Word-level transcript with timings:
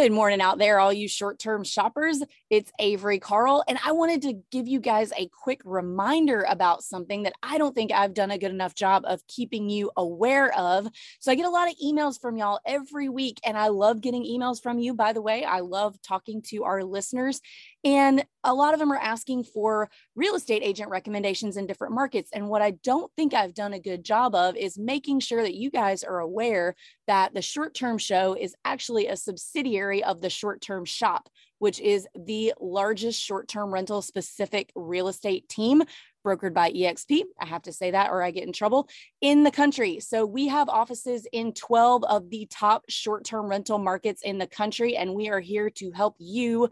Good 0.00 0.12
morning 0.12 0.40
out 0.40 0.56
there, 0.56 0.80
all 0.80 0.94
you 0.94 1.08
short 1.08 1.38
term 1.38 1.62
shoppers. 1.62 2.22
It's 2.48 2.72
Avery 2.78 3.18
Carl, 3.18 3.62
and 3.68 3.78
I 3.84 3.92
wanted 3.92 4.22
to 4.22 4.40
give 4.50 4.66
you 4.66 4.80
guys 4.80 5.12
a 5.14 5.28
quick 5.28 5.60
reminder 5.62 6.46
about 6.48 6.82
something 6.82 7.24
that 7.24 7.34
I 7.42 7.58
don't 7.58 7.74
think 7.74 7.92
I've 7.92 8.14
done 8.14 8.30
a 8.30 8.38
good 8.38 8.50
enough 8.50 8.74
job 8.74 9.02
of 9.06 9.20
keeping 9.26 9.68
you 9.68 9.90
aware 9.98 10.56
of. 10.58 10.88
So, 11.18 11.30
I 11.30 11.34
get 11.34 11.44
a 11.44 11.50
lot 11.50 11.68
of 11.68 11.74
emails 11.84 12.18
from 12.18 12.38
y'all 12.38 12.60
every 12.64 13.10
week, 13.10 13.40
and 13.44 13.58
I 13.58 13.68
love 13.68 14.00
getting 14.00 14.24
emails 14.24 14.62
from 14.62 14.78
you. 14.78 14.94
By 14.94 15.12
the 15.12 15.20
way, 15.20 15.44
I 15.44 15.60
love 15.60 16.00
talking 16.00 16.40
to 16.46 16.64
our 16.64 16.82
listeners. 16.82 17.42
And 17.84 18.24
a 18.44 18.52
lot 18.52 18.74
of 18.74 18.80
them 18.80 18.92
are 18.92 18.98
asking 18.98 19.44
for 19.44 19.90
real 20.14 20.34
estate 20.34 20.62
agent 20.62 20.90
recommendations 20.90 21.56
in 21.56 21.66
different 21.66 21.94
markets. 21.94 22.30
And 22.32 22.48
what 22.48 22.62
I 22.62 22.72
don't 22.72 23.10
think 23.16 23.32
I've 23.32 23.54
done 23.54 23.72
a 23.72 23.80
good 23.80 24.04
job 24.04 24.34
of 24.34 24.56
is 24.56 24.78
making 24.78 25.20
sure 25.20 25.42
that 25.42 25.54
you 25.54 25.70
guys 25.70 26.04
are 26.04 26.20
aware 26.20 26.74
that 27.06 27.34
the 27.34 27.42
short 27.42 27.74
term 27.74 27.98
show 27.98 28.34
is 28.34 28.54
actually 28.64 29.06
a 29.06 29.16
subsidiary 29.16 30.04
of 30.04 30.20
the 30.20 30.30
short 30.30 30.60
term 30.60 30.84
shop, 30.84 31.28
which 31.58 31.80
is 31.80 32.06
the 32.14 32.52
largest 32.60 33.20
short 33.20 33.48
term 33.48 33.72
rental 33.72 34.02
specific 34.02 34.72
real 34.74 35.08
estate 35.08 35.48
team 35.48 35.82
brokered 36.24 36.52
by 36.52 36.70
EXP. 36.70 37.22
I 37.40 37.46
have 37.46 37.62
to 37.62 37.72
say 37.72 37.92
that 37.92 38.10
or 38.10 38.22
I 38.22 38.30
get 38.30 38.46
in 38.46 38.52
trouble 38.52 38.88
in 39.20 39.42
the 39.42 39.50
country. 39.50 40.00
So 40.00 40.26
we 40.26 40.48
have 40.48 40.68
offices 40.68 41.26
in 41.32 41.52
12 41.52 42.04
of 42.04 42.30
the 42.30 42.46
top 42.50 42.84
short 42.88 43.24
term 43.24 43.46
rental 43.48 43.78
markets 43.78 44.22
in 44.22 44.38
the 44.38 44.46
country, 44.46 44.96
and 44.96 45.14
we 45.14 45.30
are 45.30 45.40
here 45.40 45.70
to 45.70 45.90
help 45.92 46.16
you 46.18 46.68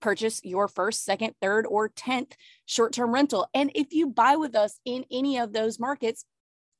purchase 0.00 0.40
your 0.44 0.68
first, 0.68 1.04
second, 1.04 1.34
third, 1.40 1.66
or 1.66 1.88
10th 1.88 2.32
short 2.66 2.92
term 2.92 3.12
rental. 3.12 3.48
And 3.54 3.70
if 3.74 3.92
you 3.92 4.08
buy 4.08 4.36
with 4.36 4.54
us 4.54 4.78
in 4.84 5.04
any 5.10 5.38
of 5.38 5.52
those 5.52 5.78
markets, 5.78 6.24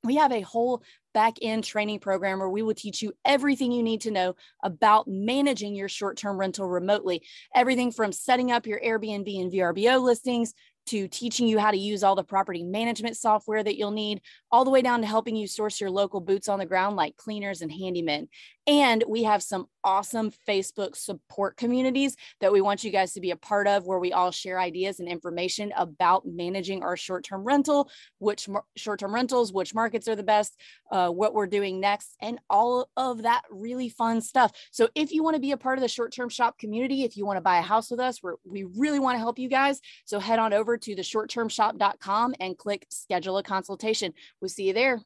we 0.04 0.16
have 0.16 0.32
a 0.32 0.40
whole 0.40 0.82
back 1.12 1.36
end 1.42 1.64
training 1.64 1.98
program 1.98 2.38
where 2.38 2.48
we 2.48 2.62
will 2.62 2.74
teach 2.74 3.02
you 3.02 3.12
everything 3.24 3.72
you 3.72 3.82
need 3.82 4.02
to 4.02 4.10
know 4.10 4.36
about 4.62 5.08
managing 5.08 5.74
your 5.74 5.88
short 5.88 6.16
term 6.16 6.38
rental 6.38 6.68
remotely. 6.68 7.22
Everything 7.54 7.90
from 7.90 8.12
setting 8.12 8.52
up 8.52 8.66
your 8.66 8.80
Airbnb 8.80 9.40
and 9.40 9.52
VRBO 9.52 10.00
listings 10.00 10.54
to 10.86 11.08
teaching 11.08 11.48
you 11.48 11.58
how 11.58 11.72
to 11.72 11.76
use 11.76 12.04
all 12.04 12.14
the 12.14 12.22
property 12.22 12.62
management 12.62 13.16
software 13.16 13.62
that 13.62 13.76
you'll 13.76 13.90
need, 13.90 14.20
all 14.52 14.64
the 14.64 14.70
way 14.70 14.82
down 14.82 15.00
to 15.00 15.06
helping 15.06 15.34
you 15.34 15.48
source 15.48 15.80
your 15.80 15.90
local 15.90 16.20
boots 16.20 16.48
on 16.48 16.60
the 16.60 16.66
ground 16.66 16.94
like 16.94 17.16
cleaners 17.16 17.60
and 17.60 17.72
handymen. 17.72 18.28
And 18.66 19.04
we 19.06 19.22
have 19.22 19.42
some 19.42 19.68
awesome 19.84 20.32
Facebook 20.48 20.96
support 20.96 21.56
communities 21.56 22.16
that 22.40 22.52
we 22.52 22.60
want 22.60 22.82
you 22.82 22.90
guys 22.90 23.12
to 23.12 23.20
be 23.20 23.30
a 23.30 23.36
part 23.36 23.68
of, 23.68 23.86
where 23.86 24.00
we 24.00 24.12
all 24.12 24.32
share 24.32 24.58
ideas 24.58 24.98
and 24.98 25.08
information 25.08 25.72
about 25.76 26.26
managing 26.26 26.82
our 26.82 26.96
short 26.96 27.24
term 27.24 27.44
rental, 27.44 27.88
which 28.18 28.48
mar- 28.48 28.64
short 28.76 28.98
term 28.98 29.14
rentals, 29.14 29.52
which 29.52 29.74
markets 29.74 30.08
are 30.08 30.16
the 30.16 30.24
best, 30.24 30.58
uh, 30.90 31.08
what 31.08 31.32
we're 31.32 31.46
doing 31.46 31.78
next, 31.78 32.16
and 32.20 32.40
all 32.50 32.88
of 32.96 33.22
that 33.22 33.42
really 33.50 33.88
fun 33.88 34.20
stuff. 34.20 34.50
So, 34.72 34.88
if 34.96 35.12
you 35.12 35.22
want 35.22 35.34
to 35.34 35.40
be 35.40 35.52
a 35.52 35.56
part 35.56 35.78
of 35.78 35.82
the 35.82 35.88
short 35.88 36.12
term 36.12 36.28
shop 36.28 36.58
community, 36.58 37.04
if 37.04 37.16
you 37.16 37.24
want 37.24 37.36
to 37.36 37.42
buy 37.42 37.58
a 37.58 37.62
house 37.62 37.90
with 37.90 38.00
us, 38.00 38.20
we 38.44 38.64
really 38.64 38.98
want 38.98 39.14
to 39.14 39.20
help 39.20 39.38
you 39.38 39.48
guys. 39.48 39.80
So, 40.06 40.18
head 40.18 40.40
on 40.40 40.52
over 40.52 40.76
to 40.76 40.94
the 40.96 41.02
shorttermshop.com 41.02 42.34
and 42.40 42.58
click 42.58 42.86
schedule 42.90 43.38
a 43.38 43.44
consultation. 43.44 44.12
We'll 44.40 44.48
see 44.48 44.66
you 44.66 44.72
there. 44.72 45.00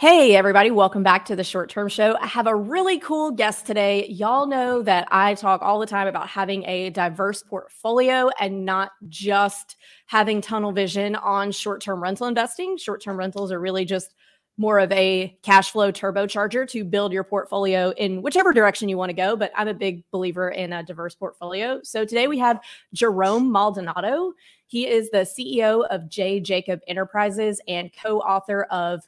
Hey, 0.00 0.34
everybody, 0.34 0.70
welcome 0.70 1.02
back 1.02 1.26
to 1.26 1.36
the 1.36 1.44
short 1.44 1.68
term 1.68 1.90
show. 1.90 2.16
I 2.18 2.26
have 2.26 2.46
a 2.46 2.56
really 2.56 2.98
cool 2.98 3.32
guest 3.32 3.66
today. 3.66 4.06
Y'all 4.06 4.46
know 4.46 4.80
that 4.80 5.06
I 5.10 5.34
talk 5.34 5.60
all 5.60 5.78
the 5.78 5.84
time 5.84 6.08
about 6.08 6.26
having 6.26 6.64
a 6.64 6.88
diverse 6.88 7.42
portfolio 7.42 8.30
and 8.40 8.64
not 8.64 8.92
just 9.10 9.76
having 10.06 10.40
tunnel 10.40 10.72
vision 10.72 11.16
on 11.16 11.52
short 11.52 11.82
term 11.82 12.02
rental 12.02 12.28
investing. 12.28 12.78
Short 12.78 13.02
term 13.02 13.18
rentals 13.18 13.52
are 13.52 13.60
really 13.60 13.84
just 13.84 14.14
more 14.56 14.78
of 14.78 14.90
a 14.90 15.36
cash 15.42 15.70
flow 15.70 15.92
turbocharger 15.92 16.66
to 16.70 16.82
build 16.82 17.12
your 17.12 17.22
portfolio 17.22 17.90
in 17.90 18.22
whichever 18.22 18.54
direction 18.54 18.88
you 18.88 18.96
want 18.96 19.10
to 19.10 19.14
go. 19.14 19.36
But 19.36 19.52
I'm 19.54 19.68
a 19.68 19.74
big 19.74 20.02
believer 20.12 20.48
in 20.48 20.72
a 20.72 20.82
diverse 20.82 21.14
portfolio. 21.14 21.78
So 21.82 22.06
today 22.06 22.26
we 22.26 22.38
have 22.38 22.58
Jerome 22.94 23.52
Maldonado. 23.52 24.32
He 24.66 24.86
is 24.86 25.10
the 25.10 25.28
CEO 25.28 25.86
of 25.88 26.08
J. 26.08 26.40
Jacob 26.40 26.80
Enterprises 26.88 27.60
and 27.68 27.90
co 28.02 28.20
author 28.20 28.62
of 28.70 29.06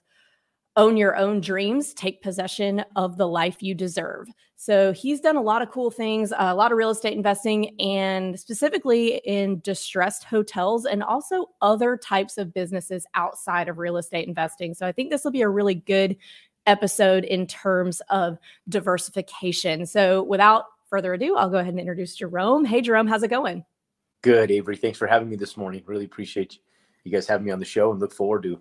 own 0.77 0.97
your 0.97 1.17
own 1.17 1.41
dreams, 1.41 1.93
take 1.95 2.23
possession 2.23 2.85
of 2.97 3.17
the 3.17 3.29
life 3.29 3.63
you 3.63 3.75
deserve. 3.75 4.29
So 4.57 4.93
he's 4.93 5.21
done 5.21 5.37
a 5.37 5.43
lot 5.43 5.61
of 5.61 5.71
cool 5.71 5.91
things, 5.91 6.33
uh, 6.33 6.37
a 6.39 6.55
lot 6.55 6.71
of 6.71 6.79
real 6.79 6.91
estate 6.91 7.15
investing, 7.15 7.79
and 7.81 8.39
specifically 8.39 9.17
in 9.25 9.61
distressed 9.61 10.25
hotels 10.25 10.87
and 10.87 11.03
also 11.03 11.47
other 11.61 11.97
types 11.97 12.39
of 12.39 12.55
businesses 12.55 13.05
outside 13.15 13.69
of 13.69 13.79
real 13.79 13.97
estate 13.97 14.29
investing. 14.29 14.73
So 14.73 14.87
I 14.87 14.93
think 14.93 15.11
this 15.11 15.25
will 15.25 15.33
be 15.33 15.43
a 15.43 15.49
really 15.49 15.75
good 15.75 16.17
episode 16.67 17.25
in 17.25 17.47
terms 17.47 18.01
of 18.09 18.39
diversification. 18.69 19.85
So 19.85 20.23
without 20.23 20.67
further 20.89 21.13
ado, 21.15 21.37
I'll 21.37 21.51
go 21.51 21.59
ahead 21.59 21.73
and 21.73 21.81
introduce 21.81 22.15
Jerome. 22.15 22.65
Hey, 22.65 22.81
Jerome, 22.81 23.09
how's 23.09 23.25
it 23.25 23.29
going? 23.29 23.65
Good, 24.23 24.53
Avery. 24.53 24.77
Thanks 24.77 24.99
for 24.99 25.09
having 25.09 25.29
me 25.29 25.35
this 25.35 25.57
morning. 25.57 25.83
Really 25.87 26.05
appreciate 26.05 26.61
you 27.03 27.11
guys 27.11 27.27
having 27.27 27.47
me 27.47 27.51
on 27.51 27.59
the 27.59 27.65
show 27.65 27.91
and 27.91 27.99
look 27.99 28.13
forward 28.13 28.45
to 28.45 28.61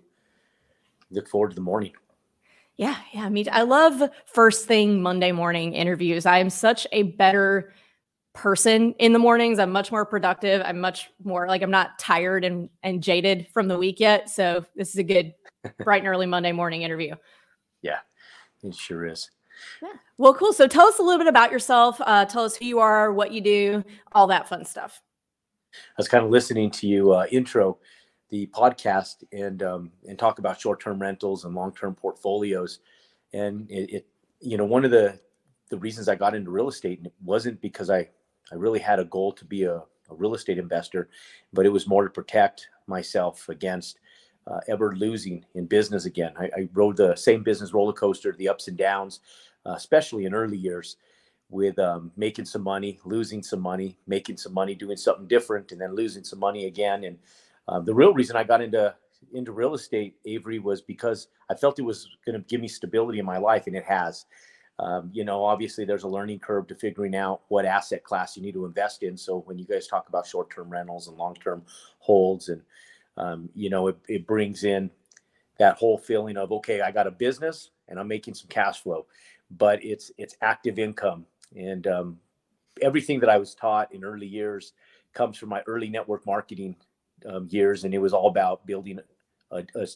look 1.12 1.28
forward 1.28 1.50
to 1.50 1.54
the 1.54 1.60
morning. 1.60 1.92
Yeah, 2.76 2.96
yeah, 3.12 3.28
me. 3.28 3.44
Too. 3.44 3.50
I 3.52 3.62
love 3.62 4.02
first 4.26 4.66
thing 4.66 5.02
Monday 5.02 5.32
morning 5.32 5.74
interviews. 5.74 6.26
I 6.26 6.38
am 6.38 6.50
such 6.50 6.86
a 6.92 7.02
better 7.02 7.72
person 8.34 8.94
in 8.98 9.12
the 9.12 9.18
mornings. 9.18 9.58
I'm 9.58 9.70
much 9.70 9.92
more 9.92 10.06
productive. 10.06 10.62
I'm 10.64 10.80
much 10.80 11.10
more 11.22 11.46
like 11.46 11.62
I'm 11.62 11.70
not 11.70 11.98
tired 11.98 12.44
and 12.44 12.70
and 12.82 13.02
jaded 13.02 13.46
from 13.52 13.68
the 13.68 13.78
week 13.78 14.00
yet. 14.00 14.30
So 14.30 14.64
this 14.74 14.90
is 14.90 14.96
a 14.96 15.02
good 15.02 15.34
bright 15.84 16.00
and 16.00 16.08
early 16.08 16.26
Monday 16.26 16.52
morning 16.52 16.82
interview. 16.82 17.14
Yeah, 17.82 17.98
it 18.62 18.74
sure 18.74 19.06
is. 19.06 19.30
Yeah. 19.82 19.90
Well, 20.16 20.34
cool. 20.34 20.52
So 20.52 20.66
tell 20.66 20.88
us 20.88 20.98
a 20.98 21.02
little 21.02 21.18
bit 21.18 21.26
about 21.28 21.52
yourself. 21.52 22.00
Uh, 22.00 22.24
tell 22.24 22.44
us 22.44 22.56
who 22.56 22.64
you 22.64 22.78
are, 22.78 23.12
what 23.12 23.32
you 23.32 23.40
do, 23.40 23.84
all 24.12 24.26
that 24.28 24.48
fun 24.48 24.64
stuff. 24.64 25.00
I 25.74 25.98
was 25.98 26.08
kind 26.08 26.24
of 26.24 26.30
listening 26.30 26.70
to 26.72 26.86
you 26.86 27.12
uh, 27.12 27.26
intro 27.30 27.78
the 28.32 28.46
podcast 28.46 29.24
and 29.30 29.62
um, 29.62 29.92
and 30.08 30.18
talk 30.18 30.38
about 30.38 30.58
short-term 30.58 31.00
rentals 31.00 31.44
and 31.44 31.54
long-term 31.54 31.94
portfolios. 31.94 32.78
And 33.34 33.70
it, 33.70 33.92
it, 33.92 34.06
you 34.40 34.56
know, 34.56 34.64
one 34.64 34.86
of 34.86 34.90
the 34.90 35.20
the 35.68 35.76
reasons 35.76 36.08
I 36.08 36.14
got 36.14 36.34
into 36.34 36.50
real 36.50 36.68
estate 36.68 36.98
and 36.98 37.08
it 37.08 37.12
wasn't 37.22 37.60
because 37.60 37.90
I 37.90 38.08
I 38.50 38.54
really 38.54 38.78
had 38.78 38.98
a 38.98 39.04
goal 39.04 39.32
to 39.32 39.44
be 39.44 39.64
a, 39.64 39.76
a 39.76 40.14
real 40.14 40.34
estate 40.34 40.58
investor, 40.58 41.10
but 41.52 41.66
it 41.66 41.68
was 41.68 41.86
more 41.86 42.04
to 42.04 42.10
protect 42.10 42.68
myself 42.86 43.50
against 43.50 44.00
uh, 44.46 44.60
ever 44.66 44.96
losing 44.96 45.44
in 45.54 45.66
business 45.66 46.06
again. 46.06 46.32
I, 46.36 46.44
I, 46.44 46.68
rode 46.72 46.96
the 46.96 47.14
same 47.14 47.44
business 47.44 47.72
roller 47.72 47.92
coaster, 47.92 48.32
the 48.32 48.48
ups 48.48 48.66
and 48.66 48.76
downs, 48.76 49.20
uh, 49.64 49.74
especially 49.76 50.24
in 50.24 50.34
early 50.34 50.56
years, 50.56 50.96
with 51.48 51.78
um, 51.78 52.10
making 52.16 52.46
some 52.46 52.62
money, 52.62 52.98
losing 53.04 53.42
some 53.42 53.60
money, 53.60 53.98
making 54.08 54.38
some 54.38 54.52
money, 54.52 54.74
doing 54.74 54.96
something 54.96 55.28
different, 55.28 55.70
and 55.70 55.80
then 55.80 55.94
losing 55.94 56.24
some 56.24 56.40
money 56.40 56.64
again. 56.64 57.04
And 57.04 57.18
uh, 57.68 57.80
the 57.80 57.94
real 57.94 58.12
reason 58.12 58.36
I 58.36 58.44
got 58.44 58.60
into 58.60 58.94
into 59.34 59.52
real 59.52 59.74
estate, 59.74 60.16
Avery, 60.24 60.58
was 60.58 60.82
because 60.82 61.28
I 61.48 61.54
felt 61.54 61.78
it 61.78 61.82
was 61.82 62.08
going 62.26 62.38
to 62.38 62.46
give 62.48 62.60
me 62.60 62.68
stability 62.68 63.18
in 63.18 63.24
my 63.26 63.38
life, 63.38 63.66
and 63.66 63.76
it 63.76 63.84
has. 63.84 64.26
Um, 64.78 65.10
you 65.12 65.24
know, 65.24 65.44
obviously, 65.44 65.84
there's 65.84 66.02
a 66.02 66.08
learning 66.08 66.40
curve 66.40 66.66
to 66.68 66.74
figuring 66.74 67.14
out 67.14 67.42
what 67.48 67.64
asset 67.64 68.02
class 68.02 68.36
you 68.36 68.42
need 68.42 68.54
to 68.54 68.64
invest 68.64 69.02
in. 69.02 69.16
So 69.16 69.40
when 69.40 69.58
you 69.58 69.64
guys 69.64 69.86
talk 69.86 70.08
about 70.08 70.26
short-term 70.26 70.70
rentals 70.70 71.08
and 71.08 71.16
long-term 71.16 71.62
holds, 71.98 72.48
and 72.48 72.62
um, 73.16 73.48
you 73.54 73.70
know, 73.70 73.88
it, 73.88 73.98
it 74.08 74.26
brings 74.26 74.64
in 74.64 74.90
that 75.58 75.76
whole 75.76 75.98
feeling 75.98 76.36
of 76.36 76.50
okay, 76.52 76.80
I 76.80 76.90
got 76.90 77.06
a 77.06 77.12
business 77.12 77.70
and 77.88 78.00
I'm 78.00 78.08
making 78.08 78.34
some 78.34 78.48
cash 78.48 78.82
flow, 78.82 79.06
but 79.50 79.84
it's 79.84 80.10
it's 80.18 80.36
active 80.40 80.78
income, 80.78 81.26
and 81.54 81.86
um, 81.86 82.18
everything 82.80 83.20
that 83.20 83.28
I 83.28 83.36
was 83.36 83.54
taught 83.54 83.94
in 83.94 84.02
early 84.02 84.26
years 84.26 84.72
comes 85.12 85.36
from 85.36 85.50
my 85.50 85.62
early 85.66 85.90
network 85.90 86.26
marketing 86.26 86.74
um, 87.26 87.48
years, 87.50 87.84
and 87.84 87.94
it 87.94 87.98
was 87.98 88.12
all 88.12 88.28
about 88.28 88.66
building 88.66 88.98
a, 89.50 89.64
a, 89.74 89.86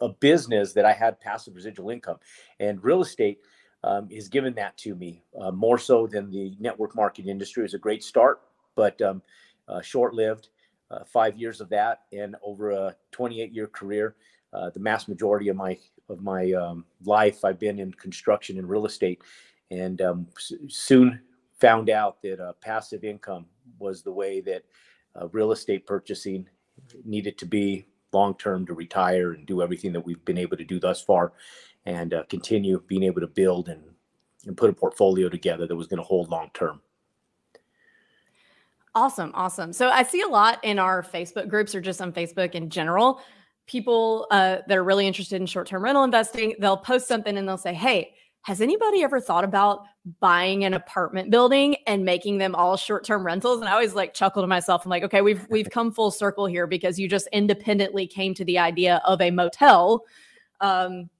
a, 0.00 0.08
business 0.08 0.72
that 0.72 0.84
I 0.84 0.92
had 0.92 1.20
passive 1.20 1.54
residual 1.54 1.90
income. 1.90 2.18
And 2.60 2.82
real 2.82 3.02
estate 3.02 3.38
um, 3.84 4.08
is 4.10 4.28
given 4.28 4.54
that 4.54 4.76
to 4.78 4.94
me 4.94 5.22
uh, 5.40 5.50
more 5.50 5.78
so 5.78 6.06
than 6.06 6.30
the 6.30 6.56
network 6.58 6.94
marketing 6.96 7.30
industry. 7.30 7.62
It 7.62 7.64
was 7.64 7.74
a 7.74 7.78
great 7.78 8.02
start, 8.02 8.40
but 8.74 9.00
um, 9.02 9.22
uh, 9.68 9.80
short 9.80 10.14
lived. 10.14 10.48
Uh, 10.88 11.02
five 11.02 11.36
years 11.36 11.60
of 11.60 11.68
that, 11.68 12.02
and 12.12 12.36
over 12.44 12.70
a 12.70 12.94
28 13.10 13.52
year 13.52 13.66
career, 13.66 14.14
uh, 14.52 14.70
the 14.70 14.78
mass 14.78 15.08
majority 15.08 15.48
of 15.48 15.56
my 15.56 15.76
of 16.08 16.22
my 16.22 16.52
um, 16.52 16.84
life, 17.04 17.44
I've 17.44 17.58
been 17.58 17.80
in 17.80 17.92
construction 17.94 18.58
and 18.58 18.68
real 18.68 18.86
estate, 18.86 19.20
and 19.72 20.00
um, 20.00 20.28
s- 20.36 20.52
soon 20.68 21.20
found 21.58 21.90
out 21.90 22.22
that 22.22 22.40
uh, 22.40 22.52
passive 22.60 23.02
income 23.02 23.46
was 23.78 24.02
the 24.02 24.12
way 24.12 24.40
that 24.42 24.62
uh, 25.20 25.28
real 25.28 25.52
estate 25.52 25.86
purchasing 25.86 26.48
need 27.04 27.26
it 27.26 27.38
to 27.38 27.46
be 27.46 27.86
long 28.12 28.34
term 28.34 28.66
to 28.66 28.74
retire 28.74 29.32
and 29.32 29.46
do 29.46 29.62
everything 29.62 29.92
that 29.92 30.04
we've 30.04 30.24
been 30.24 30.38
able 30.38 30.56
to 30.56 30.64
do 30.64 30.80
thus 30.80 31.00
far, 31.00 31.32
and 31.84 32.14
uh, 32.14 32.24
continue 32.28 32.82
being 32.86 33.02
able 33.02 33.20
to 33.20 33.26
build 33.26 33.68
and 33.68 33.82
and 34.46 34.56
put 34.56 34.70
a 34.70 34.72
portfolio 34.72 35.28
together 35.28 35.66
that 35.66 35.76
was 35.76 35.86
going 35.86 35.98
to 35.98 36.04
hold 36.04 36.30
long 36.30 36.50
term. 36.54 36.80
Awesome, 38.94 39.30
awesome. 39.34 39.72
So 39.74 39.90
I 39.90 40.04
see 40.04 40.22
a 40.22 40.28
lot 40.28 40.64
in 40.64 40.78
our 40.78 41.02
Facebook 41.02 41.48
groups 41.48 41.74
or 41.74 41.82
just 41.82 42.00
on 42.00 42.12
Facebook 42.12 42.52
in 42.52 42.70
general. 42.70 43.20
People 43.66 44.26
uh, 44.30 44.58
that 44.66 44.78
are 44.78 44.84
really 44.84 45.06
interested 45.06 45.40
in 45.40 45.46
short 45.46 45.66
term 45.66 45.82
rental 45.82 46.04
investing, 46.04 46.54
they'll 46.60 46.76
post 46.76 47.06
something 47.06 47.36
and 47.36 47.46
they'll 47.46 47.58
say, 47.58 47.74
Hey, 47.74 48.14
has 48.46 48.60
anybody 48.60 49.02
ever 49.02 49.20
thought 49.20 49.42
about 49.42 49.86
buying 50.20 50.64
an 50.64 50.72
apartment 50.72 51.32
building 51.32 51.74
and 51.88 52.04
making 52.04 52.38
them 52.38 52.54
all 52.54 52.76
short-term 52.76 53.26
rentals? 53.26 53.58
And 53.58 53.68
I 53.68 53.72
always 53.72 53.96
like 53.96 54.14
chuckle 54.14 54.40
to 54.40 54.46
myself. 54.46 54.84
I'm 54.84 54.90
like, 54.90 55.02
okay, 55.02 55.20
we've 55.20 55.44
we've 55.50 55.68
come 55.68 55.90
full 55.90 56.12
circle 56.12 56.46
here 56.46 56.68
because 56.68 56.96
you 56.96 57.08
just 57.08 57.26
independently 57.32 58.06
came 58.06 58.34
to 58.34 58.44
the 58.44 58.60
idea 58.60 59.02
of 59.04 59.20
a 59.20 59.32
motel. 59.32 60.04
Um, 60.60 61.10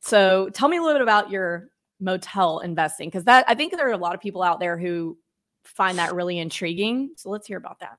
so 0.00 0.48
tell 0.54 0.70
me 0.70 0.78
a 0.78 0.80
little 0.80 0.94
bit 0.94 1.02
about 1.02 1.30
your 1.30 1.68
motel 2.00 2.60
investing 2.60 3.08
because 3.08 3.24
that 3.24 3.44
I 3.46 3.54
think 3.54 3.76
there 3.76 3.86
are 3.86 3.92
a 3.92 3.98
lot 3.98 4.14
of 4.14 4.22
people 4.22 4.42
out 4.42 4.58
there 4.58 4.78
who 4.78 5.18
find 5.64 5.98
that 5.98 6.14
really 6.14 6.38
intriguing. 6.38 7.10
So 7.14 7.28
let's 7.28 7.46
hear 7.46 7.58
about 7.58 7.80
that. 7.80 7.98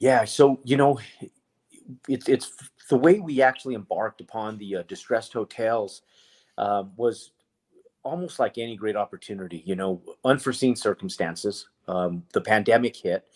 Yeah. 0.00 0.24
So 0.24 0.58
you 0.64 0.76
know, 0.76 0.98
it's 2.08 2.28
it's 2.28 2.50
the 2.90 2.96
way 2.96 3.20
we 3.20 3.40
actually 3.40 3.76
embarked 3.76 4.20
upon 4.20 4.58
the 4.58 4.78
uh, 4.78 4.82
distressed 4.88 5.32
hotels 5.32 6.02
uh, 6.58 6.82
was 6.96 7.30
almost 8.04 8.38
like 8.38 8.58
any 8.58 8.76
great 8.76 8.96
opportunity, 8.96 9.62
you 9.66 9.74
know, 9.74 10.00
unforeseen 10.24 10.76
circumstances. 10.76 11.68
Um, 11.88 12.22
the 12.32 12.40
pandemic 12.40 12.96
hit. 12.96 13.26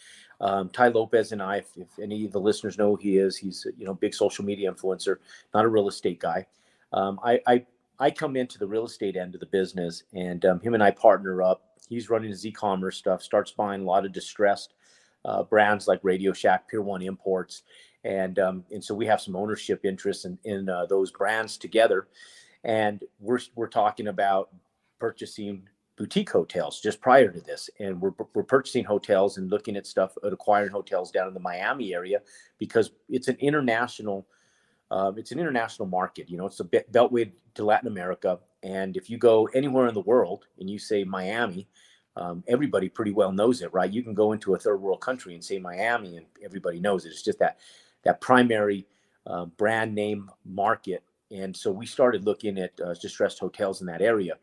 Um, 0.41 0.69
Tai 0.69 0.89
Lopez 0.89 1.33
and 1.33 1.43
I, 1.43 1.57
if, 1.57 1.67
if, 1.77 1.89
any 2.01 2.25
of 2.25 2.31
the 2.31 2.41
listeners 2.41 2.79
know 2.79 2.91
who 2.91 2.97
he 3.03 3.19
is, 3.19 3.37
he's 3.37 3.67
you 3.77 3.85
know 3.85 3.95
big 3.95 4.15
social 4.15 4.45
media 4.45 4.73
influencer, 4.73 5.17
not 5.53 5.65
a 5.65 5.69
real 5.69 5.89
estate 5.89 6.21
guy. 6.21 6.47
Um, 6.93 7.19
I, 7.25 7.41
I 7.45 7.67
I 7.99 8.11
come 8.13 8.37
into 8.37 8.57
the 8.57 8.67
real 8.67 8.87
estate 8.87 9.17
end 9.17 9.35
of 9.35 9.41
the 9.41 9.47
business, 9.47 10.05
and 10.15 10.45
um, 10.45 10.61
him 10.61 10.75
and 10.75 10.83
I 10.83 10.93
partner 10.93 11.43
up. 11.43 11.65
He's 11.89 12.09
running 12.09 12.31
his 12.31 12.47
e-commerce 12.47 12.97
stuff, 12.97 13.23
starts 13.23 13.51
buying 13.51 13.83
a 13.83 13.85
lot 13.85 14.07
of 14.07 14.13
distressed 14.13 14.75
uh, 15.25 15.43
brands 15.43 15.89
like 15.89 15.99
Radio 16.05 16.33
Shack, 16.33 16.69
Pier 16.69 16.83
One 16.83 17.03
Imports, 17.03 17.63
and 18.05 18.39
um, 18.39 18.65
and 18.71 18.85
so 18.85 18.95
we 18.95 19.07
have 19.07 19.21
some 19.21 19.35
ownership 19.35 19.85
interest 19.85 20.25
in 20.25 20.39
in 20.45 20.69
uh, 20.69 20.87
those 20.87 21.11
brands 21.11 21.57
together 21.57 22.07
and 22.65 23.03
we're 23.21 23.41
we're 23.55 23.69
talking 23.69 24.09
about 24.09 24.51
purchasing 24.99 25.63
boutique 25.99 26.31
hotels 26.31 26.81
just 26.81 27.01
prior 27.01 27.31
to 27.31 27.41
this. 27.41 27.69
And 27.81 28.01
we're, 28.01 28.13
we're 28.33 28.45
purchasing 28.45 28.85
hotels 28.85 29.37
and 29.37 29.51
looking 29.51 29.77
at 29.77 29.87
stuff 29.87 30.17
at 30.25 30.33
acquiring 30.33 30.71
hotels 30.71 31.11
down 31.11 31.27
in 31.27 31.35
the 31.35 31.41
miami 31.41 31.93
area 31.93 32.21
because 32.59 32.93
it's 33.09 33.29
an 33.29 33.37
international 33.41 34.27
um, 34.91 35.19
it's 35.19 35.33
an 35.33 35.39
international 35.39 35.87
market. 35.87 36.31
You 36.31 36.39
know 36.39 36.47
it's 36.47 36.61
a 36.61 36.65
beltway 36.65 37.31
to 37.55 37.65
latin 37.65 37.89
america. 37.89 38.39
And 38.63 38.97
if 38.97 39.11
you 39.11 39.19
go 39.19 39.47
anywhere 39.55 39.87
in 39.87 39.95
the 39.95 40.01
world 40.01 40.47
and 40.59 40.71
you 40.71 40.79
say 40.79 41.05
miami 41.05 41.69
um, 42.17 42.43
everybody 42.49 42.89
pretty 42.89 43.13
well 43.13 43.33
knows 43.33 43.61
it 43.63 43.73
right? 43.73 43.91
You 43.91 44.03
can 44.03 44.15
go 44.15 44.33
into 44.33 44.55
a 44.55 44.59
third 44.59 44.81
world 44.81 45.01
country 45.01 45.35
and 45.35 45.45
say 45.45 45.59
miami 45.59 46.17
and 46.17 46.27
everybody 46.43 46.81
knows 46.81 47.05
it. 47.05 47.11
It's 47.11 47.23
just 47.23 47.39
that 47.41 47.59
that 48.05 48.21
primary 48.21 48.87
uh, 49.27 49.45
brand 49.45 49.95
name 49.95 50.31
market 50.45 51.03
and 51.31 51.57
so 51.57 51.71
we 51.71 51.87
started 51.87 52.25
looking 52.25 52.59
at 52.59 52.73
uh, 52.81 52.95
distressed 52.95 53.39
hotels 53.39 53.81
in 53.81 53.87
that 53.87 54.03
area. 54.03 54.35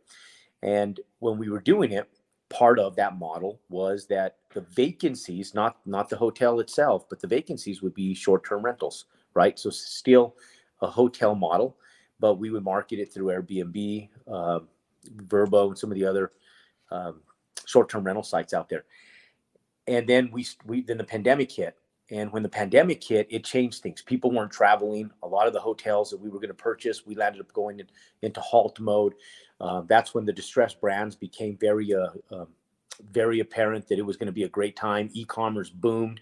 And 0.62 1.00
when 1.20 1.38
we 1.38 1.50
were 1.50 1.60
doing 1.60 1.92
it, 1.92 2.10
part 2.50 2.80
of 2.80 2.96
that 2.96 3.18
model 3.18 3.60
was 3.70 4.08
that 4.08 4.38
the 4.54 4.62
vacancies, 4.62 5.54
not 5.54 5.78
not 5.86 6.10
the 6.10 6.16
hotel 6.16 6.60
itself, 6.60 7.10
but 7.10 7.20
the 7.20 7.28
vacancies 7.28 7.82
would 7.82 7.94
be 7.94 8.14
short-term 8.14 8.64
rentals, 8.64 9.06
right? 9.34 9.58
So 9.58 9.70
still 9.70 10.36
a 10.82 10.88
hotel 10.88 11.36
model, 11.36 11.78
but 12.20 12.36
we 12.36 12.50
would 12.52 12.64
market 12.64 13.00
it 13.00 13.14
through 13.14 13.28
Airbnb, 13.28 14.10
uh, 14.32 14.60
Vrbo, 15.28 15.68
and 15.70 15.78
some 15.78 15.92
of 15.92 15.96
the 15.96 16.06
other 16.06 16.32
um, 16.92 17.22
short-term 17.66 18.04
rental 18.04 18.24
sites 18.24 18.54
out 18.54 18.70
there. 18.70 18.86
And 19.88 20.08
then 20.08 20.30
we 20.32 20.46
we 20.66 20.82
then 20.82 20.98
the 20.98 21.04
pandemic 21.04 21.52
hit, 21.52 21.78
and 22.12 22.32
when 22.32 22.44
the 22.44 22.50
pandemic 22.50 23.04
hit, 23.04 23.28
it 23.32 23.44
changed 23.44 23.82
things. 23.82 24.02
People 24.02 24.32
weren't 24.32 24.52
traveling. 24.52 25.10
A 25.24 25.28
lot 25.28 25.48
of 25.48 25.54
the 25.54 25.60
hotels 25.60 26.12
that 26.12 26.20
we 26.20 26.30
were 26.30 26.38
going 26.38 26.50
to 26.50 26.54
purchase, 26.54 27.06
we 27.06 27.16
landed 27.16 27.42
up 27.42 27.52
going 27.54 27.80
in, 27.80 27.88
into 28.22 28.40
halt 28.42 28.80
mode. 28.80 29.16
Uh, 29.60 29.82
that's 29.88 30.14
when 30.14 30.26
the 30.26 30.34
distressed 30.34 30.80
brands 30.80 31.16
became 31.16 31.58
very, 31.58 31.96
uh, 31.96 32.10
um, 32.32 32.48
very 33.12 33.40
apparent 33.40 33.88
that 33.88 33.98
it 33.98 34.06
was 34.06 34.18
going 34.18 34.28
to 34.28 34.34
be 34.34 34.44
a 34.44 34.50
great 34.50 34.76
time. 34.76 35.10
E-commerce 35.14 35.70
boomed, 35.70 36.22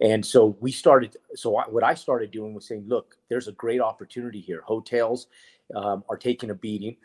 and 0.00 0.24
so 0.24 0.56
we 0.60 0.70
started. 0.70 1.16
So 1.34 1.56
I, 1.56 1.64
what 1.68 1.82
I 1.82 1.94
started 1.94 2.30
doing 2.30 2.54
was 2.54 2.66
saying, 2.66 2.84
"Look, 2.86 3.16
there's 3.28 3.48
a 3.48 3.52
great 3.52 3.80
opportunity 3.80 4.40
here. 4.40 4.62
Hotels 4.64 5.26
um, 5.74 6.04
are 6.08 6.16
taking 6.16 6.50
a 6.50 6.54
beating. 6.54 6.96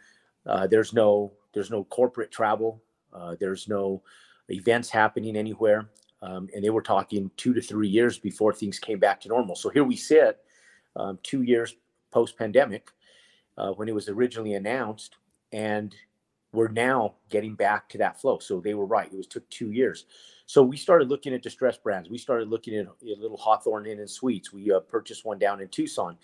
Uh, 0.46 0.68
there's 0.68 0.94
no, 0.94 1.34
there's 1.54 1.72
no 1.72 1.84
corporate 1.86 2.32
travel. 2.32 2.82
Uh, 3.14 3.36
there's 3.40 3.68
no 3.68 4.04
events 4.50 4.90
happening 4.90 5.36
anywhere." 5.36 5.90
Um, 6.22 6.50
and 6.54 6.64
they 6.64 6.70
were 6.70 6.82
talking 6.82 7.32
two 7.38 7.54
to 7.54 7.62
three 7.62 7.88
years 7.88 8.20
before 8.20 8.54
things 8.54 8.80
came 8.80 9.00
back 9.00 9.22
to 9.22 9.30
normal. 9.30 9.56
So 9.56 9.70
here 9.70 9.84
we 9.84 9.96
sit, 9.96 10.40
um, 10.96 11.18
two 11.24 11.44
years 11.44 11.76
post 12.12 12.38
pandemic, 12.38 12.90
uh, 13.58 13.72
when 13.72 13.88
it 13.88 13.96
was 13.96 14.10
originally 14.10 14.56
announced, 14.56 15.16
and 15.52 15.96
we're 16.52 16.70
now 16.70 17.16
getting 17.30 17.56
back 17.56 17.88
to 17.90 17.98
that 18.00 18.20
flow. 18.20 18.40
So 18.40 18.60
they 18.60 18.74
were 18.74 18.86
right; 18.86 19.12
it 19.12 19.18
was 19.18 19.28
took 19.28 19.48
two 19.50 19.72
years. 19.72 20.06
So 20.46 20.64
we 20.64 20.78
started 20.78 21.10
looking 21.10 21.34
at 21.34 21.44
distressed 21.44 21.84
brands. 21.84 22.10
We 22.10 22.18
started 22.18 22.50
looking 22.50 22.76
at 22.76 22.88
a 22.88 23.22
little 23.22 23.38
Hawthorne 23.38 23.86
Inn 23.86 24.00
and 24.00 24.10
Suites. 24.10 24.52
We 24.52 24.72
uh, 24.72 24.80
purchased 24.80 25.26
one 25.26 25.38
down 25.38 25.62
in 25.62 25.68
Tucson, 25.68 26.18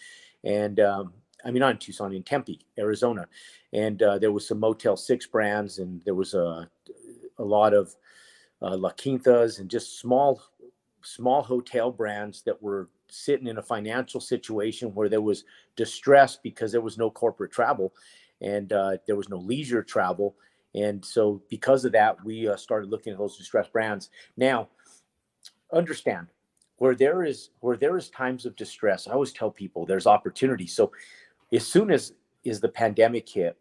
and 0.43 0.79
um, 0.79 1.13
I 1.45 1.51
mean 1.51 1.59
not 1.59 1.71
in 1.71 1.77
Tucson, 1.77 2.13
in 2.13 2.23
Tempe, 2.23 2.59
Arizona, 2.77 3.27
and 3.71 4.01
uh, 4.01 4.17
there 4.17 4.31
was 4.31 4.47
some 4.47 4.59
Motel 4.59 4.97
Six 4.97 5.27
brands, 5.27 5.79
and 5.79 6.01
there 6.05 6.15
was 6.15 6.33
a 6.33 6.69
a 7.37 7.43
lot 7.43 7.73
of 7.73 7.95
uh, 8.61 8.75
La 8.77 8.91
Quintas, 8.91 9.59
and 9.59 9.69
just 9.69 9.99
small, 9.99 10.41
small 11.01 11.41
hotel 11.41 11.91
brands 11.91 12.41
that 12.43 12.61
were 12.61 12.89
sitting 13.09 13.47
in 13.47 13.57
a 13.57 13.63
financial 13.63 14.19
situation 14.19 14.93
where 14.93 15.09
there 15.09 15.21
was 15.21 15.43
distress 15.75 16.37
because 16.37 16.71
there 16.71 16.81
was 16.81 16.97
no 16.97 17.09
corporate 17.09 17.51
travel 17.51 17.93
and 18.41 18.73
uh, 18.73 18.97
there 19.07 19.15
was 19.15 19.29
no 19.29 19.37
leisure 19.37 19.83
travel. 19.83 20.35
And 20.73 21.03
so, 21.03 21.41
because 21.49 21.85
of 21.85 21.93
that, 21.93 22.23
we 22.25 22.47
uh, 22.47 22.57
started 22.57 22.89
looking 22.89 23.13
at 23.13 23.19
those 23.19 23.37
distressed 23.37 23.71
brands. 23.71 24.09
Now, 24.35 24.67
understand 25.71 26.27
where 26.77 26.95
there 26.95 27.23
is 27.23 27.51
where 27.61 27.77
there 27.77 27.97
is 27.97 28.09
times 28.09 28.45
of 28.45 28.55
distress. 28.57 29.07
I 29.07 29.13
always 29.13 29.31
tell 29.31 29.49
people 29.49 29.85
there's 29.85 30.07
opportunity. 30.07 30.67
So, 30.67 30.91
as 31.53 31.65
soon 31.65 31.91
as 31.91 32.13
is 32.43 32.59
the 32.59 32.67
pandemic 32.67 33.27
hit, 33.29 33.57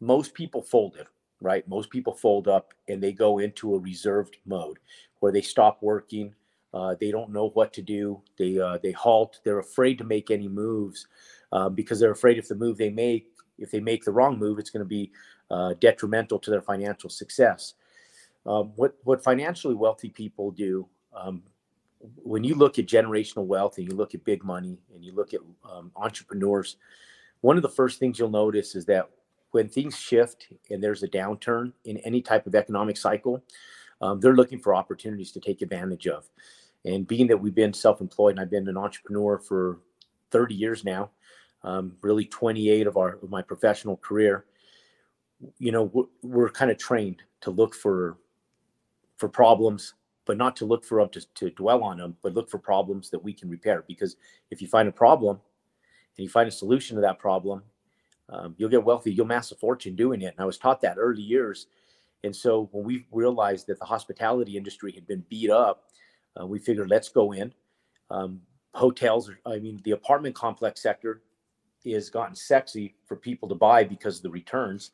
most 0.00 0.32
people 0.32 0.62
folded 0.62 1.06
right? 1.40 1.66
Most 1.68 1.90
people 1.90 2.12
fold 2.12 2.48
up 2.48 2.74
and 2.88 3.02
they 3.02 3.12
go 3.12 3.38
into 3.38 3.74
a 3.74 3.78
reserved 3.78 4.36
mode 4.46 4.78
where 5.20 5.32
they 5.32 5.42
stop 5.42 5.78
working. 5.82 6.34
Uh, 6.72 6.94
they 7.00 7.10
don't 7.10 7.32
know 7.32 7.50
what 7.50 7.72
to 7.72 7.82
do. 7.82 8.22
They 8.38 8.58
uh, 8.58 8.78
they 8.82 8.92
halt. 8.92 9.40
They're 9.44 9.58
afraid 9.58 9.98
to 9.98 10.04
make 10.04 10.30
any 10.30 10.48
moves 10.48 11.06
uh, 11.52 11.68
because 11.68 11.98
they're 11.98 12.12
afraid 12.12 12.38
if 12.38 12.48
the 12.48 12.54
move 12.54 12.78
they 12.78 12.90
make, 12.90 13.28
if 13.58 13.70
they 13.70 13.80
make 13.80 14.04
the 14.04 14.12
wrong 14.12 14.38
move, 14.38 14.58
it's 14.58 14.70
going 14.70 14.84
to 14.84 14.88
be 14.88 15.10
uh, 15.50 15.74
detrimental 15.80 16.38
to 16.38 16.50
their 16.50 16.62
financial 16.62 17.10
success. 17.10 17.74
Um, 18.46 18.72
what 18.76 18.94
what 19.04 19.22
financially 19.22 19.74
wealthy 19.74 20.10
people 20.10 20.52
do 20.52 20.88
um, 21.14 21.42
when 22.22 22.44
you 22.44 22.54
look 22.54 22.78
at 22.78 22.86
generational 22.86 23.44
wealth 23.46 23.78
and 23.78 23.90
you 23.90 23.96
look 23.96 24.14
at 24.14 24.24
big 24.24 24.44
money 24.44 24.78
and 24.94 25.04
you 25.04 25.12
look 25.12 25.34
at 25.34 25.40
um, 25.70 25.90
entrepreneurs, 25.96 26.76
one 27.40 27.56
of 27.56 27.62
the 27.62 27.68
first 27.68 27.98
things 27.98 28.18
you'll 28.18 28.30
notice 28.30 28.74
is 28.74 28.86
that 28.86 29.10
when 29.52 29.68
things 29.68 29.98
shift 29.98 30.48
and 30.70 30.82
there's 30.82 31.02
a 31.02 31.08
downturn 31.08 31.72
in 31.84 31.98
any 31.98 32.20
type 32.20 32.46
of 32.46 32.54
economic 32.54 32.96
cycle, 32.96 33.42
um, 34.00 34.20
they're 34.20 34.36
looking 34.36 34.58
for 34.58 34.74
opportunities 34.74 35.32
to 35.32 35.40
take 35.40 35.62
advantage 35.62 36.06
of. 36.06 36.28
And 36.84 37.06
being 37.06 37.26
that 37.26 37.36
we've 37.36 37.54
been 37.54 37.72
self-employed 37.72 38.32
and 38.32 38.40
I've 38.40 38.50
been 38.50 38.68
an 38.68 38.76
entrepreneur 38.76 39.38
for 39.38 39.80
30 40.30 40.54
years 40.54 40.84
now, 40.84 41.10
um, 41.62 41.96
really 42.00 42.24
28 42.24 42.86
of 42.86 42.96
our 42.96 43.16
of 43.22 43.28
my 43.28 43.42
professional 43.42 43.98
career, 43.98 44.46
you 45.58 45.72
know, 45.72 45.84
we're, 45.84 46.04
we're 46.22 46.50
kind 46.50 46.70
of 46.70 46.78
trained 46.78 47.22
to 47.42 47.50
look 47.50 47.74
for 47.74 48.16
for 49.16 49.28
problems, 49.28 49.94
but 50.24 50.38
not 50.38 50.56
to 50.56 50.64
look 50.64 50.84
for 50.84 51.00
them 51.00 51.10
to, 51.10 51.20
to 51.34 51.50
dwell 51.50 51.84
on 51.84 51.98
them, 51.98 52.16
but 52.22 52.32
look 52.32 52.48
for 52.48 52.58
problems 52.58 53.10
that 53.10 53.22
we 53.22 53.34
can 53.34 53.50
repair. 53.50 53.84
Because 53.86 54.16
if 54.50 54.62
you 54.62 54.68
find 54.68 54.88
a 54.88 54.92
problem 54.92 55.38
and 56.16 56.24
you 56.24 56.30
find 56.30 56.48
a 56.48 56.52
solution 56.52 56.96
to 56.96 57.02
that 57.02 57.18
problem, 57.18 57.62
um, 58.30 58.54
you'll 58.56 58.70
get 58.70 58.84
wealthy, 58.84 59.12
you'll 59.12 59.26
mass 59.26 59.52
a 59.52 59.56
fortune 59.56 59.96
doing 59.96 60.22
it. 60.22 60.34
And 60.36 60.40
I 60.40 60.44
was 60.44 60.58
taught 60.58 60.80
that 60.82 60.96
early 60.98 61.22
years. 61.22 61.66
And 62.22 62.34
so 62.34 62.68
when 62.72 62.84
we 62.84 63.06
realized 63.10 63.66
that 63.66 63.78
the 63.78 63.84
hospitality 63.84 64.56
industry 64.56 64.92
had 64.92 65.06
been 65.06 65.24
beat 65.28 65.50
up, 65.50 65.84
uh, 66.40 66.46
we 66.46 66.58
figured 66.58 66.90
let's 66.90 67.08
go 67.08 67.32
in. 67.32 67.52
Um, 68.10 68.40
hotels, 68.74 69.30
I 69.46 69.58
mean, 69.58 69.80
the 69.84 69.92
apartment 69.92 70.34
complex 70.34 70.82
sector 70.82 71.22
is 71.84 72.10
gotten 72.10 72.34
sexy 72.34 72.94
for 73.06 73.16
people 73.16 73.48
to 73.48 73.54
buy 73.54 73.84
because 73.84 74.18
of 74.18 74.22
the 74.22 74.30
returns 74.30 74.90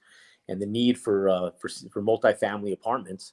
and 0.48 0.60
the 0.60 0.66
need 0.66 0.96
for 0.98 1.28
uh, 1.28 1.50
for 1.58 1.68
for 1.90 2.02
multifamily 2.02 2.72
apartments. 2.72 3.32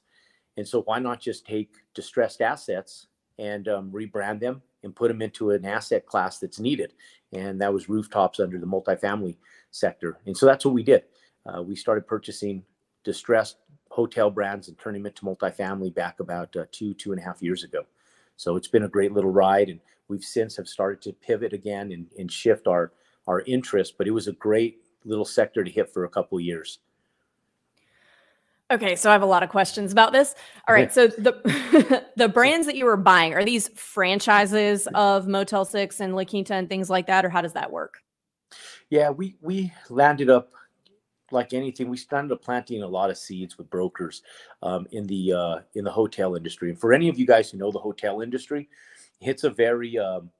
And 0.56 0.66
so 0.66 0.82
why 0.82 0.98
not 0.98 1.20
just 1.20 1.46
take 1.46 1.70
distressed 1.94 2.40
assets 2.40 3.06
and 3.38 3.68
um, 3.68 3.90
rebrand 3.90 4.40
them 4.40 4.62
and 4.82 4.94
put 4.94 5.08
them 5.08 5.22
into 5.22 5.50
an 5.50 5.64
asset 5.64 6.06
class 6.06 6.38
that's 6.38 6.60
needed. 6.60 6.92
And 7.32 7.60
that 7.60 7.72
was 7.72 7.88
rooftops 7.88 8.38
under 8.38 8.58
the 8.58 8.66
multifamily 8.66 9.36
sector. 9.74 10.18
And 10.26 10.36
so 10.36 10.46
that's 10.46 10.64
what 10.64 10.74
we 10.74 10.82
did. 10.82 11.02
Uh, 11.46 11.62
we 11.62 11.76
started 11.76 12.06
purchasing 12.06 12.64
distressed 13.02 13.58
hotel 13.90 14.30
brands 14.30 14.68
and 14.68 14.78
turning 14.78 15.02
them 15.02 15.10
into 15.10 15.24
multifamily 15.24 15.94
back 15.94 16.20
about 16.20 16.54
uh, 16.56 16.64
two, 16.72 16.94
two 16.94 17.12
and 17.12 17.20
a 17.20 17.24
half 17.24 17.42
years 17.42 17.64
ago. 17.64 17.82
So 18.36 18.56
it's 18.56 18.68
been 18.68 18.84
a 18.84 18.88
great 18.88 19.12
little 19.12 19.30
ride. 19.30 19.68
And 19.68 19.80
we've 20.08 20.24
since 20.24 20.56
have 20.56 20.68
started 20.68 21.02
to 21.02 21.12
pivot 21.12 21.52
again 21.52 21.92
and, 21.92 22.06
and 22.18 22.30
shift 22.30 22.66
our, 22.66 22.92
our 23.26 23.42
interest, 23.42 23.98
but 23.98 24.06
it 24.06 24.12
was 24.12 24.28
a 24.28 24.32
great 24.32 24.80
little 25.04 25.24
sector 25.24 25.62
to 25.62 25.70
hit 25.70 25.92
for 25.92 26.04
a 26.04 26.08
couple 26.08 26.40
years. 26.40 26.78
Okay, 28.70 28.96
so 28.96 29.10
I 29.10 29.12
have 29.12 29.22
a 29.22 29.26
lot 29.26 29.42
of 29.42 29.50
questions 29.50 29.92
about 29.92 30.12
this. 30.12 30.34
All 30.66 30.74
right, 30.74 30.92
so 30.92 31.06
the 31.06 32.02
the 32.16 32.28
brands 32.28 32.66
that 32.66 32.76
you 32.76 32.86
were 32.86 32.96
buying 32.96 33.34
are 33.34 33.44
these 33.44 33.68
franchises 33.68 34.88
of 34.94 35.28
Motel 35.28 35.66
Six 35.66 36.00
and 36.00 36.16
La 36.16 36.24
Quinta 36.24 36.54
and 36.54 36.66
things 36.66 36.88
like 36.88 37.06
that, 37.06 37.26
or 37.26 37.28
how 37.28 37.42
does 37.42 37.52
that 37.52 37.70
work? 37.70 38.03
Yeah, 38.94 39.10
we 39.10 39.34
we 39.40 39.72
landed 39.90 40.30
up 40.30 40.52
like 41.32 41.52
anything. 41.52 41.88
We 41.88 41.96
started 41.96 42.32
planting 42.36 42.84
a 42.84 42.86
lot 42.86 43.10
of 43.10 43.18
seeds 43.18 43.58
with 43.58 43.68
brokers 43.68 44.22
um, 44.62 44.86
in 44.92 45.04
the 45.08 45.32
uh, 45.32 45.58
in 45.74 45.82
the 45.82 45.90
hotel 45.90 46.36
industry. 46.36 46.70
And 46.70 46.78
for 46.78 46.92
any 46.92 47.08
of 47.08 47.18
you 47.18 47.26
guys 47.26 47.50
who 47.50 47.58
know 47.58 47.72
the 47.72 47.78
hotel 47.80 48.20
industry, 48.20 48.68
it's 49.20 49.42
a 49.42 49.50
very 49.50 49.98
um, 49.98 50.30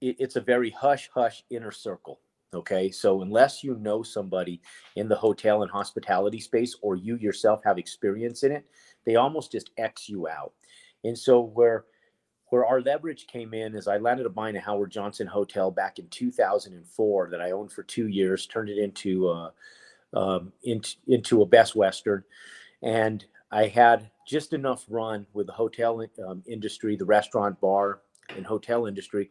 it, 0.00 0.14
it's 0.20 0.36
a 0.36 0.40
very 0.40 0.70
hush 0.70 1.10
hush 1.12 1.42
inner 1.50 1.72
circle. 1.72 2.20
Okay. 2.54 2.92
So 2.92 3.22
unless 3.22 3.64
you 3.64 3.74
know 3.80 4.04
somebody 4.04 4.62
in 4.94 5.08
the 5.08 5.16
hotel 5.16 5.62
and 5.62 5.70
hospitality 5.72 6.38
space 6.38 6.76
or 6.80 6.94
you 6.94 7.16
yourself 7.16 7.60
have 7.64 7.76
experience 7.76 8.44
in 8.44 8.52
it, 8.52 8.64
they 9.04 9.16
almost 9.16 9.50
just 9.50 9.70
X 9.78 10.08
you 10.08 10.28
out. 10.28 10.52
And 11.02 11.18
so 11.18 11.40
where 11.40 11.86
where 12.48 12.66
our 12.66 12.80
leverage 12.80 13.26
came 13.26 13.54
in 13.54 13.74
is 13.74 13.88
I 13.88 13.96
landed 13.96 14.26
up 14.26 14.34
buying 14.34 14.56
a 14.56 14.60
Howard 14.60 14.90
Johnson 14.90 15.26
hotel 15.26 15.70
back 15.70 15.98
in 15.98 16.06
2004 16.08 17.30
that 17.30 17.40
I 17.40 17.50
owned 17.50 17.72
for 17.72 17.82
two 17.82 18.08
years, 18.08 18.46
turned 18.46 18.68
it 18.68 18.78
into 18.78 19.28
a, 19.28 19.52
um, 20.12 20.52
into, 20.62 20.96
into 21.08 21.42
a 21.42 21.46
Best 21.46 21.74
Western. 21.74 22.22
And 22.82 23.24
I 23.50 23.66
had 23.66 24.10
just 24.26 24.52
enough 24.52 24.84
run 24.88 25.26
with 25.32 25.46
the 25.46 25.52
hotel 25.52 26.04
um, 26.26 26.42
industry, 26.46 26.96
the 26.96 27.04
restaurant, 27.04 27.60
bar, 27.60 28.00
and 28.36 28.44
hotel 28.46 28.86
industry 28.86 29.30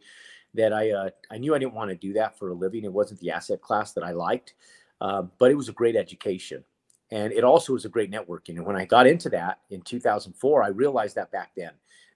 that 0.54 0.72
I 0.72 0.90
uh, 0.90 1.10
I 1.30 1.38
knew 1.38 1.54
I 1.54 1.58
didn't 1.58 1.74
want 1.74 1.90
to 1.90 1.96
do 1.96 2.12
that 2.14 2.38
for 2.38 2.50
a 2.50 2.54
living. 2.54 2.84
It 2.84 2.92
wasn't 2.92 3.20
the 3.20 3.30
asset 3.30 3.60
class 3.60 3.92
that 3.92 4.04
I 4.04 4.12
liked, 4.12 4.54
uh, 5.00 5.22
but 5.38 5.50
it 5.50 5.56
was 5.56 5.68
a 5.68 5.72
great 5.72 5.96
education, 5.96 6.64
and 7.10 7.32
it 7.32 7.44
also 7.44 7.72
was 7.72 7.84
a 7.84 7.88
great 7.88 8.10
networking. 8.10 8.56
And 8.56 8.64
when 8.64 8.76
I 8.76 8.84
got 8.84 9.06
into 9.06 9.28
that 9.30 9.60
in 9.70 9.82
2004, 9.82 10.62
I 10.62 10.68
realized 10.68 11.16
that 11.16 11.32
back 11.32 11.50
then 11.56 11.72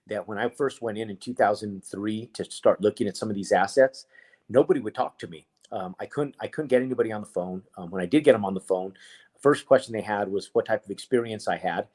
that 0.09 0.27
when 0.27 0.37
I 0.37 0.49
first 0.49 0.81
went 0.81 0.97
in 0.97 1.09
in 1.09 1.17
2003 1.17 2.25
to 2.33 2.45
start 2.45 2.81
looking 2.81 3.07
at 3.07 3.17
some 3.17 3.29
of 3.29 3.35
these 3.35 3.51
assets, 3.51 4.05
nobody 4.49 4.79
would 4.79 4.95
talk 4.95 5.17
to 5.19 5.27
me. 5.27 5.45
Um, 5.71 5.95
I 5.99 6.05
couldn't 6.05 6.35
I 6.39 6.47
couldn't 6.47 6.69
get 6.69 6.81
anybody 6.81 7.11
on 7.11 7.21
the 7.21 7.27
phone. 7.27 7.63
Um, 7.77 7.91
when 7.91 8.01
I 8.01 8.05
did 8.05 8.23
get 8.23 8.33
them 8.33 8.45
on 8.45 8.53
the 8.53 8.59
phone, 8.59 8.93
first 9.39 9.65
question 9.65 9.93
they 9.93 10.01
had 10.01 10.29
was 10.29 10.49
what 10.53 10.65
type 10.65 10.83
of 10.83 10.91
experience 10.91 11.47
I 11.47 11.57
had, 11.57 11.87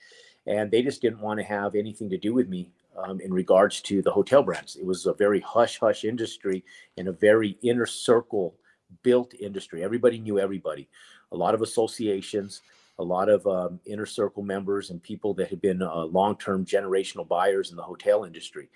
and 0.46 0.70
they 0.70 0.82
just 0.82 1.02
didn't 1.02 1.20
want 1.20 1.40
to 1.40 1.44
have 1.44 1.74
anything 1.74 2.08
to 2.10 2.18
do 2.18 2.32
with 2.32 2.48
me 2.48 2.70
um, 2.96 3.20
in 3.20 3.32
regards 3.32 3.80
to 3.82 4.02
the 4.02 4.10
hotel 4.10 4.42
brands. 4.42 4.76
It 4.76 4.86
was 4.86 5.06
a 5.06 5.14
very 5.14 5.40
hush 5.40 5.78
hush 5.78 6.04
industry 6.04 6.64
and 6.96 7.08
a 7.08 7.12
very 7.12 7.58
inner 7.62 7.86
circle 7.86 8.54
built 9.02 9.34
industry. 9.34 9.82
Everybody 9.82 10.18
knew 10.18 10.38
everybody. 10.38 10.88
A 11.32 11.36
lot 11.36 11.54
of 11.54 11.62
associations, 11.62 12.62
a 12.98 13.04
lot 13.04 13.28
of 13.28 13.46
um, 13.46 13.80
inner 13.86 14.06
circle 14.06 14.42
members, 14.42 14.90
and 14.90 15.02
people 15.02 15.34
that 15.34 15.48
had 15.48 15.60
been 15.60 15.82
uh, 15.82 16.04
long 16.04 16.36
term 16.36 16.64
generational 16.64 17.26
buyers 17.26 17.70
in 17.70 17.76
the 17.76 17.82
hotel 17.82 18.24
industry. 18.24 18.68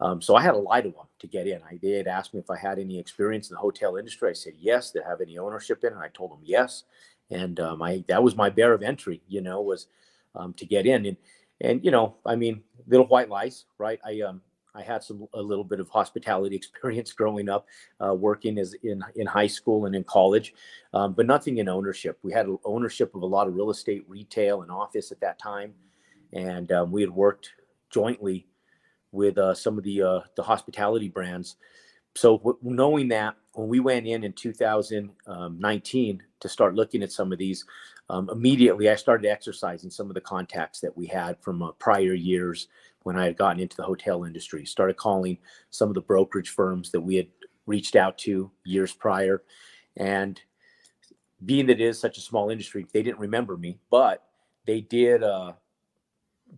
Um, 0.00 0.20
so 0.20 0.34
I 0.34 0.42
had 0.42 0.52
to 0.52 0.58
lie 0.58 0.80
to 0.80 0.90
them 0.90 1.06
to 1.20 1.26
get 1.26 1.46
in. 1.46 1.60
I 1.62 1.76
did 1.76 2.08
ask 2.08 2.34
me 2.34 2.40
if 2.40 2.50
I 2.50 2.56
had 2.56 2.78
any 2.78 2.98
experience 2.98 3.50
in 3.50 3.54
the 3.54 3.60
hotel 3.60 3.96
industry. 3.96 4.30
I 4.30 4.32
said 4.32 4.54
yes. 4.58 4.90
Did 4.90 5.04
have 5.04 5.20
any 5.20 5.38
ownership 5.38 5.84
in 5.84 5.92
it? 5.92 5.98
I 5.98 6.08
told 6.08 6.32
them 6.32 6.40
yes, 6.42 6.84
and 7.30 7.60
um, 7.60 7.82
I 7.82 8.04
that 8.08 8.22
was 8.22 8.36
my 8.36 8.50
bear 8.50 8.72
of 8.72 8.82
entry. 8.82 9.22
You 9.28 9.40
know, 9.40 9.60
was 9.62 9.86
um, 10.34 10.54
to 10.54 10.66
get 10.66 10.86
in. 10.86 11.06
And 11.06 11.16
and 11.60 11.84
you 11.84 11.90
know, 11.90 12.16
I 12.26 12.36
mean, 12.36 12.62
little 12.86 13.06
white 13.06 13.28
lies, 13.28 13.64
right? 13.78 14.00
I 14.04 14.20
um 14.22 14.42
I 14.74 14.82
had 14.82 15.02
some 15.02 15.26
a 15.34 15.42
little 15.42 15.64
bit 15.64 15.80
of 15.80 15.88
hospitality 15.88 16.56
experience 16.62 17.12
growing 17.12 17.48
up, 17.48 17.66
uh, 18.00 18.14
working 18.14 18.58
as 18.58 18.74
in 18.82 19.04
in 19.16 19.26
high 19.26 19.46
school 19.46 19.86
and 19.86 19.94
in 19.94 20.04
college, 20.04 20.54
um, 20.94 21.12
but 21.12 21.26
nothing 21.26 21.58
in 21.58 21.68
ownership. 21.68 22.18
We 22.22 22.32
had 22.32 22.46
ownership 22.64 23.14
of 23.14 23.22
a 23.22 23.26
lot 23.26 23.48
of 23.48 23.54
real 23.54 23.70
estate, 23.70 24.04
retail, 24.08 24.62
and 24.62 24.70
office 24.70 25.12
at 25.12 25.20
that 25.20 25.38
time, 25.38 25.74
and 26.32 26.70
um, 26.72 26.90
we 26.90 27.02
had 27.02 27.10
worked 27.10 27.50
jointly 27.90 28.46
with 29.12 29.38
uh, 29.38 29.54
some 29.54 29.78
of 29.78 29.84
the 29.84 30.02
uh, 30.02 30.20
the 30.36 30.42
hospitality 30.42 31.08
brands. 31.08 31.56
So 32.14 32.38
w- 32.38 32.58
knowing 32.62 33.08
that, 33.08 33.36
when 33.54 33.68
we 33.68 33.80
went 33.80 34.06
in 34.06 34.24
in 34.24 34.32
2019 34.32 36.22
to 36.40 36.48
start 36.48 36.74
looking 36.74 37.02
at 37.02 37.12
some 37.12 37.32
of 37.32 37.38
these, 37.38 37.64
um, 38.10 38.28
immediately 38.30 38.90
I 38.90 38.96
started 38.96 39.30
exercising 39.30 39.90
some 39.90 40.08
of 40.08 40.14
the 40.14 40.20
contacts 40.20 40.80
that 40.80 40.96
we 40.96 41.06
had 41.06 41.38
from 41.40 41.62
uh, 41.62 41.72
prior 41.72 42.12
years 42.12 42.68
when 43.04 43.18
I 43.18 43.24
had 43.24 43.36
gotten 43.36 43.60
into 43.60 43.76
the 43.76 43.82
hotel 43.82 44.24
industry. 44.24 44.64
Started 44.64 44.96
calling 44.96 45.38
some 45.70 45.88
of 45.88 45.94
the 45.94 46.00
brokerage 46.00 46.50
firms 46.50 46.90
that 46.90 47.00
we 47.00 47.16
had 47.16 47.28
reached 47.66 47.96
out 47.96 48.18
to 48.18 48.50
years 48.64 48.92
prior, 48.92 49.42
and 49.96 50.40
being 51.44 51.66
that 51.66 51.80
it 51.80 51.84
is 51.84 51.98
such 51.98 52.18
a 52.18 52.22
small 52.22 52.50
industry, 52.50 52.86
they 52.92 53.02
didn't 53.02 53.18
remember 53.18 53.56
me, 53.56 53.78
but 53.90 54.24
they 54.66 54.80
did. 54.80 55.22
Uh, 55.22 55.52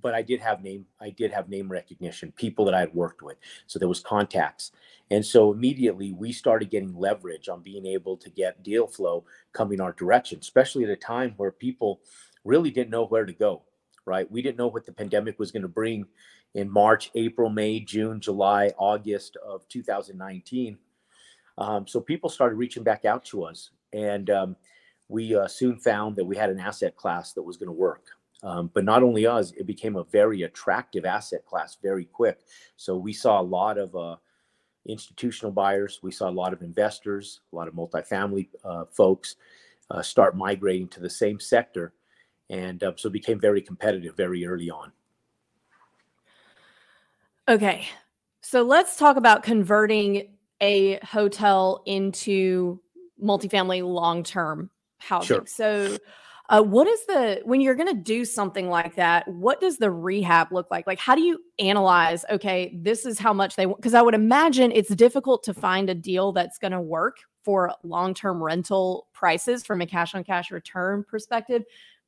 but 0.02 0.14
I 0.14 0.22
did 0.22 0.40
have 0.40 0.62
name 0.62 0.86
I 1.00 1.10
did 1.10 1.30
have 1.32 1.48
name 1.48 1.70
recognition, 1.70 2.32
people 2.32 2.64
that 2.64 2.74
I 2.74 2.80
had 2.80 2.94
worked 2.94 3.22
with. 3.22 3.36
So 3.66 3.78
there 3.78 3.88
was 3.88 4.00
contacts. 4.00 4.72
And 5.10 5.24
so 5.24 5.52
immediately 5.52 6.12
we 6.12 6.32
started 6.32 6.70
getting 6.70 6.96
leverage 6.96 7.48
on 7.48 7.62
being 7.62 7.86
able 7.86 8.16
to 8.16 8.30
get 8.30 8.62
deal 8.62 8.86
flow 8.86 9.24
coming 9.52 9.80
our 9.80 9.92
direction, 9.92 10.38
especially 10.40 10.84
at 10.84 10.90
a 10.90 10.96
time 10.96 11.34
where 11.36 11.52
people 11.52 12.00
really 12.44 12.70
didn't 12.70 12.90
know 12.90 13.06
where 13.06 13.24
to 13.24 13.32
go, 13.32 13.62
right? 14.06 14.30
We 14.30 14.42
didn't 14.42 14.58
know 14.58 14.68
what 14.68 14.86
the 14.86 14.92
pandemic 14.92 15.38
was 15.38 15.50
going 15.50 15.62
to 15.62 15.68
bring 15.68 16.06
in 16.54 16.70
March, 16.70 17.10
April, 17.14 17.50
May, 17.50 17.80
June, 17.80 18.20
July, 18.20 18.72
August 18.78 19.36
of 19.44 19.66
2019. 19.68 20.78
Um, 21.58 21.86
so 21.86 22.00
people 22.00 22.30
started 22.30 22.56
reaching 22.56 22.82
back 22.82 23.04
out 23.04 23.24
to 23.26 23.44
us. 23.44 23.70
And 23.92 24.30
um, 24.30 24.56
we 25.08 25.34
uh, 25.34 25.46
soon 25.46 25.78
found 25.78 26.16
that 26.16 26.24
we 26.24 26.36
had 26.36 26.50
an 26.50 26.60
asset 26.60 26.96
class 26.96 27.32
that 27.32 27.42
was 27.42 27.56
going 27.56 27.68
to 27.68 27.72
work. 27.72 28.06
Um, 28.42 28.70
but 28.74 28.84
not 28.84 29.02
only 29.02 29.26
us, 29.26 29.52
it 29.52 29.66
became 29.66 29.96
a 29.96 30.04
very 30.04 30.42
attractive 30.42 31.04
asset 31.06 31.46
class 31.46 31.78
very 31.82 32.04
quick. 32.04 32.40
So 32.76 32.96
we 32.96 33.12
saw 33.12 33.40
a 33.40 33.42
lot 33.42 33.78
of 33.78 33.96
uh, 33.96 34.16
institutional 34.86 35.52
buyers, 35.52 36.00
we 36.02 36.12
saw 36.12 36.28
a 36.28 36.30
lot 36.30 36.52
of 36.52 36.60
investors, 36.60 37.40
a 37.52 37.56
lot 37.56 37.68
of 37.68 37.74
multifamily 37.74 38.48
uh, 38.62 38.84
folks 38.90 39.36
uh, 39.90 40.02
start 40.02 40.36
migrating 40.36 40.88
to 40.88 41.00
the 41.00 41.08
same 41.08 41.40
sector. 41.40 41.94
And 42.54 42.84
uh, 42.84 42.92
so 42.96 43.08
it 43.08 43.12
became 43.12 43.40
very 43.40 43.60
competitive 43.60 44.16
very 44.16 44.46
early 44.46 44.70
on. 44.70 44.92
Okay. 47.48 47.86
So 48.42 48.62
let's 48.62 48.96
talk 48.96 49.16
about 49.16 49.42
converting 49.42 50.36
a 50.60 51.00
hotel 51.04 51.82
into 51.84 52.80
multifamily 53.22 53.82
long 53.82 54.22
term 54.22 54.70
housing. 54.98 55.26
Sure. 55.26 55.44
So 55.46 55.98
uh, 56.48 56.62
what 56.62 56.86
is 56.86 57.04
the 57.06 57.40
when 57.44 57.60
you're 57.60 57.74
going 57.74 57.88
to 57.88 58.00
do 58.00 58.24
something 58.24 58.68
like 58.68 58.94
that? 58.94 59.26
What 59.26 59.60
does 59.60 59.78
the 59.78 59.90
rehab 59.90 60.52
look 60.52 60.70
like? 60.70 60.86
Like, 60.86 61.00
how 61.00 61.16
do 61.16 61.22
you 61.22 61.40
analyze? 61.58 62.24
Okay, 62.30 62.78
this 62.80 63.04
is 63.04 63.18
how 63.18 63.32
much 63.32 63.56
they 63.56 63.66
want. 63.66 63.78
Because 63.78 63.94
I 63.94 64.02
would 64.02 64.14
imagine 64.14 64.70
it's 64.70 64.94
difficult 64.94 65.42
to 65.44 65.54
find 65.54 65.90
a 65.90 65.94
deal 65.94 66.32
that's 66.32 66.58
going 66.58 66.72
to 66.72 66.80
work 66.80 67.16
for 67.42 67.72
long 67.82 68.14
term 68.14 68.42
rental 68.42 69.08
prices 69.12 69.64
from 69.64 69.80
a 69.80 69.86
cash 69.86 70.14
on 70.14 70.22
cash 70.22 70.50
return 70.50 71.04
perspective. 71.04 71.64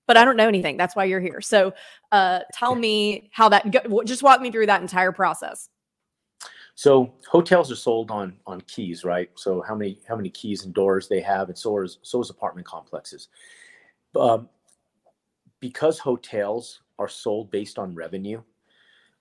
But 0.06 0.16
I 0.16 0.24
don't 0.24 0.36
know 0.36 0.48
anything. 0.48 0.76
That's 0.76 0.94
why 0.94 1.04
you're 1.04 1.20
here. 1.20 1.40
So, 1.40 1.74
uh, 2.12 2.40
tell 2.52 2.74
me 2.74 3.28
how 3.32 3.48
that. 3.48 3.70
Go, 3.70 4.02
just 4.04 4.22
walk 4.22 4.40
me 4.40 4.50
through 4.50 4.66
that 4.66 4.82
entire 4.82 5.12
process. 5.12 5.68
So 6.76 7.14
hotels 7.26 7.72
are 7.72 7.76
sold 7.76 8.10
on 8.10 8.36
on 8.46 8.60
keys, 8.62 9.02
right? 9.02 9.30
So 9.34 9.62
how 9.66 9.74
many 9.74 9.98
how 10.06 10.14
many 10.14 10.28
keys 10.28 10.64
and 10.64 10.74
doors 10.74 11.08
they 11.08 11.20
have, 11.22 11.48
and 11.48 11.56
so 11.56 11.80
is 11.80 11.98
so 12.02 12.20
is 12.20 12.28
apartment 12.28 12.66
complexes 12.66 13.28
um, 14.14 14.48
because 15.60 15.98
hotels 15.98 16.82
are 16.98 17.08
sold 17.08 17.50
based 17.50 17.78
on 17.78 17.94
revenue, 17.94 18.42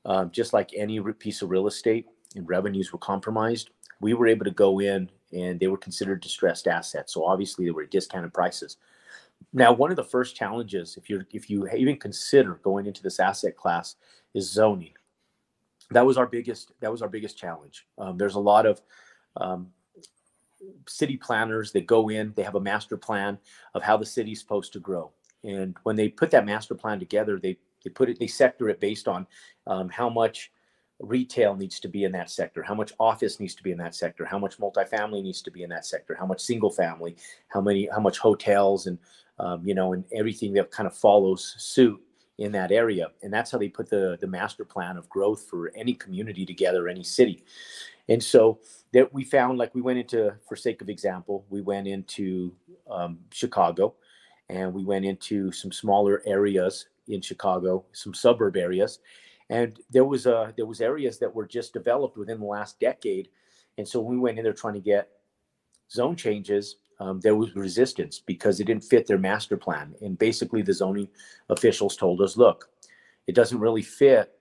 um, 0.05 0.31
just 0.31 0.53
like 0.53 0.71
any 0.75 0.99
piece 1.13 1.41
of 1.41 1.49
real 1.49 1.67
estate, 1.67 2.07
and 2.35 2.47
revenues 2.47 2.91
were 2.91 2.99
compromised, 2.99 3.69
we 4.01 4.13
were 4.13 4.27
able 4.27 4.45
to 4.45 4.51
go 4.51 4.79
in 4.79 5.09
and 5.31 5.59
they 5.59 5.67
were 5.67 5.77
considered 5.77 6.21
distressed 6.21 6.67
assets. 6.67 7.13
So 7.13 7.25
obviously 7.25 7.65
they 7.65 7.71
were 7.71 7.85
discounted 7.85 8.33
prices. 8.33 8.77
Now, 9.53 9.71
one 9.73 9.89
of 9.89 9.95
the 9.95 10.03
first 10.03 10.35
challenges, 10.35 10.97
if 10.97 11.09
you 11.09 11.23
if 11.31 11.49
you 11.49 11.67
even 11.69 11.97
consider 11.97 12.55
going 12.63 12.85
into 12.85 13.01
this 13.01 13.19
asset 13.19 13.55
class, 13.55 13.95
is 14.33 14.51
zoning. 14.51 14.93
That 15.91 16.05
was 16.05 16.17
our 16.17 16.27
biggest 16.27 16.71
that 16.81 16.91
was 16.91 17.01
our 17.01 17.09
biggest 17.09 17.37
challenge. 17.37 17.87
Um, 17.97 18.17
there's 18.17 18.35
a 18.35 18.39
lot 18.39 18.65
of 18.65 18.81
um, 19.37 19.71
city 20.87 21.17
planners 21.17 21.71
that 21.71 21.85
go 21.85 22.09
in, 22.09 22.33
they 22.35 22.43
have 22.43 22.55
a 22.55 22.59
master 22.59 22.97
plan 22.97 23.37
of 23.73 23.83
how 23.83 23.97
the 23.97 24.05
city's 24.05 24.39
supposed 24.39 24.73
to 24.73 24.79
grow. 24.79 25.11
And 25.43 25.75
when 25.83 25.95
they 25.95 26.09
put 26.09 26.31
that 26.31 26.45
master 26.45 26.75
plan 26.75 26.99
together, 26.99 27.39
they 27.39 27.57
they 27.83 27.91
put 27.91 28.09
it, 28.09 28.19
they 28.19 28.27
sector 28.27 28.67
it 28.69 28.79
based 28.79 29.07
on 29.07 29.27
um, 29.67 29.89
how 29.89 30.09
much 30.09 30.51
retail 30.99 31.55
needs 31.55 31.79
to 31.81 31.87
be 31.87 32.03
in 32.03 32.11
that 32.13 32.31
sector, 32.31 32.63
how 32.63 32.73
much 32.73 32.93
office 32.99 33.39
needs 33.39 33.53
to 33.53 33.63
be 33.63 33.71
in 33.71 33.77
that 33.77 33.93
sector, 33.93 34.25
how 34.25 34.39
much 34.39 34.57
multifamily 34.57 35.21
needs 35.21 35.41
to 35.43 35.51
be 35.51 35.61
in 35.61 35.69
that 35.69 35.85
sector, 35.85 36.15
how 36.17 36.25
much 36.25 36.41
single 36.41 36.71
family, 36.71 37.15
how 37.49 37.61
many, 37.61 37.87
how 37.93 37.99
much 37.99 38.17
hotels, 38.17 38.87
and 38.87 38.97
um, 39.39 39.65
you 39.65 39.73
know, 39.73 39.93
and 39.93 40.03
everything 40.13 40.53
that 40.53 40.71
kind 40.71 40.87
of 40.87 40.95
follows 40.95 41.55
suit 41.57 42.01
in 42.37 42.51
that 42.51 42.71
area. 42.71 43.07
And 43.23 43.33
that's 43.33 43.51
how 43.51 43.57
they 43.57 43.69
put 43.69 43.89
the 43.89 44.17
the 44.19 44.27
master 44.27 44.65
plan 44.65 44.97
of 44.97 45.09
growth 45.09 45.47
for 45.49 45.71
any 45.75 45.93
community 45.93 46.45
together, 46.45 46.87
any 46.87 47.03
city. 47.03 47.43
And 48.07 48.23
so 48.23 48.59
that 48.93 49.11
we 49.13 49.23
found, 49.23 49.57
like 49.57 49.73
we 49.73 49.81
went 49.81 49.97
into, 49.97 50.33
for 50.47 50.55
sake 50.55 50.81
of 50.81 50.89
example, 50.89 51.45
we 51.49 51.61
went 51.61 51.87
into 51.87 52.53
um, 52.89 53.19
Chicago, 53.31 53.95
and 54.49 54.73
we 54.73 54.83
went 54.83 55.05
into 55.05 55.51
some 55.51 55.71
smaller 55.71 56.21
areas 56.25 56.87
in 57.07 57.21
Chicago, 57.21 57.83
some 57.93 58.13
suburb 58.13 58.57
areas, 58.57 58.99
and 59.49 59.79
there 59.89 60.05
was 60.05 60.25
a 60.25 60.53
there 60.57 60.65
was 60.65 60.81
areas 60.81 61.19
that 61.19 61.33
were 61.33 61.45
just 61.45 61.73
developed 61.73 62.17
within 62.17 62.39
the 62.39 62.45
last 62.45 62.79
decade 62.79 63.29
and 63.77 63.87
so 63.87 63.99
we 63.99 64.17
went 64.17 64.37
in 64.37 64.43
there 64.43 64.53
trying 64.53 64.73
to 64.73 64.79
get 64.79 65.09
zone 65.91 66.15
changes 66.15 66.77
um, 66.99 67.19
there 67.19 67.35
was 67.35 67.55
resistance 67.55 68.19
because 68.19 68.59
it 68.59 68.65
didn't 68.65 68.83
fit 68.83 69.05
their 69.07 69.17
master 69.17 69.57
plan. 69.57 69.95
And 70.01 70.17
basically 70.17 70.61
the 70.61 70.73
zoning 70.73 71.09
officials 71.49 71.97
told 71.97 72.21
us 72.21 72.37
look 72.37 72.69
it 73.27 73.35
doesn't 73.35 73.59
really 73.59 73.81
fit 73.81 74.31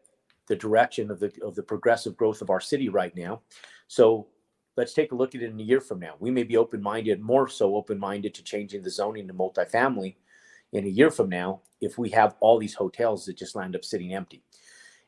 the 0.47 0.57
direction 0.57 1.11
of 1.11 1.21
the 1.21 1.33
of 1.43 1.55
the 1.55 1.63
progressive 1.63 2.17
growth 2.17 2.43
of 2.43 2.51
our 2.51 2.61
city 2.61 2.89
right 2.89 3.15
now. 3.17 3.41
So 3.89 4.29
let's 4.77 4.93
take 4.93 5.13
a 5.13 5.15
look 5.15 5.35
at 5.35 5.43
it 5.43 5.51
in 5.51 5.61
a 5.61 5.63
year 5.63 5.81
from 5.81 6.01
now. 6.01 6.15
We 6.19 6.31
may 6.31 6.43
be 6.43 6.57
open-minded 6.57 7.21
more 7.21 7.49
so 7.49 7.77
open-minded 7.77 8.35
to 8.35 8.43
changing 8.43 8.83
the 8.83 8.91
zoning 8.91 9.29
to 9.29 9.35
multifamily 9.35 10.17
in 10.73 10.85
a 10.85 10.89
year 10.89 11.11
from 11.11 11.29
now 11.29 11.61
if 11.81 11.97
we 11.97 12.11
have 12.11 12.35
all 12.41 12.59
these 12.59 12.75
hotels 12.75 13.25
that 13.25 13.37
just 13.37 13.55
land 13.55 13.77
up 13.77 13.85
sitting 13.85 14.15
empty. 14.15 14.43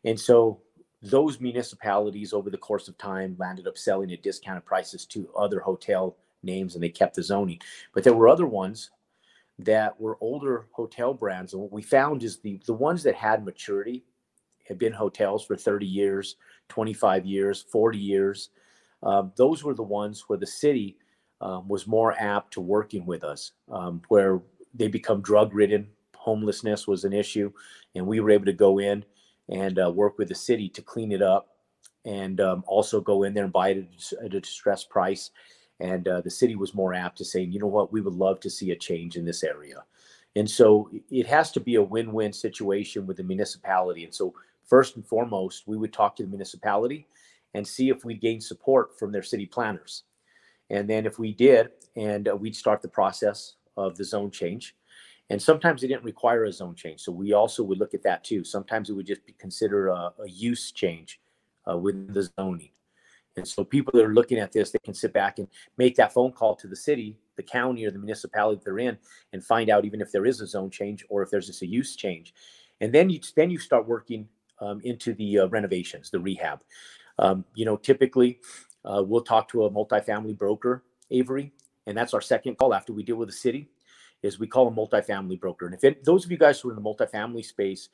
And 0.04 0.18
so 0.18 0.60
those 1.02 1.40
municipalities 1.40 2.32
over 2.32 2.48
the 2.48 2.56
course 2.56 2.88
of 2.88 2.96
time 2.96 3.36
landed 3.38 3.66
up 3.66 3.76
selling 3.76 4.12
at 4.12 4.22
discounted 4.22 4.64
prices 4.64 5.04
to 5.06 5.28
other 5.36 5.60
hotel 5.60 6.16
names 6.46 6.74
and 6.74 6.82
they 6.82 6.88
kept 6.88 7.16
the 7.16 7.22
zoning. 7.22 7.60
But 7.92 8.04
there 8.04 8.14
were 8.14 8.28
other 8.28 8.46
ones 8.46 8.90
that 9.58 9.98
were 10.00 10.18
older 10.20 10.66
hotel 10.72 11.14
brands. 11.14 11.52
And 11.52 11.62
what 11.62 11.72
we 11.72 11.82
found 11.82 12.22
is 12.22 12.38
the, 12.38 12.60
the 12.66 12.74
ones 12.74 13.02
that 13.02 13.14
had 13.14 13.44
maturity 13.44 14.04
had 14.68 14.78
been 14.78 14.92
hotels 14.92 15.44
for 15.44 15.56
30 15.56 15.86
years, 15.86 16.36
25 16.68 17.26
years, 17.26 17.64
40 17.70 17.98
years. 17.98 18.50
Um, 19.02 19.32
those 19.36 19.62
were 19.62 19.74
the 19.74 19.82
ones 19.82 20.24
where 20.26 20.38
the 20.38 20.46
city 20.46 20.96
um, 21.40 21.68
was 21.68 21.86
more 21.86 22.14
apt 22.18 22.54
to 22.54 22.60
working 22.60 23.06
with 23.06 23.22
us, 23.22 23.52
um, 23.70 24.02
where 24.08 24.40
they 24.74 24.88
become 24.88 25.20
drug 25.20 25.54
ridden. 25.54 25.88
Homelessness 26.16 26.86
was 26.86 27.04
an 27.04 27.12
issue, 27.12 27.52
and 27.94 28.06
we 28.06 28.20
were 28.20 28.30
able 28.30 28.46
to 28.46 28.52
go 28.52 28.78
in 28.78 29.04
and 29.48 29.78
uh, 29.78 29.90
work 29.90 30.18
with 30.18 30.28
the 30.28 30.34
city 30.34 30.68
to 30.70 30.82
clean 30.82 31.12
it 31.12 31.22
up 31.22 31.48
and 32.04 32.40
um, 32.40 32.64
also 32.66 33.00
go 33.00 33.22
in 33.24 33.34
there 33.34 33.44
and 33.44 33.52
buy 33.52 33.70
it 33.70 33.88
at 34.24 34.34
a 34.34 34.40
distressed 34.40 34.88
price. 34.88 35.30
And 35.80 36.08
uh, 36.08 36.20
the 36.22 36.30
city 36.30 36.56
was 36.56 36.74
more 36.74 36.94
apt 36.94 37.18
to 37.18 37.24
saying, 37.24 37.52
you 37.52 37.60
know 37.60 37.66
what, 37.66 37.92
we 37.92 38.00
would 38.00 38.14
love 38.14 38.40
to 38.40 38.50
see 38.50 38.70
a 38.70 38.76
change 38.76 39.16
in 39.16 39.24
this 39.24 39.44
area. 39.44 39.84
And 40.34 40.48
so 40.48 40.90
it 41.10 41.26
has 41.26 41.50
to 41.52 41.60
be 41.60 41.76
a 41.76 41.82
win 41.82 42.12
win 42.12 42.32
situation 42.32 43.06
with 43.06 43.16
the 43.16 43.22
municipality. 43.22 44.04
And 44.04 44.14
so, 44.14 44.34
first 44.64 44.96
and 44.96 45.06
foremost, 45.06 45.66
we 45.66 45.76
would 45.76 45.92
talk 45.92 46.16
to 46.16 46.22
the 46.22 46.28
municipality 46.28 47.06
and 47.54 47.66
see 47.66 47.88
if 47.88 48.04
we 48.04 48.14
gain 48.14 48.40
support 48.40 48.98
from 48.98 49.12
their 49.12 49.22
city 49.22 49.46
planners. 49.46 50.02
And 50.68 50.88
then, 50.90 51.06
if 51.06 51.18
we 51.18 51.32
did, 51.32 51.70
and 51.96 52.28
uh, 52.28 52.36
we'd 52.36 52.56
start 52.56 52.82
the 52.82 52.88
process 52.88 53.54
of 53.76 53.96
the 53.96 54.04
zone 54.04 54.30
change. 54.30 54.76
And 55.30 55.40
sometimes 55.40 55.82
it 55.82 55.88
didn't 55.88 56.04
require 56.04 56.44
a 56.44 56.52
zone 56.52 56.74
change. 56.74 57.00
So 57.00 57.10
we 57.10 57.32
also 57.32 57.64
would 57.64 57.78
look 57.78 57.94
at 57.94 58.02
that 58.04 58.22
too. 58.22 58.44
Sometimes 58.44 58.90
it 58.90 58.92
would 58.92 59.06
just 59.06 59.26
be 59.26 59.32
considered 59.32 59.88
a, 59.88 60.12
a 60.22 60.28
use 60.28 60.70
change 60.70 61.20
uh, 61.68 61.76
within 61.76 62.12
the 62.12 62.30
zoning. 62.38 62.70
And 63.36 63.46
so 63.46 63.64
people 63.64 63.92
that 63.94 64.04
are 64.04 64.14
looking 64.14 64.38
at 64.38 64.52
this, 64.52 64.70
they 64.70 64.78
can 64.78 64.94
sit 64.94 65.12
back 65.12 65.38
and 65.38 65.48
make 65.76 65.94
that 65.96 66.12
phone 66.12 66.32
call 66.32 66.56
to 66.56 66.66
the 66.66 66.76
city, 66.76 67.18
the 67.36 67.42
county, 67.42 67.84
or 67.84 67.90
the 67.90 67.98
municipality 67.98 68.60
they're 68.64 68.78
in, 68.78 68.96
and 69.32 69.44
find 69.44 69.68
out 69.68 69.84
even 69.84 70.00
if 70.00 70.10
there 70.10 70.26
is 70.26 70.40
a 70.40 70.46
zone 70.46 70.70
change 70.70 71.04
or 71.08 71.22
if 71.22 71.30
there's 71.30 71.46
just 71.46 71.62
a 71.62 71.66
use 71.66 71.96
change. 71.96 72.34
And 72.80 72.92
then 72.92 73.10
you 73.10 73.20
then 73.36 73.50
you 73.50 73.58
start 73.58 73.86
working 73.86 74.28
um, 74.60 74.80
into 74.84 75.14
the 75.14 75.40
uh, 75.40 75.46
renovations, 75.48 76.10
the 76.10 76.20
rehab. 76.20 76.62
Um, 77.18 77.44
you 77.54 77.64
know, 77.64 77.76
typically 77.76 78.40
uh, 78.84 79.02
we'll 79.04 79.22
talk 79.22 79.48
to 79.50 79.64
a 79.64 79.70
multifamily 79.70 80.36
broker, 80.36 80.84
Avery, 81.10 81.52
and 81.86 81.96
that's 81.96 82.14
our 82.14 82.20
second 82.20 82.56
call 82.56 82.74
after 82.74 82.92
we 82.92 83.02
deal 83.02 83.16
with 83.16 83.28
the 83.28 83.34
city 83.34 83.68
is 84.22 84.38
we 84.38 84.46
call 84.46 84.68
a 84.68 84.70
multifamily 84.70 85.38
broker. 85.38 85.66
And 85.66 85.74
if 85.74 85.84
it, 85.84 86.04
those 86.04 86.24
of 86.24 86.30
you 86.30 86.38
guys 86.38 86.60
who 86.60 86.70
are 86.70 86.72
in 86.72 86.82
the 86.82 86.88
multifamily 86.88 87.44
space, 87.44 87.88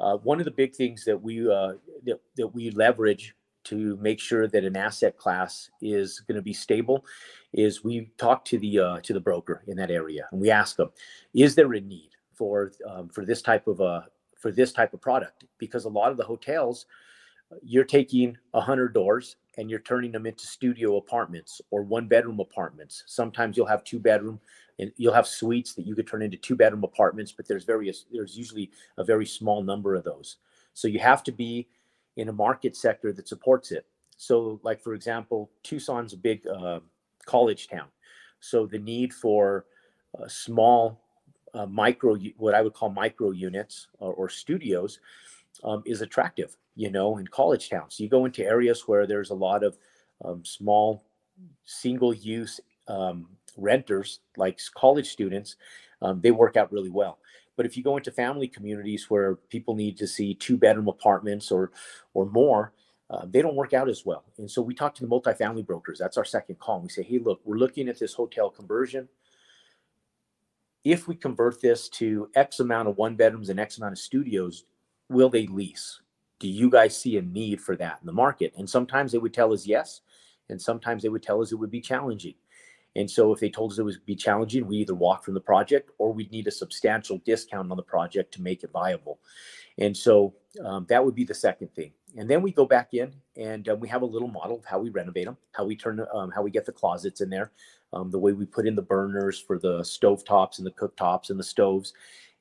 uh, 0.00 0.16
one 0.18 0.38
of 0.38 0.44
the 0.44 0.50
big 0.50 0.74
things 0.74 1.04
that 1.04 1.20
we 1.20 1.40
uh, 1.40 1.74
that, 2.04 2.20
that 2.36 2.48
we 2.48 2.70
leverage 2.70 3.34
to 3.68 3.96
make 4.00 4.20
sure 4.20 4.46
that 4.48 4.64
an 4.64 4.76
asset 4.76 5.16
class 5.16 5.70
is 5.80 6.20
going 6.20 6.36
to 6.36 6.42
be 6.42 6.52
stable 6.52 7.04
is 7.52 7.84
we 7.84 8.10
talk 8.16 8.44
to 8.46 8.58
the 8.58 8.78
uh, 8.78 9.00
to 9.00 9.12
the 9.12 9.20
broker 9.20 9.62
in 9.66 9.76
that 9.76 9.90
area 9.90 10.26
and 10.32 10.40
we 10.40 10.50
ask 10.50 10.76
them, 10.76 10.90
is 11.34 11.54
there 11.54 11.72
a 11.72 11.80
need 11.80 12.10
for 12.34 12.72
um, 12.88 13.08
for 13.08 13.24
this 13.24 13.42
type 13.42 13.66
of 13.66 13.80
uh, 13.80 14.02
for 14.38 14.52
this 14.52 14.72
type 14.72 14.94
of 14.94 15.00
product? 15.00 15.44
Because 15.58 15.84
a 15.84 15.88
lot 15.88 16.10
of 16.10 16.16
the 16.16 16.24
hotels, 16.24 16.86
you're 17.62 17.84
taking 17.84 18.36
a 18.54 18.60
hundred 18.60 18.94
doors 18.94 19.36
and 19.58 19.68
you're 19.68 19.80
turning 19.80 20.12
them 20.12 20.26
into 20.26 20.46
studio 20.46 20.96
apartments 20.96 21.60
or 21.70 21.82
one 21.82 22.06
bedroom 22.06 22.40
apartments. 22.40 23.02
Sometimes 23.06 23.56
you'll 23.56 23.66
have 23.66 23.84
two 23.84 23.98
bedroom 23.98 24.40
and 24.78 24.92
you'll 24.96 25.14
have 25.14 25.26
suites 25.26 25.74
that 25.74 25.86
you 25.86 25.94
could 25.94 26.06
turn 26.06 26.22
into 26.22 26.36
two 26.36 26.54
bedroom 26.54 26.84
apartments, 26.84 27.32
but 27.32 27.46
there's 27.48 27.64
various 27.64 28.06
there's 28.12 28.36
usually 28.36 28.70
a 28.96 29.04
very 29.04 29.26
small 29.26 29.62
number 29.62 29.94
of 29.94 30.04
those. 30.04 30.36
So 30.74 30.86
you 30.86 31.00
have 31.00 31.24
to 31.24 31.32
be 31.32 31.66
in 32.18 32.28
a 32.28 32.32
market 32.32 32.76
sector 32.76 33.12
that 33.12 33.26
supports 33.26 33.72
it. 33.72 33.86
So 34.16 34.60
like 34.62 34.82
for 34.82 34.94
example, 34.94 35.50
Tucson's 35.64 36.12
a 36.12 36.16
big 36.16 36.46
uh, 36.46 36.80
college 37.24 37.68
town. 37.68 37.88
So 38.40 38.66
the 38.66 38.78
need 38.78 39.14
for 39.14 39.64
uh, 40.20 40.28
small 40.28 41.00
uh, 41.54 41.66
micro 41.66 42.16
what 42.36 42.54
I 42.54 42.60
would 42.60 42.74
call 42.74 42.90
micro 42.90 43.30
units 43.30 43.88
or, 43.98 44.12
or 44.12 44.28
studios 44.28 45.00
um, 45.64 45.82
is 45.86 46.02
attractive 46.02 46.56
you 46.78 46.92
know, 46.92 47.18
in 47.18 47.26
college 47.26 47.68
towns. 47.68 47.98
You 47.98 48.08
go 48.08 48.24
into 48.24 48.44
areas 48.44 48.86
where 48.86 49.04
there's 49.04 49.30
a 49.30 49.34
lot 49.34 49.64
of 49.64 49.76
um, 50.24 50.44
small 50.44 51.02
single 51.64 52.14
use 52.14 52.60
um, 52.86 53.26
renters, 53.56 54.20
like 54.36 54.60
college 54.74 55.08
students, 55.08 55.56
um, 56.02 56.20
they 56.20 56.30
work 56.30 56.56
out 56.56 56.72
really 56.72 56.88
well. 56.88 57.18
But 57.58 57.66
if 57.66 57.76
you 57.76 57.82
go 57.82 57.98
into 57.98 58.10
family 58.10 58.48
communities 58.48 59.10
where 59.10 59.34
people 59.34 59.74
need 59.74 59.98
to 59.98 60.06
see 60.06 60.32
two 60.34 60.56
bedroom 60.56 60.88
apartments 60.88 61.52
or 61.52 61.72
or 62.14 62.24
more, 62.24 62.72
uh, 63.10 63.26
they 63.28 63.42
don't 63.42 63.54
work 63.54 63.74
out 63.74 63.90
as 63.90 64.06
well. 64.06 64.24
And 64.38 64.50
so 64.50 64.62
we 64.62 64.74
talk 64.74 64.94
to 64.94 65.02
the 65.06 65.08
multifamily 65.08 65.66
brokers. 65.66 65.98
That's 65.98 66.16
our 66.16 66.24
second 66.24 66.58
call. 66.58 66.76
And 66.76 66.84
we 66.84 66.88
say, 66.88 67.02
hey, 67.02 67.18
look, 67.18 67.40
we're 67.44 67.58
looking 67.58 67.88
at 67.90 67.98
this 67.98 68.14
hotel 68.14 68.48
conversion. 68.48 69.08
If 70.84 71.06
we 71.06 71.14
convert 71.14 71.60
this 71.60 71.90
to 71.90 72.30
X 72.34 72.60
amount 72.60 72.88
of 72.88 72.96
one 72.96 73.16
bedrooms 73.16 73.50
and 73.50 73.60
X 73.60 73.76
amount 73.76 73.92
of 73.92 73.98
studios, 73.98 74.64
will 75.10 75.28
they 75.28 75.46
lease? 75.46 76.00
do 76.38 76.48
you 76.48 76.70
guys 76.70 76.96
see 76.96 77.16
a 77.16 77.22
need 77.22 77.60
for 77.60 77.76
that 77.76 77.98
in 78.00 78.06
the 78.06 78.12
market? 78.12 78.52
And 78.56 78.68
sometimes 78.68 79.12
they 79.12 79.18
would 79.18 79.34
tell 79.34 79.52
us 79.52 79.66
yes, 79.66 80.00
and 80.48 80.60
sometimes 80.60 81.02
they 81.02 81.08
would 81.08 81.22
tell 81.22 81.42
us 81.42 81.52
it 81.52 81.56
would 81.56 81.70
be 81.70 81.80
challenging. 81.80 82.34
And 82.98 83.08
so 83.08 83.32
if 83.32 83.38
they 83.38 83.48
told 83.48 83.70
us 83.70 83.78
it 83.78 83.84
would 83.84 84.04
be 84.06 84.16
challenging, 84.16 84.66
we 84.66 84.78
either 84.78 84.94
walk 84.94 85.24
from 85.24 85.34
the 85.34 85.40
project 85.40 85.92
or 85.98 86.12
we'd 86.12 86.32
need 86.32 86.48
a 86.48 86.50
substantial 86.50 87.18
discount 87.18 87.70
on 87.70 87.76
the 87.76 87.82
project 87.82 88.34
to 88.34 88.42
make 88.42 88.64
it 88.64 88.72
viable. 88.72 89.20
And 89.78 89.96
so 89.96 90.34
um, 90.64 90.84
that 90.88 91.04
would 91.04 91.14
be 91.14 91.22
the 91.22 91.32
second 91.32 91.72
thing. 91.74 91.92
And 92.16 92.28
then 92.28 92.42
we 92.42 92.50
go 92.50 92.66
back 92.66 92.94
in 92.94 93.14
and 93.36 93.68
um, 93.68 93.78
we 93.78 93.86
have 93.86 94.02
a 94.02 94.06
little 94.06 94.26
model 94.26 94.58
of 94.58 94.64
how 94.64 94.80
we 94.80 94.90
renovate 94.90 95.26
them, 95.26 95.36
how 95.52 95.64
we 95.64 95.76
turn, 95.76 96.04
um, 96.12 96.32
how 96.32 96.42
we 96.42 96.50
get 96.50 96.66
the 96.66 96.72
closets 96.72 97.20
in 97.20 97.30
there, 97.30 97.52
um, 97.92 98.10
the 98.10 98.18
way 98.18 98.32
we 98.32 98.44
put 98.44 98.66
in 98.66 98.74
the 98.74 98.82
burners 98.82 99.38
for 99.38 99.60
the 99.60 99.84
stove 99.84 100.24
tops 100.24 100.58
and 100.58 100.66
the 100.66 100.72
cooktops 100.72 101.30
and 101.30 101.38
the 101.38 101.44
stoves. 101.44 101.92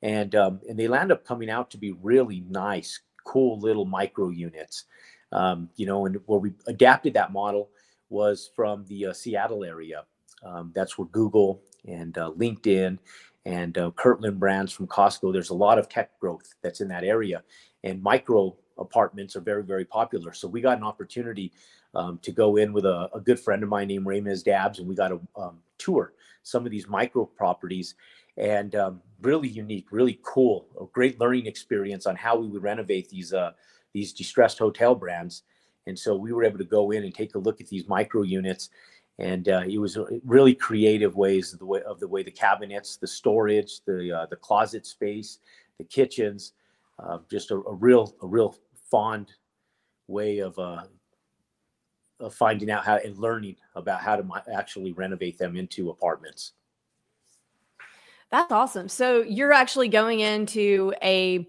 And, 0.01 0.33
um, 0.33 0.59
and 0.67 0.79
they 0.79 0.87
land 0.87 1.11
up 1.11 1.23
coming 1.23 1.51
out 1.51 1.69
to 1.69 1.77
be 1.77 1.91
really 2.01 2.43
nice, 2.49 2.99
cool 3.25 3.59
little 3.59 3.85
micro 3.85 4.29
units. 4.29 4.85
Um, 5.31 5.69
you 5.75 5.85
know, 5.85 6.07
and 6.07 6.19
where 6.25 6.39
we 6.39 6.53
adapted 6.65 7.13
that 7.13 7.31
model 7.31 7.69
was 8.09 8.49
from 8.55 8.85
the 8.87 9.07
uh, 9.07 9.13
Seattle 9.13 9.63
area. 9.63 10.05
Um, 10.43 10.71
that's 10.73 10.97
where 10.97 11.07
Google 11.07 11.61
and 11.85 12.17
uh, 12.17 12.31
LinkedIn 12.37 12.97
and 13.45 13.77
uh, 13.77 13.91
Kirkland 13.91 14.39
brands 14.39 14.71
from 14.71 14.87
Costco. 14.87 15.33
There's 15.33 15.49
a 15.49 15.55
lot 15.55 15.79
of 15.79 15.89
tech 15.89 16.19
growth 16.19 16.53
that's 16.61 16.81
in 16.81 16.87
that 16.89 17.03
area, 17.03 17.43
and 17.83 18.01
micro 18.01 18.55
apartments 18.77 19.35
are 19.35 19.41
very, 19.41 19.63
very 19.63 19.85
popular. 19.85 20.33
So 20.33 20.47
we 20.47 20.61
got 20.61 20.77
an 20.77 20.83
opportunity 20.83 21.51
um, 21.95 22.19
to 22.21 22.31
go 22.31 22.57
in 22.57 22.73
with 22.73 22.85
a, 22.85 23.09
a, 23.13 23.19
good 23.19 23.39
friend 23.39 23.63
of 23.63 23.69
mine 23.69 23.87
named 23.87 24.05
Raymond 24.05 24.43
Dabs, 24.43 24.77
and 24.77 24.87
we 24.87 24.93
got 24.93 25.11
a 25.11 25.19
um, 25.35 25.59
tour 25.79 26.13
some 26.47 26.65
of 26.65 26.71
these 26.71 26.87
micro 26.87 27.25
properties 27.25 27.95
and 28.37 28.75
um, 28.75 29.01
really 29.21 29.49
unique, 29.49 29.87
really 29.91 30.19
cool, 30.23 30.67
a 30.79 30.85
great 30.85 31.19
learning 31.19 31.45
experience 31.45 32.05
on 32.05 32.15
how 32.15 32.37
we 32.37 32.47
would 32.47 32.63
renovate 32.63 33.09
these 33.09 33.33
uh, 33.33 33.51
these 33.93 34.13
distressed 34.13 34.59
hotel 34.59 34.95
brands. 34.95 35.43
And 35.87 35.97
so 35.97 36.15
we 36.15 36.33
were 36.33 36.43
able 36.43 36.57
to 36.57 36.65
go 36.65 36.91
in 36.91 37.03
and 37.03 37.13
take 37.13 37.35
a 37.35 37.39
look 37.39 37.61
at 37.61 37.67
these 37.67 37.87
micro 37.87 38.21
units, 38.21 38.69
and 39.19 39.49
uh, 39.49 39.63
it 39.67 39.79
was 39.79 39.97
really 40.23 40.53
creative 40.53 41.15
ways 41.15 41.53
of 41.53 41.59
the 41.59 41.65
way 41.65 41.81
of 41.83 41.99
the 41.99 42.07
way 42.07 42.23
the 42.23 42.31
cabinets, 42.31 42.97
the 42.97 43.07
storage, 43.07 43.81
the 43.85 44.11
uh, 44.11 44.25
the 44.27 44.35
closet 44.35 44.85
space, 44.85 45.39
the 45.79 45.83
kitchens, 45.83 46.53
uh, 46.99 47.19
just 47.29 47.51
a, 47.51 47.55
a, 47.55 47.73
real 47.73 48.15
a 48.21 48.27
real 48.27 48.55
fond 48.91 49.31
way 50.07 50.39
of 50.39 50.57
uh, 50.59 50.83
of 52.19 52.33
finding 52.33 52.69
out 52.69 52.85
how 52.85 52.97
and 52.97 53.17
learning 53.17 53.55
about 53.75 54.01
how 54.01 54.15
to 54.15 54.25
actually 54.53 54.91
renovate 54.93 55.37
them 55.37 55.55
into 55.55 55.89
apartments. 55.89 56.53
That's 58.29 58.51
awesome. 58.51 58.89
So 58.89 59.21
you're 59.21 59.53
actually 59.53 59.87
going 59.87 60.19
into 60.19 60.93
a 61.01 61.47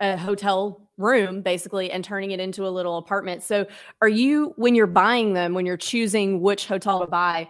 a 0.00 0.16
hotel 0.18 0.83
room 0.96 1.42
basically 1.42 1.90
and 1.90 2.04
turning 2.04 2.30
it 2.30 2.40
into 2.40 2.66
a 2.66 2.70
little 2.70 2.98
apartment. 2.98 3.42
So 3.42 3.66
are 4.00 4.08
you 4.08 4.52
when 4.56 4.74
you're 4.74 4.86
buying 4.86 5.32
them, 5.32 5.54
when 5.54 5.66
you're 5.66 5.76
choosing 5.76 6.40
which 6.40 6.66
hotel 6.66 7.00
to 7.00 7.06
buy, 7.06 7.48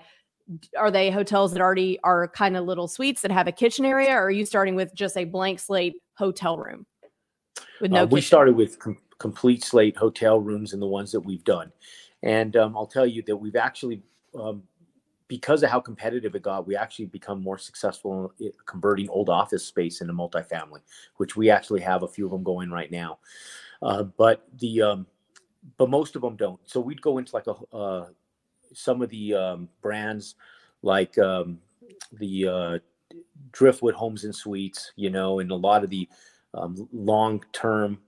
are 0.78 0.90
they 0.90 1.10
hotels 1.10 1.52
that 1.52 1.60
already 1.60 1.98
are 2.04 2.28
kind 2.28 2.56
of 2.56 2.64
little 2.64 2.88
suites 2.88 3.22
that 3.22 3.30
have 3.30 3.46
a 3.46 3.52
kitchen 3.52 3.84
area 3.84 4.10
or 4.10 4.24
are 4.24 4.30
you 4.30 4.46
starting 4.46 4.74
with 4.74 4.94
just 4.94 5.16
a 5.16 5.24
blank 5.24 5.58
slate 5.58 5.94
hotel 6.14 6.58
room? 6.58 6.86
With 7.80 7.90
no 7.90 8.02
uh, 8.02 8.06
we 8.06 8.20
started 8.20 8.56
with 8.56 8.78
com- 8.78 8.98
complete 9.18 9.62
slate 9.62 9.96
hotel 9.96 10.40
rooms 10.40 10.72
and 10.72 10.80
the 10.80 10.86
ones 10.86 11.12
that 11.12 11.20
we've 11.20 11.44
done. 11.44 11.72
And 12.22 12.56
um, 12.56 12.76
I'll 12.76 12.86
tell 12.86 13.06
you 13.06 13.22
that 13.26 13.36
we've 13.36 13.56
actually 13.56 14.02
um, 14.38 14.62
because 15.28 15.62
of 15.62 15.70
how 15.70 15.80
competitive 15.80 16.34
it 16.34 16.42
got, 16.42 16.66
we 16.66 16.76
actually 16.76 17.06
become 17.06 17.42
more 17.42 17.58
successful 17.58 18.32
in 18.38 18.52
converting 18.66 19.08
old 19.08 19.30
office 19.30 19.64
space 19.64 20.00
into 20.00 20.12
multifamily, 20.12 20.80
which 21.16 21.36
we 21.36 21.50
actually 21.50 21.80
have 21.80 22.02
a 22.02 22.08
few 22.08 22.26
of 22.26 22.30
them 22.30 22.42
going 22.42 22.70
right 22.70 22.90
now. 22.90 23.18
Uh, 23.82 24.02
but 24.02 24.46
the 24.60 24.82
um, 24.82 25.06
but 25.78 25.88
most 25.88 26.16
of 26.16 26.22
them 26.22 26.36
don't. 26.36 26.60
So 26.64 26.80
we'd 26.80 27.02
go 27.02 27.18
into 27.18 27.34
like 27.34 27.46
a 27.46 27.54
uh, 27.74 28.06
some 28.72 29.02
of 29.02 29.08
the 29.10 29.34
um, 29.34 29.68
brands 29.80 30.34
like 30.82 31.16
um, 31.18 31.58
the 32.12 32.48
uh, 32.48 32.78
Driftwood 33.52 33.94
Homes 33.94 34.24
and 34.24 34.34
Suites, 34.34 34.92
you 34.96 35.10
know, 35.10 35.40
and 35.40 35.50
a 35.50 35.56
lot 35.56 35.84
of 35.84 35.90
the 35.90 36.08
um, 36.52 36.88
long 36.92 37.42
term 37.52 37.98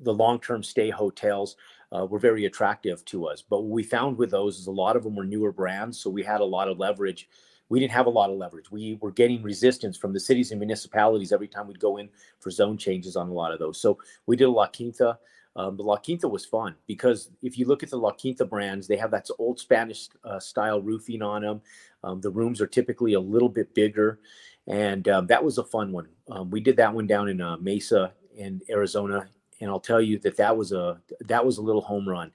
the 0.00 0.12
long 0.12 0.38
term 0.40 0.62
stay 0.62 0.90
hotels 0.90 1.56
uh, 1.92 2.04
were 2.06 2.18
very 2.18 2.46
attractive 2.46 3.04
to 3.06 3.26
us. 3.26 3.42
But 3.42 3.62
what 3.62 3.70
we 3.70 3.82
found 3.82 4.18
with 4.18 4.30
those 4.30 4.58
is 4.58 4.66
a 4.66 4.72
lot 4.72 4.96
of 4.96 5.04
them 5.04 5.16
were 5.16 5.24
newer 5.24 5.52
brands, 5.52 5.98
so 5.98 6.10
we 6.10 6.22
had 6.22 6.40
a 6.40 6.44
lot 6.44 6.68
of 6.68 6.78
leverage. 6.78 7.28
We 7.68 7.80
didn't 7.80 7.92
have 7.92 8.06
a 8.06 8.10
lot 8.10 8.30
of 8.30 8.36
leverage. 8.36 8.70
We 8.70 8.98
were 9.00 9.10
getting 9.10 9.42
resistance 9.42 9.96
from 9.96 10.12
the 10.12 10.20
cities 10.20 10.50
and 10.50 10.60
municipalities 10.60 11.32
every 11.32 11.48
time 11.48 11.66
we'd 11.66 11.80
go 11.80 11.96
in 11.96 12.08
for 12.38 12.50
zone 12.50 12.78
changes 12.78 13.16
on 13.16 13.28
a 13.28 13.32
lot 13.32 13.52
of 13.52 13.58
those. 13.58 13.80
So 13.80 13.98
we 14.26 14.36
did 14.36 14.44
a 14.44 14.50
La 14.50 14.68
Quinta. 14.68 15.18
Um, 15.56 15.76
the 15.76 15.82
La 15.82 15.96
Quinta 15.96 16.28
was 16.28 16.44
fun 16.44 16.74
because 16.86 17.30
if 17.42 17.58
you 17.58 17.66
look 17.66 17.82
at 17.82 17.90
the 17.90 17.96
La 17.96 18.12
Quinta 18.12 18.44
brands, 18.44 18.86
they 18.86 18.96
have 18.96 19.10
that 19.12 19.26
old 19.38 19.58
Spanish 19.58 20.08
uh, 20.22 20.38
style 20.38 20.82
roofing 20.82 21.22
on 21.22 21.42
them. 21.42 21.62
Um, 22.04 22.20
the 22.20 22.30
rooms 22.30 22.60
are 22.60 22.66
typically 22.66 23.14
a 23.14 23.20
little 23.20 23.48
bit 23.48 23.74
bigger, 23.74 24.20
and 24.68 25.08
um, 25.08 25.26
that 25.28 25.42
was 25.42 25.58
a 25.58 25.64
fun 25.64 25.92
one. 25.92 26.08
Um, 26.30 26.50
we 26.50 26.60
did 26.60 26.76
that 26.76 26.92
one 26.92 27.06
down 27.06 27.28
in 27.28 27.40
uh, 27.40 27.56
Mesa 27.56 28.12
in 28.36 28.60
Arizona 28.68 29.28
and 29.60 29.70
I'll 29.70 29.80
tell 29.80 30.00
you 30.00 30.18
that 30.20 30.36
that 30.36 30.56
was 30.56 30.72
a 30.72 31.00
that 31.20 31.44
was 31.44 31.58
a 31.58 31.62
little 31.62 31.82
home 31.82 32.08
run. 32.08 32.32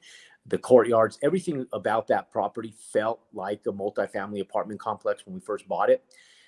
The 0.47 0.57
courtyards, 0.57 1.19
everything 1.21 1.67
about 1.71 2.07
that 2.07 2.31
property 2.31 2.73
felt 2.91 3.21
like 3.33 3.61
a 3.67 3.71
multifamily 3.71 4.41
apartment 4.41 4.79
complex 4.79 5.25
when 5.25 5.35
we 5.35 5.41
first 5.41 5.67
bought 5.67 5.89
it. 5.89 6.03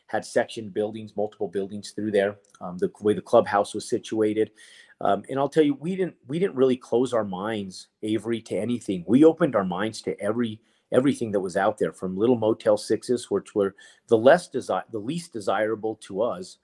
Had 0.08 0.26
section 0.26 0.70
buildings, 0.70 1.16
multiple 1.16 1.48
buildings 1.48 1.92
through 1.92 2.12
there. 2.12 2.38
Um, 2.60 2.78
the 2.78 2.92
way 3.02 3.14
the 3.14 3.22
clubhouse 3.22 3.74
was 3.74 3.88
situated, 3.88 4.52
um, 5.02 5.24
and 5.30 5.40
I'll 5.40 5.50
tell 5.50 5.64
you, 5.64 5.76
we 5.76 5.96
didn't 5.96 6.16
we 6.28 6.40
didn't 6.40 6.56
really 6.56 6.78
close 6.78 7.14
our 7.14 7.24
minds, 7.24 7.88
Avery, 8.04 8.42
to 8.42 8.56
anything. 8.58 9.04
We 9.08 9.24
opened 9.26 9.56
our 9.56 9.66
minds 9.66 10.02
to 10.04 10.20
every 10.20 10.60
everything 10.92 11.32
that 11.32 11.40
was 11.40 11.58
out 11.58 11.78
there, 11.78 11.92
from 11.92 12.16
little 12.16 12.38
Motel 12.38 12.78
Sixes, 12.78 13.30
which 13.30 13.56
were 13.56 13.76
the 14.08 14.18
less 14.18 14.50
desi- 14.50 14.84
the 14.92 15.00
least 15.00 15.34
desirable 15.34 15.96
to 16.04 16.22
us, 16.22 16.58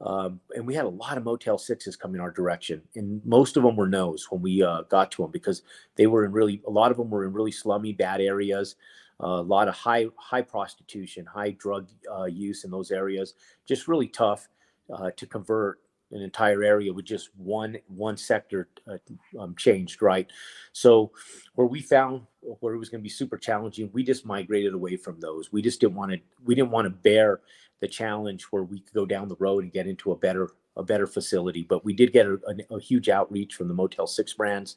um, 0.00 0.40
and 0.54 0.66
we 0.66 0.74
had 0.74 0.84
a 0.84 0.90
lot 0.90 1.16
of 1.16 1.24
Motel 1.24 1.58
Sixes 1.58 1.96
coming 1.96 2.20
our 2.20 2.30
direction, 2.30 2.82
and 2.96 3.24
most 3.24 3.56
of 3.56 3.62
them 3.62 3.76
were 3.76 3.88
no's 3.88 4.26
when 4.30 4.42
we 4.42 4.62
uh, 4.62 4.82
got 4.82 5.10
to 5.12 5.22
them 5.22 5.30
because 5.30 5.62
they 5.96 6.06
were 6.06 6.24
in 6.24 6.32
really 6.32 6.60
a 6.66 6.70
lot 6.70 6.90
of 6.90 6.98
them 6.98 7.08
were 7.08 7.24
in 7.24 7.32
really 7.32 7.52
slummy, 7.52 7.92
bad 7.92 8.20
areas. 8.20 8.76
Uh, 9.18 9.40
a 9.40 9.42
lot 9.42 9.68
of 9.68 9.74
high 9.74 10.06
high 10.16 10.42
prostitution, 10.42 11.24
high 11.24 11.50
drug 11.52 11.88
uh, 12.14 12.24
use 12.24 12.64
in 12.64 12.70
those 12.70 12.90
areas. 12.90 13.34
Just 13.64 13.88
really 13.88 14.08
tough 14.08 14.48
uh, 14.94 15.10
to 15.16 15.26
convert 15.26 15.80
an 16.12 16.22
entire 16.22 16.62
area 16.62 16.92
with 16.92 17.04
just 17.04 17.30
one 17.36 17.76
one 17.88 18.16
sector 18.16 18.68
uh, 18.88 18.98
um, 19.40 19.54
changed 19.56 20.02
right 20.02 20.30
so 20.72 21.10
where 21.56 21.66
we 21.66 21.80
found 21.80 22.22
where 22.60 22.74
it 22.74 22.78
was 22.78 22.88
going 22.88 23.00
to 23.00 23.02
be 23.02 23.08
super 23.08 23.36
challenging 23.36 23.90
we 23.92 24.04
just 24.04 24.24
migrated 24.24 24.72
away 24.72 24.96
from 24.96 25.18
those 25.18 25.50
we 25.52 25.60
just 25.60 25.80
didn't 25.80 25.96
want 25.96 26.12
to 26.12 26.18
we 26.44 26.54
didn't 26.54 26.70
want 26.70 26.84
to 26.84 26.90
bear 26.90 27.40
the 27.80 27.88
challenge 27.88 28.44
where 28.44 28.62
we 28.62 28.80
could 28.80 28.94
go 28.94 29.06
down 29.06 29.28
the 29.28 29.36
road 29.38 29.64
and 29.64 29.72
get 29.72 29.86
into 29.86 30.12
a 30.12 30.16
better 30.16 30.50
a 30.76 30.82
better 30.82 31.06
facility. 31.06 31.62
But 31.62 31.84
we 31.84 31.94
did 31.94 32.12
get 32.12 32.26
a, 32.26 32.38
a, 32.46 32.76
a 32.76 32.80
huge 32.80 33.08
outreach 33.08 33.54
from 33.54 33.68
the 33.68 33.74
Motel 33.74 34.06
Six 34.06 34.34
brands. 34.34 34.76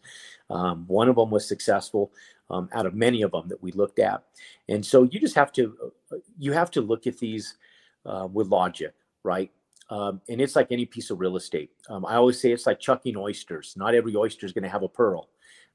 Um, 0.49 0.85
one 0.87 1.09
of 1.09 1.17
them 1.17 1.29
was 1.29 1.47
successful 1.47 2.11
um, 2.49 2.69
out 2.73 2.85
of 2.85 2.93
many 2.93 3.21
of 3.21 3.31
them 3.31 3.47
that 3.49 3.61
we 3.61 3.71
looked 3.73 3.99
at, 3.99 4.23
and 4.67 4.85
so 4.85 5.03
you 5.03 5.19
just 5.19 5.35
have 5.35 5.51
to 5.53 5.75
uh, 6.11 6.17
you 6.37 6.51
have 6.53 6.71
to 6.71 6.81
look 6.81 7.07
at 7.07 7.17
these 7.17 7.57
uh, 8.05 8.27
with 8.31 8.47
logic, 8.47 8.93
right? 9.23 9.51
Um, 9.89 10.21
and 10.29 10.39
it's 10.39 10.55
like 10.55 10.67
any 10.71 10.85
piece 10.85 11.09
of 11.09 11.19
real 11.19 11.35
estate. 11.35 11.71
Um, 11.89 12.05
I 12.05 12.15
always 12.15 12.39
say 12.39 12.51
it's 12.51 12.67
like 12.67 12.79
chucking 12.79 13.17
oysters. 13.17 13.73
Not 13.75 13.95
every 13.95 14.15
oyster 14.15 14.45
is 14.45 14.53
going 14.53 14.63
to 14.63 14.69
have 14.69 14.83
a 14.83 14.89
pearl. 14.89 15.29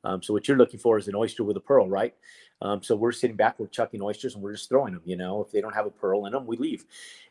Um, 0.05 0.23
so 0.23 0.33
what 0.35 0.47
you're 0.47 0.57
looking 0.57 0.79
for 0.79 0.99
is 0.99 1.09
an 1.09 1.14
oyster 1.14 1.45
with 1.45 1.57
a 1.57 1.61
pearl, 1.61 1.88
right? 1.88 2.14
Um, 2.62 2.83
so 2.83 2.95
we're 2.95 3.12
sitting 3.12 3.37
back, 3.37 3.59
we're 3.59 3.67
chucking 3.67 4.03
oysters, 4.03 4.35
and 4.35 4.43
we're 4.43 4.53
just 4.53 4.69
throwing 4.69 4.93
them. 4.93 5.03
You 5.05 5.17
know, 5.17 5.43
if 5.43 5.51
they 5.51 5.61
don't 5.61 5.75
have 5.75 5.87
a 5.87 5.90
pearl 5.90 6.27
in 6.27 6.33
them, 6.33 6.47
we 6.47 6.57
leave. 6.57 6.85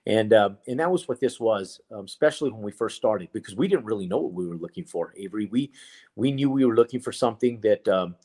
And 0.05 0.33
um, 0.33 0.57
and 0.67 0.79
that 0.79 0.91
was 0.91 1.07
what 1.07 1.19
this 1.19 1.39
was, 1.39 1.79
um, 1.91 2.05
especially 2.05 2.51
when 2.51 2.61
we 2.61 2.71
first 2.71 2.97
started, 2.97 3.29
because 3.31 3.55
we 3.55 3.67
didn't 3.67 3.85
really 3.85 4.07
know 4.07 4.17
what 4.17 4.33
we 4.33 4.47
were 4.47 4.57
looking 4.57 4.85
for. 4.85 5.13
Avery, 5.15 5.47
we 5.51 5.71
we 6.15 6.31
knew 6.31 6.49
we 6.49 6.65
were 6.65 6.75
looking 6.75 6.99
for 6.99 7.11
something 7.11 7.61
that 7.61 7.87
um, 7.87 8.15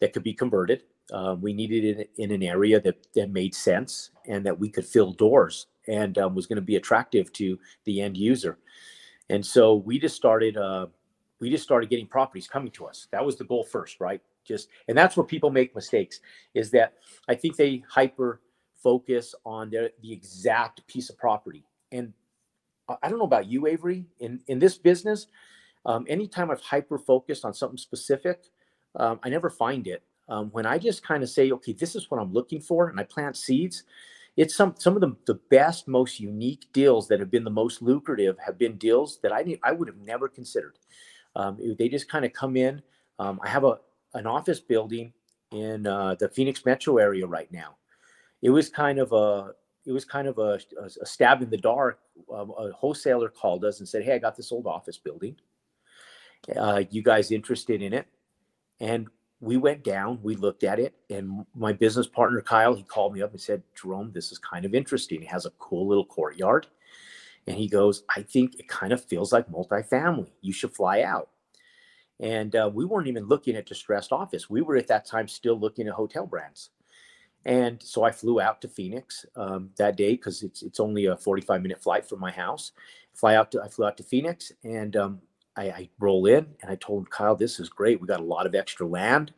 that 0.00 0.12
could 0.12 0.24
be 0.24 0.34
converted. 0.34 0.82
We 1.40 1.52
needed 1.52 2.00
it 2.00 2.10
in 2.16 2.30
an 2.32 2.42
area 2.42 2.80
that 2.80 3.06
that 3.14 3.30
made 3.30 3.54
sense 3.54 4.10
and 4.26 4.44
that 4.44 4.58
we 4.58 4.68
could 4.68 4.84
fill 4.84 5.12
doors 5.12 5.68
and 5.86 6.16
was 6.34 6.46
going 6.46 6.56
to 6.56 6.62
be 6.62 6.76
attractive 6.76 7.32
to 7.34 7.58
the 7.84 8.00
end 8.00 8.16
user. 8.16 8.58
And 9.30 9.44
so 9.44 9.74
we 9.74 9.98
just 9.98 10.16
started. 10.16 10.56
Uh, 10.56 10.86
we 11.40 11.50
just 11.50 11.64
started 11.64 11.90
getting 11.90 12.06
properties 12.06 12.48
coming 12.48 12.70
to 12.72 12.86
us. 12.86 13.08
That 13.12 13.24
was 13.24 13.36
the 13.36 13.44
goal 13.44 13.64
first, 13.64 14.00
right? 14.00 14.20
Just 14.44 14.68
and 14.88 14.96
that's 14.96 15.16
where 15.16 15.26
people 15.26 15.50
make 15.50 15.74
mistakes. 15.74 16.20
Is 16.54 16.70
that 16.72 16.94
I 17.28 17.34
think 17.34 17.56
they 17.56 17.82
hyper 17.88 18.40
focus 18.82 19.34
on 19.44 19.70
their 19.70 19.90
the 20.02 20.12
exact 20.12 20.86
piece 20.86 21.10
of 21.10 21.18
property. 21.18 21.64
And 21.92 22.12
I 23.02 23.08
don't 23.08 23.18
know 23.18 23.24
about 23.24 23.46
you, 23.46 23.66
Avery. 23.66 24.06
In 24.20 24.40
in 24.48 24.58
this 24.58 24.78
business, 24.78 25.26
um, 25.84 26.06
anytime 26.08 26.50
I've 26.50 26.60
hyper 26.60 26.98
focused 26.98 27.44
on 27.44 27.54
something 27.54 27.78
specific, 27.78 28.44
um, 28.96 29.20
I 29.22 29.28
never 29.28 29.50
find 29.50 29.86
it. 29.86 30.02
Um, 30.28 30.50
when 30.50 30.66
I 30.66 30.78
just 30.78 31.02
kind 31.02 31.22
of 31.22 31.30
say, 31.30 31.50
okay, 31.52 31.72
this 31.72 31.94
is 31.96 32.10
what 32.10 32.20
I'm 32.20 32.32
looking 32.32 32.60
for, 32.60 32.88
and 32.88 33.00
I 33.00 33.04
plant 33.04 33.36
seeds, 33.36 33.84
it's 34.36 34.54
some 34.54 34.74
some 34.78 34.94
of 34.94 35.00
the, 35.00 35.16
the 35.26 35.40
best, 35.50 35.88
most 35.88 36.20
unique 36.20 36.66
deals 36.72 37.08
that 37.08 37.20
have 37.20 37.30
been 37.30 37.44
the 37.44 37.50
most 37.50 37.82
lucrative 37.82 38.36
have 38.44 38.58
been 38.58 38.76
deals 38.76 39.18
that 39.22 39.32
I 39.32 39.42
need 39.42 39.60
I 39.62 39.72
would 39.72 39.88
have 39.88 39.98
never 39.98 40.28
considered. 40.28 40.78
Um, 41.38 41.56
they 41.78 41.88
just 41.88 42.10
kind 42.10 42.24
of 42.24 42.32
come 42.32 42.56
in. 42.56 42.82
Um, 43.18 43.40
I 43.42 43.48
have 43.48 43.64
a 43.64 43.78
an 44.14 44.26
office 44.26 44.60
building 44.60 45.12
in 45.52 45.86
uh, 45.86 46.16
the 46.16 46.28
Phoenix 46.28 46.64
metro 46.64 46.98
area 46.98 47.26
right 47.26 47.50
now. 47.52 47.76
It 48.42 48.50
was 48.50 48.68
kind 48.68 48.98
of 48.98 49.12
a 49.12 49.52
it 49.86 49.92
was 49.92 50.04
kind 50.04 50.28
of 50.28 50.38
a, 50.38 50.58
a 51.00 51.06
stab 51.06 51.40
in 51.40 51.48
the 51.48 51.56
dark. 51.56 52.00
Um, 52.34 52.52
a 52.58 52.72
wholesaler 52.72 53.28
called 53.28 53.64
us 53.64 53.78
and 53.78 53.88
said, 53.88 54.04
"Hey, 54.04 54.14
I 54.14 54.18
got 54.18 54.36
this 54.36 54.52
old 54.52 54.66
office 54.66 54.98
building. 54.98 55.36
Uh, 56.54 56.82
you 56.90 57.02
guys 57.02 57.30
interested 57.30 57.82
in 57.82 57.92
it?" 57.92 58.06
And 58.80 59.06
we 59.40 59.56
went 59.56 59.84
down, 59.84 60.18
we 60.22 60.34
looked 60.34 60.64
at 60.64 60.80
it, 60.80 60.94
and 61.10 61.46
my 61.54 61.72
business 61.72 62.08
partner 62.08 62.40
Kyle, 62.40 62.74
he 62.74 62.82
called 62.82 63.14
me 63.14 63.22
up 63.22 63.30
and 63.30 63.40
said, 63.40 63.62
"Jerome, 63.80 64.10
this 64.12 64.32
is 64.32 64.38
kind 64.38 64.64
of 64.64 64.74
interesting. 64.74 65.22
It 65.22 65.28
has 65.28 65.46
a 65.46 65.50
cool 65.58 65.86
little 65.86 66.04
courtyard." 66.04 66.66
And 67.48 67.56
he 67.56 67.66
goes, 67.66 68.04
I 68.14 68.22
think 68.22 68.60
it 68.60 68.68
kind 68.68 68.92
of 68.92 69.02
feels 69.02 69.32
like 69.32 69.50
multifamily. 69.50 70.30
You 70.42 70.52
should 70.52 70.74
fly 70.74 71.00
out. 71.00 71.30
And 72.20 72.54
uh, 72.54 72.70
we 72.72 72.84
weren't 72.84 73.06
even 73.08 73.26
looking 73.26 73.56
at 73.56 73.66
distressed 73.66 74.12
office. 74.12 74.50
We 74.50 74.60
were 74.60 74.76
at 74.76 74.88
that 74.88 75.06
time 75.06 75.28
still 75.28 75.58
looking 75.58 75.88
at 75.88 75.94
hotel 75.94 76.26
brands. 76.26 76.70
And 77.46 77.82
so 77.82 78.02
I 78.02 78.10
flew 78.10 78.40
out 78.40 78.60
to 78.60 78.68
Phoenix 78.68 79.24
um, 79.34 79.70
that 79.78 79.96
day 79.96 80.12
because 80.12 80.42
it's 80.42 80.62
it's 80.62 80.80
only 80.80 81.06
a 81.06 81.16
45 81.16 81.62
minute 81.62 81.82
flight 81.82 82.06
from 82.06 82.20
my 82.20 82.30
house. 82.30 82.72
Fly 83.14 83.36
out 83.36 83.50
to 83.52 83.62
I 83.62 83.68
flew 83.68 83.86
out 83.86 83.96
to 83.96 84.02
Phoenix 84.02 84.52
and 84.64 84.96
um, 84.96 85.20
I, 85.56 85.62
I, 85.70 85.90
roll 85.98 86.26
in 86.26 86.46
and 86.60 86.70
I 86.70 86.74
told 86.74 87.02
him, 87.02 87.06
Kyle, 87.10 87.36
this 87.36 87.58
is 87.58 87.68
great. 87.68 88.00
We 88.00 88.06
got 88.06 88.20
a 88.20 88.24
lot 88.24 88.46
of 88.46 88.54
extra 88.54 88.86
land, 88.86 89.32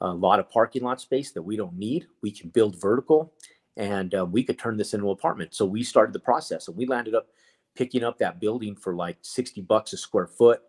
a 0.00 0.12
lot 0.12 0.40
of 0.40 0.50
parking 0.50 0.82
lot 0.82 1.00
space 1.00 1.30
that 1.32 1.42
we 1.42 1.56
don't 1.56 1.78
need. 1.78 2.06
We 2.22 2.32
can 2.32 2.48
build 2.48 2.80
vertical 2.80 3.32
and 3.76 4.14
um, 4.14 4.32
we 4.32 4.42
could 4.42 4.58
turn 4.58 4.76
this 4.76 4.94
into 4.94 5.06
an 5.06 5.12
apartment. 5.12 5.54
So 5.54 5.64
we 5.64 5.82
started 5.82 6.12
the 6.12 6.20
process 6.20 6.66
and 6.68 6.76
we 6.76 6.86
landed 6.86 7.14
up 7.14 7.28
picking 7.74 8.04
up 8.04 8.18
that 8.18 8.40
building 8.40 8.74
for 8.76 8.94
like 8.94 9.18
60 9.22 9.62
bucks 9.62 9.92
a 9.92 9.96
square 9.96 10.26
foot. 10.26 10.62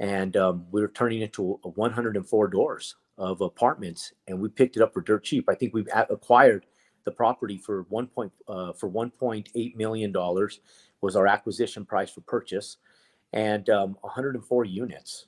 And 0.00 0.36
um, 0.36 0.66
we 0.70 0.80
were 0.80 0.88
turning 0.88 1.22
it 1.22 1.32
to 1.34 1.58
104 1.62 2.48
doors 2.48 2.96
of 3.18 3.40
apartments 3.40 4.12
and 4.26 4.40
we 4.40 4.48
picked 4.48 4.76
it 4.76 4.82
up 4.82 4.92
for 4.92 5.00
dirt 5.00 5.24
cheap. 5.24 5.48
I 5.48 5.54
think 5.54 5.74
we've 5.74 5.88
acquired 6.10 6.66
the 7.04 7.12
property 7.12 7.58
for 7.58 7.82
one 7.88 8.06
point 8.06 8.32
uh, 8.48 8.72
for 8.72 8.90
1.8 8.90 9.76
million 9.76 10.12
dollars 10.12 10.60
was 11.00 11.16
our 11.16 11.26
acquisition 11.26 11.84
price 11.84 12.10
for 12.10 12.20
purchase 12.22 12.78
and 13.32 13.68
um, 13.70 13.96
104 14.02 14.64
units 14.64 15.26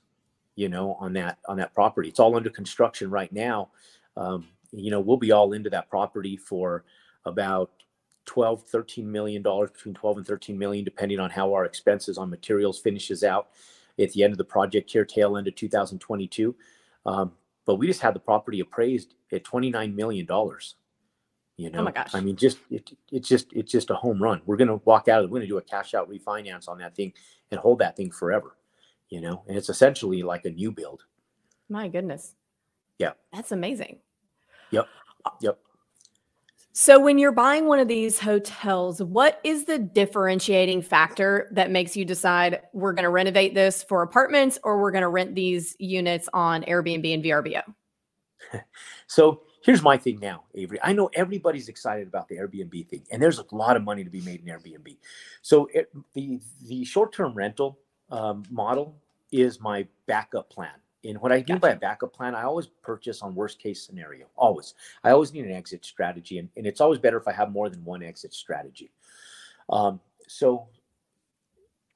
you 0.56 0.68
know, 0.68 0.96
on 1.00 1.12
that 1.14 1.38
on 1.48 1.56
that 1.56 1.74
property. 1.74 2.08
It's 2.08 2.20
all 2.20 2.36
under 2.36 2.50
construction 2.50 3.10
right 3.10 3.32
now. 3.32 3.70
Um, 4.16 4.48
you 4.72 4.90
know, 4.90 5.00
we'll 5.00 5.16
be 5.16 5.32
all 5.32 5.52
into 5.52 5.70
that 5.70 5.88
property 5.88 6.36
for 6.36 6.84
about 7.24 7.70
12 8.26 8.62
13 8.64 9.10
million 9.10 9.42
dollars 9.42 9.70
between 9.70 9.94
12 9.94 10.18
and 10.18 10.26
13 10.26 10.58
million 10.58 10.84
depending 10.84 11.20
on 11.20 11.30
how 11.30 11.52
our 11.52 11.64
expenses 11.64 12.16
on 12.18 12.30
materials 12.30 12.80
finishes 12.80 13.22
out 13.24 13.48
at 13.98 14.10
the 14.12 14.22
end 14.24 14.32
of 14.32 14.38
the 14.38 14.44
project 14.44 14.90
here 14.90 15.04
tail 15.04 15.36
end 15.36 15.46
of 15.46 15.54
2022 15.54 16.54
um, 17.06 17.32
but 17.66 17.76
we 17.76 17.86
just 17.86 18.00
had 18.00 18.14
the 18.14 18.20
property 18.20 18.60
appraised 18.60 19.14
at 19.32 19.44
29 19.44 19.94
million 19.94 20.24
dollars 20.26 20.76
you 21.56 21.70
know 21.70 21.80
Oh 21.80 21.84
my 21.84 21.92
gosh. 21.92 22.14
i 22.14 22.20
mean 22.20 22.34
just 22.36 22.58
it, 22.70 22.90
it's 23.12 23.28
just 23.28 23.52
it's 23.52 23.70
just 23.70 23.90
a 23.90 23.94
home 23.94 24.22
run 24.22 24.40
we're 24.46 24.56
going 24.56 24.68
to 24.68 24.80
walk 24.84 25.08
out 25.08 25.22
of 25.22 25.30
we're 25.30 25.38
going 25.38 25.48
to 25.48 25.54
do 25.54 25.58
a 25.58 25.62
cash 25.62 25.94
out 25.94 26.10
refinance 26.10 26.68
on 26.68 26.78
that 26.78 26.94
thing 26.96 27.12
and 27.50 27.60
hold 27.60 27.78
that 27.80 27.96
thing 27.96 28.10
forever 28.10 28.56
you 29.10 29.20
know 29.20 29.44
and 29.46 29.56
it's 29.56 29.68
essentially 29.68 30.22
like 30.22 30.44
a 30.46 30.50
new 30.50 30.72
build 30.72 31.04
My 31.68 31.88
goodness. 31.88 32.34
Yeah. 32.98 33.12
That's 33.32 33.52
amazing. 33.52 33.98
yep 34.70 34.86
yep 35.40 35.58
So, 36.76 36.98
when 36.98 37.18
you're 37.18 37.30
buying 37.30 37.66
one 37.66 37.78
of 37.78 37.86
these 37.86 38.18
hotels, 38.18 39.00
what 39.00 39.40
is 39.44 39.64
the 39.64 39.78
differentiating 39.78 40.82
factor 40.82 41.48
that 41.52 41.70
makes 41.70 41.96
you 41.96 42.04
decide 42.04 42.62
we're 42.72 42.92
going 42.92 43.04
to 43.04 43.10
renovate 43.10 43.54
this 43.54 43.84
for 43.84 44.02
apartments 44.02 44.58
or 44.64 44.82
we're 44.82 44.90
going 44.90 45.02
to 45.02 45.08
rent 45.08 45.36
these 45.36 45.76
units 45.78 46.28
on 46.34 46.64
Airbnb 46.64 47.14
and 47.14 47.24
VRBO? 47.24 47.62
So 49.06 49.42
here's 49.62 49.82
my 49.82 49.96
thing 49.98 50.18
now, 50.18 50.44
Avery. 50.54 50.78
I 50.82 50.94
know 50.94 51.10
everybody's 51.14 51.68
excited 51.68 52.08
about 52.08 52.26
the 52.26 52.36
Airbnb 52.36 52.88
thing, 52.88 53.02
and 53.12 53.22
there's 53.22 53.38
a 53.38 53.44
lot 53.52 53.76
of 53.76 53.84
money 53.84 54.02
to 54.02 54.10
be 54.10 54.22
made 54.22 54.40
in 54.40 54.46
Airbnb. 54.46 54.96
So 55.42 55.68
it, 55.74 55.92
the 56.14 56.40
the 56.66 56.84
short 56.84 57.12
term 57.12 57.34
rental 57.34 57.78
um, 58.10 58.44
model 58.50 58.96
is 59.30 59.60
my 59.60 59.86
backup 60.06 60.48
plan. 60.50 60.72
And 61.04 61.20
what 61.20 61.32
I 61.32 61.44
mean 61.48 61.58
by 61.58 61.70
a 61.70 61.76
backup 61.76 62.12
plan, 62.12 62.34
I 62.34 62.44
always 62.44 62.66
purchase 62.82 63.22
on 63.22 63.34
worst 63.34 63.58
case 63.58 63.84
scenario. 63.84 64.26
Always, 64.36 64.74
I 65.02 65.10
always 65.10 65.32
need 65.32 65.44
an 65.44 65.52
exit 65.52 65.84
strategy, 65.84 66.38
and, 66.38 66.48
and 66.56 66.66
it's 66.66 66.80
always 66.80 66.98
better 66.98 67.16
if 67.16 67.28
I 67.28 67.32
have 67.32 67.52
more 67.52 67.68
than 67.68 67.84
one 67.84 68.02
exit 68.02 68.32
strategy. 68.32 68.90
Um, 69.70 70.00
so 70.26 70.68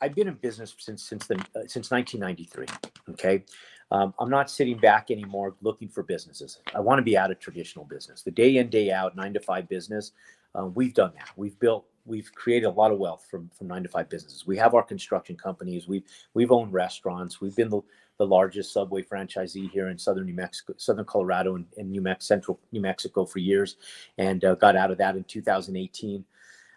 I've 0.01 0.15
been 0.15 0.29
in 0.29 0.35
business 0.35 0.75
since 0.79 1.03
since 1.03 1.27
the 1.27 1.37
uh, 1.37 1.67
since 1.67 1.91
1993. 1.91 2.67
Okay, 3.11 3.45
um, 3.91 4.15
I'm 4.19 4.31
not 4.31 4.51
sitting 4.51 4.79
back 4.79 5.11
anymore 5.11 5.55
looking 5.63 5.89
for 5.89 6.03
businesses. 6.03 6.59
I 6.75 6.81
want 6.81 6.99
to 6.99 7.03
be 7.03 7.17
out 7.17 7.31
of 7.31 7.39
traditional 7.39 7.85
business, 7.85 8.23
the 8.23 8.31
day 8.31 8.59
in 8.59 8.69
day 8.69 8.91
out 8.91 9.17
nine 9.17 9.33
to 9.35 9.41
five 9.41 9.69
business. 9.69 10.13
Uh, 10.55 10.67
we've 10.67 10.95
done 10.95 11.13
that. 11.15 11.31
We've 11.37 11.59
built, 11.59 11.85
we've 12.09 12.33
created 12.35 12.67
a 12.67 12.71
lot 12.71 12.91
of 12.91 12.99
wealth 12.99 13.27
from 13.31 13.51
from 13.57 13.69
nine 13.69 13.83
to 13.83 13.89
five 13.89 14.09
businesses. 14.09 14.47
We 14.47 14.57
have 14.57 14.75
our 14.75 14.83
construction 14.83 15.37
companies. 15.37 15.87
We've 15.87 16.05
we've 16.35 16.51
owned 16.51 16.73
restaurants. 16.73 17.41
We've 17.41 17.55
been 17.55 17.69
the, 17.69 17.83
the 18.19 18.27
largest 18.27 18.73
Subway 18.73 19.03
franchisee 19.03 19.71
here 19.71 19.89
in 19.89 19.99
southern 19.99 20.27
New 20.27 20.35
Mexico, 20.35 20.75
southern 20.77 21.05
Colorado, 21.05 21.55
and, 21.55 21.67
and 21.77 21.91
New 21.91 22.01
Mexico, 22.01 22.35
central 22.35 22.61
New 22.73 22.81
Mexico 22.81 23.25
for 23.25 23.39
years, 23.39 23.77
and 24.17 24.45
uh, 24.45 24.55
got 24.57 24.75
out 24.75 24.91
of 24.91 24.99
that 24.99 25.17
in 25.17 25.25
2018. 25.25 26.25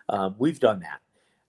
Um, 0.09 0.35
we've 0.37 0.59
done 0.59 0.81
that. 0.81 0.99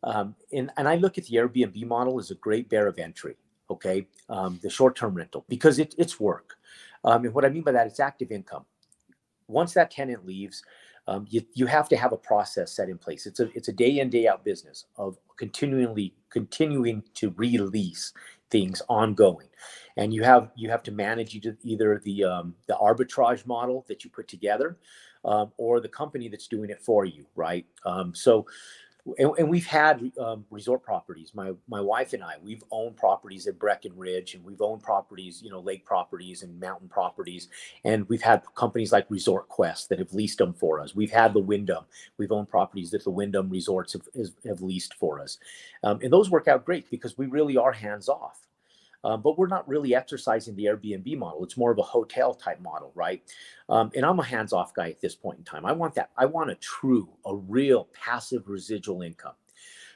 Um, 0.04 0.34
and, 0.52 0.70
and 0.76 0.88
I 0.88 0.96
look 0.96 1.18
at 1.18 1.26
the 1.26 1.36
Airbnb 1.36 1.86
model 1.86 2.18
as 2.18 2.30
a 2.30 2.36
great 2.36 2.68
bear 2.68 2.86
of 2.86 2.98
entry, 2.98 3.36
okay? 3.70 4.06
Um, 4.28 4.58
the 4.62 4.70
short 4.70 4.96
term 4.96 5.14
rental, 5.14 5.44
because 5.48 5.78
it, 5.78 5.94
it's 5.96 6.18
work. 6.18 6.54
Um, 7.04 7.24
and 7.24 7.34
what 7.34 7.44
I 7.44 7.48
mean 7.48 7.62
by 7.62 7.72
that, 7.72 7.86
it's 7.86 8.00
active 8.00 8.32
income. 8.32 8.64
Once 9.46 9.74
that 9.74 9.90
tenant 9.90 10.26
leaves, 10.26 10.62
um, 11.08 11.26
you, 11.28 11.42
you 11.54 11.66
have 11.66 11.88
to 11.88 11.96
have 11.96 12.12
a 12.12 12.16
process 12.16 12.72
set 12.72 12.88
in 12.88 12.98
place. 12.98 13.26
It's 13.26 13.40
a, 13.40 13.50
it's 13.56 13.68
a 13.68 13.72
day 13.72 13.98
in, 13.98 14.10
day 14.10 14.28
out 14.28 14.44
business 14.44 14.86
of 14.96 15.18
continually 15.36 16.14
continuing 16.30 17.02
to 17.14 17.30
release 17.36 18.12
things 18.50 18.82
ongoing. 18.88 19.48
And 19.96 20.14
you 20.14 20.22
have 20.22 20.50
you 20.54 20.70
have 20.70 20.82
to 20.84 20.92
manage 20.92 21.34
either, 21.62 22.00
the 22.04 22.24
um, 22.24 22.54
the 22.66 22.74
arbitrage 22.74 23.46
model 23.46 23.84
that 23.88 24.04
you 24.04 24.10
put 24.10 24.28
together, 24.28 24.78
um, 25.24 25.52
or 25.56 25.80
the 25.80 25.88
company 25.88 26.28
that's 26.28 26.48
doing 26.48 26.70
it 26.70 26.80
for 26.80 27.04
you, 27.04 27.26
right? 27.34 27.66
Um, 27.84 28.14
so 28.14 28.46
and, 29.18 29.32
and 29.38 29.48
we've 29.48 29.66
had 29.66 30.12
um, 30.20 30.44
resort 30.50 30.82
properties. 30.82 31.32
My 31.34 31.52
my 31.68 31.80
wife 31.80 32.12
and 32.12 32.22
I, 32.22 32.34
we've 32.42 32.62
owned 32.70 32.96
properties 32.96 33.46
at 33.46 33.58
Breckenridge, 33.58 34.34
and 34.34 34.44
we've 34.44 34.62
owned 34.62 34.82
properties, 34.82 35.42
you 35.42 35.50
know, 35.50 35.60
lake 35.60 35.84
properties 35.84 36.42
and 36.42 36.58
mountain 36.60 36.88
properties, 36.88 37.48
and 37.84 38.08
we've 38.08 38.22
had 38.22 38.42
companies 38.54 38.92
like 38.92 39.06
Resort 39.10 39.48
Quest 39.48 39.88
that 39.88 39.98
have 39.98 40.12
leased 40.12 40.38
them 40.38 40.52
for 40.52 40.80
us. 40.80 40.94
We've 40.94 41.10
had 41.10 41.34
the 41.34 41.40
Wyndham. 41.40 41.84
We've 42.16 42.32
owned 42.32 42.48
properties 42.48 42.90
that 42.92 43.04
the 43.04 43.10
Wyndham 43.10 43.50
Resorts 43.50 43.94
have, 43.94 44.06
have 44.46 44.62
leased 44.62 44.94
for 44.94 45.20
us, 45.20 45.38
um, 45.82 45.98
and 46.02 46.12
those 46.12 46.30
work 46.30 46.46
out 46.46 46.64
great 46.64 46.88
because 46.90 47.18
we 47.18 47.26
really 47.26 47.56
are 47.56 47.72
hands 47.72 48.08
off. 48.08 48.46
Um, 49.04 49.22
but 49.22 49.36
we're 49.38 49.48
not 49.48 49.68
really 49.68 49.94
exercising 49.94 50.54
the 50.54 50.66
Airbnb 50.66 51.18
model. 51.18 51.42
It's 51.44 51.56
more 51.56 51.72
of 51.72 51.78
a 51.78 51.82
hotel 51.82 52.34
type 52.34 52.60
model, 52.60 52.92
right? 52.94 53.22
Um, 53.68 53.90
and 53.94 54.04
I'm 54.04 54.18
a 54.20 54.24
hands 54.24 54.52
off 54.52 54.74
guy 54.74 54.90
at 54.90 55.00
this 55.00 55.14
point 55.14 55.38
in 55.38 55.44
time. 55.44 55.66
I 55.66 55.72
want 55.72 55.94
that. 55.94 56.10
I 56.16 56.26
want 56.26 56.50
a 56.50 56.54
true, 56.56 57.08
a 57.26 57.34
real 57.34 57.88
passive 57.92 58.48
residual 58.48 59.02
income. 59.02 59.34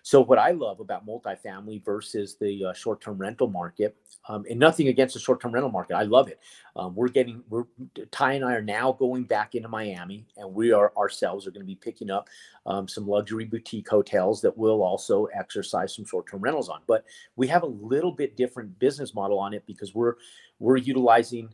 So 0.07 0.21
what 0.21 0.39
I 0.39 0.53
love 0.53 0.79
about 0.79 1.05
multifamily 1.05 1.85
versus 1.85 2.37
the 2.41 2.67
uh, 2.67 2.73
short-term 2.75 3.19
rental 3.19 3.49
market, 3.49 3.97
um, 4.29 4.45
and 4.49 4.57
nothing 4.57 4.87
against 4.87 5.15
the 5.15 5.21
short-term 5.21 5.51
rental 5.51 5.73
market, 5.73 5.97
I 5.97 6.05
love 6.05 6.29
it. 6.29 6.39
Um, 6.77 6.95
we're 6.95 7.09
getting, 7.09 7.43
we're 7.49 7.65
Tai 8.13 8.35
and 8.35 8.45
I 8.45 8.55
are 8.55 8.63
now 8.63 8.93
going 8.93 9.25
back 9.25 9.57
into 9.57 9.69
Miami, 9.69 10.25
and 10.37 10.55
we 10.55 10.71
are 10.71 10.93
ourselves 10.97 11.45
are 11.45 11.51
going 11.51 11.63
to 11.63 11.67
be 11.67 11.75
picking 11.75 12.09
up 12.09 12.29
um, 12.67 12.87
some 12.87 13.09
luxury 13.09 13.47
boutique 13.47 13.89
hotels 13.89 14.41
that 14.43 14.57
will 14.57 14.81
also 14.81 15.25
exercise 15.35 15.97
some 15.97 16.05
short-term 16.05 16.41
rentals 16.41 16.69
on. 16.69 16.83
But 16.87 17.05
we 17.35 17.49
have 17.49 17.65
a 17.65 17.67
little 17.67 18.13
bit 18.13 18.37
different 18.37 18.79
business 18.79 19.13
model 19.13 19.41
on 19.41 19.55
it 19.55 19.67
because 19.67 19.93
we're 19.93 20.15
we're 20.61 20.77
utilizing 20.77 21.53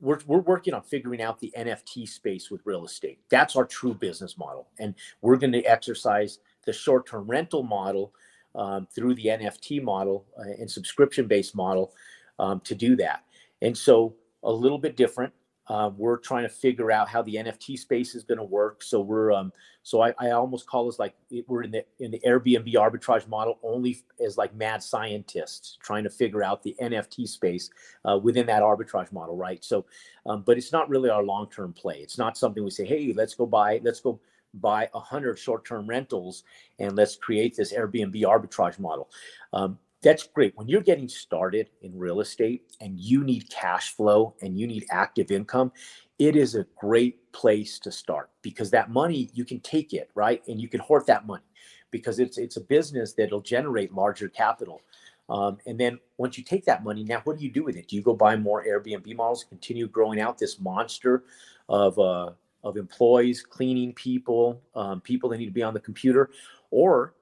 we're, 0.00 0.18
we're 0.26 0.40
working 0.40 0.74
on 0.74 0.82
figuring 0.82 1.22
out 1.22 1.38
the 1.38 1.54
nft 1.56 2.08
space 2.08 2.50
with 2.50 2.60
real 2.64 2.84
estate 2.84 3.20
that's 3.30 3.54
our 3.54 3.64
true 3.64 3.94
business 3.94 4.36
model 4.36 4.66
and 4.80 4.96
we're 5.20 5.36
going 5.36 5.52
to 5.52 5.62
exercise 5.62 6.40
the 6.64 6.72
short-term 6.72 7.26
rental 7.26 7.62
model 7.62 8.12
um, 8.54 8.86
through 8.94 9.14
the 9.14 9.26
nft 9.26 9.82
model 9.82 10.24
uh, 10.38 10.42
and 10.58 10.70
subscription-based 10.70 11.54
model 11.54 11.92
um, 12.38 12.60
to 12.60 12.74
do 12.74 12.96
that 12.96 13.24
and 13.60 13.76
so 13.76 14.14
a 14.44 14.52
little 14.52 14.78
bit 14.78 14.96
different 14.96 15.32
uh, 15.68 15.90
we're 15.96 16.18
trying 16.18 16.42
to 16.42 16.48
figure 16.48 16.90
out 16.90 17.08
how 17.08 17.22
the 17.22 17.34
nft 17.36 17.78
space 17.78 18.14
is 18.14 18.24
going 18.24 18.38
to 18.38 18.44
work 18.44 18.82
so 18.82 19.00
we're 19.00 19.32
um, 19.32 19.52
so 19.84 20.00
I, 20.00 20.14
I 20.18 20.30
almost 20.30 20.66
call 20.66 20.88
us 20.88 20.98
like 20.98 21.14
we're 21.46 21.62
in 21.62 21.72
the 21.72 21.84
in 21.98 22.10
the 22.12 22.20
Airbnb 22.20 22.72
arbitrage 22.74 23.26
model 23.28 23.58
only 23.62 24.00
as 24.24 24.38
like 24.38 24.54
mad 24.54 24.82
scientists 24.82 25.76
trying 25.82 26.04
to 26.04 26.10
figure 26.10 26.42
out 26.42 26.62
the 26.62 26.76
NFT 26.80 27.28
space 27.28 27.70
uh, 28.04 28.16
within 28.16 28.46
that 28.46 28.62
arbitrage 28.62 29.12
model, 29.12 29.36
right? 29.36 29.64
So, 29.64 29.84
um, 30.26 30.42
but 30.42 30.56
it's 30.56 30.72
not 30.72 30.88
really 30.88 31.10
our 31.10 31.22
long 31.22 31.50
term 31.50 31.72
play. 31.72 31.96
It's 31.96 32.16
not 32.16 32.38
something 32.38 32.62
we 32.62 32.70
say, 32.70 32.84
hey, 32.84 33.12
let's 33.14 33.34
go 33.34 33.44
buy, 33.44 33.80
let's 33.82 34.00
go 34.00 34.20
buy 34.54 34.88
a 34.94 35.00
hundred 35.00 35.38
short 35.38 35.64
term 35.64 35.86
rentals 35.86 36.44
and 36.78 36.96
let's 36.96 37.16
create 37.16 37.56
this 37.56 37.72
Airbnb 37.72 38.20
arbitrage 38.22 38.78
model. 38.78 39.10
Um, 39.52 39.78
that's 40.02 40.24
great. 40.24 40.52
When 40.56 40.68
you're 40.68 40.82
getting 40.82 41.08
started 41.08 41.70
in 41.80 41.96
real 41.96 42.20
estate 42.20 42.72
and 42.80 42.98
you 42.98 43.22
need 43.22 43.48
cash 43.50 43.94
flow 43.94 44.34
and 44.42 44.58
you 44.58 44.66
need 44.66 44.84
active 44.90 45.30
income 45.30 45.72
it 46.18 46.36
is 46.36 46.54
a 46.54 46.66
great 46.76 47.32
place 47.32 47.80
to 47.80 47.90
start 47.90 48.30
because 48.42 48.70
that 48.70 48.90
money 48.90 49.28
you 49.32 49.44
can 49.44 49.58
take 49.60 49.92
it 49.92 50.08
right? 50.14 50.42
And 50.46 50.60
you 50.60 50.68
can 50.68 50.78
hoard 50.80 51.06
that 51.06 51.26
money 51.26 51.42
because 51.90 52.20
it's 52.20 52.38
it's 52.38 52.56
a 52.56 52.60
business 52.60 53.12
that'll 53.12 53.40
generate 53.40 53.92
larger 53.92 54.28
capital. 54.28 54.82
Um, 55.28 55.58
and 55.66 55.78
then 55.78 55.98
once 56.18 56.36
you 56.36 56.44
take 56.44 56.64
that 56.66 56.84
money 56.84 57.02
now 57.02 57.22
what 57.24 57.38
do 57.38 57.44
you 57.44 57.50
do 57.50 57.64
with 57.64 57.76
it? 57.76 57.88
Do 57.88 57.96
you 57.96 58.02
go 58.02 58.14
buy 58.14 58.36
more 58.36 58.64
airbnb 58.64 59.16
models 59.16 59.44
continue 59.44 59.88
growing 59.88 60.20
out 60.20 60.38
this 60.38 60.60
monster 60.60 61.24
of 61.68 61.98
uh, 61.98 62.30
of 62.64 62.76
employees 62.76 63.42
cleaning 63.42 63.92
people 63.92 64.60
um, 64.74 65.00
people 65.00 65.28
that 65.28 65.38
need 65.38 65.46
to 65.46 65.52
be 65.52 65.62
on 65.62 65.74
the 65.74 65.80
computer 65.80 66.30
or 66.70 67.14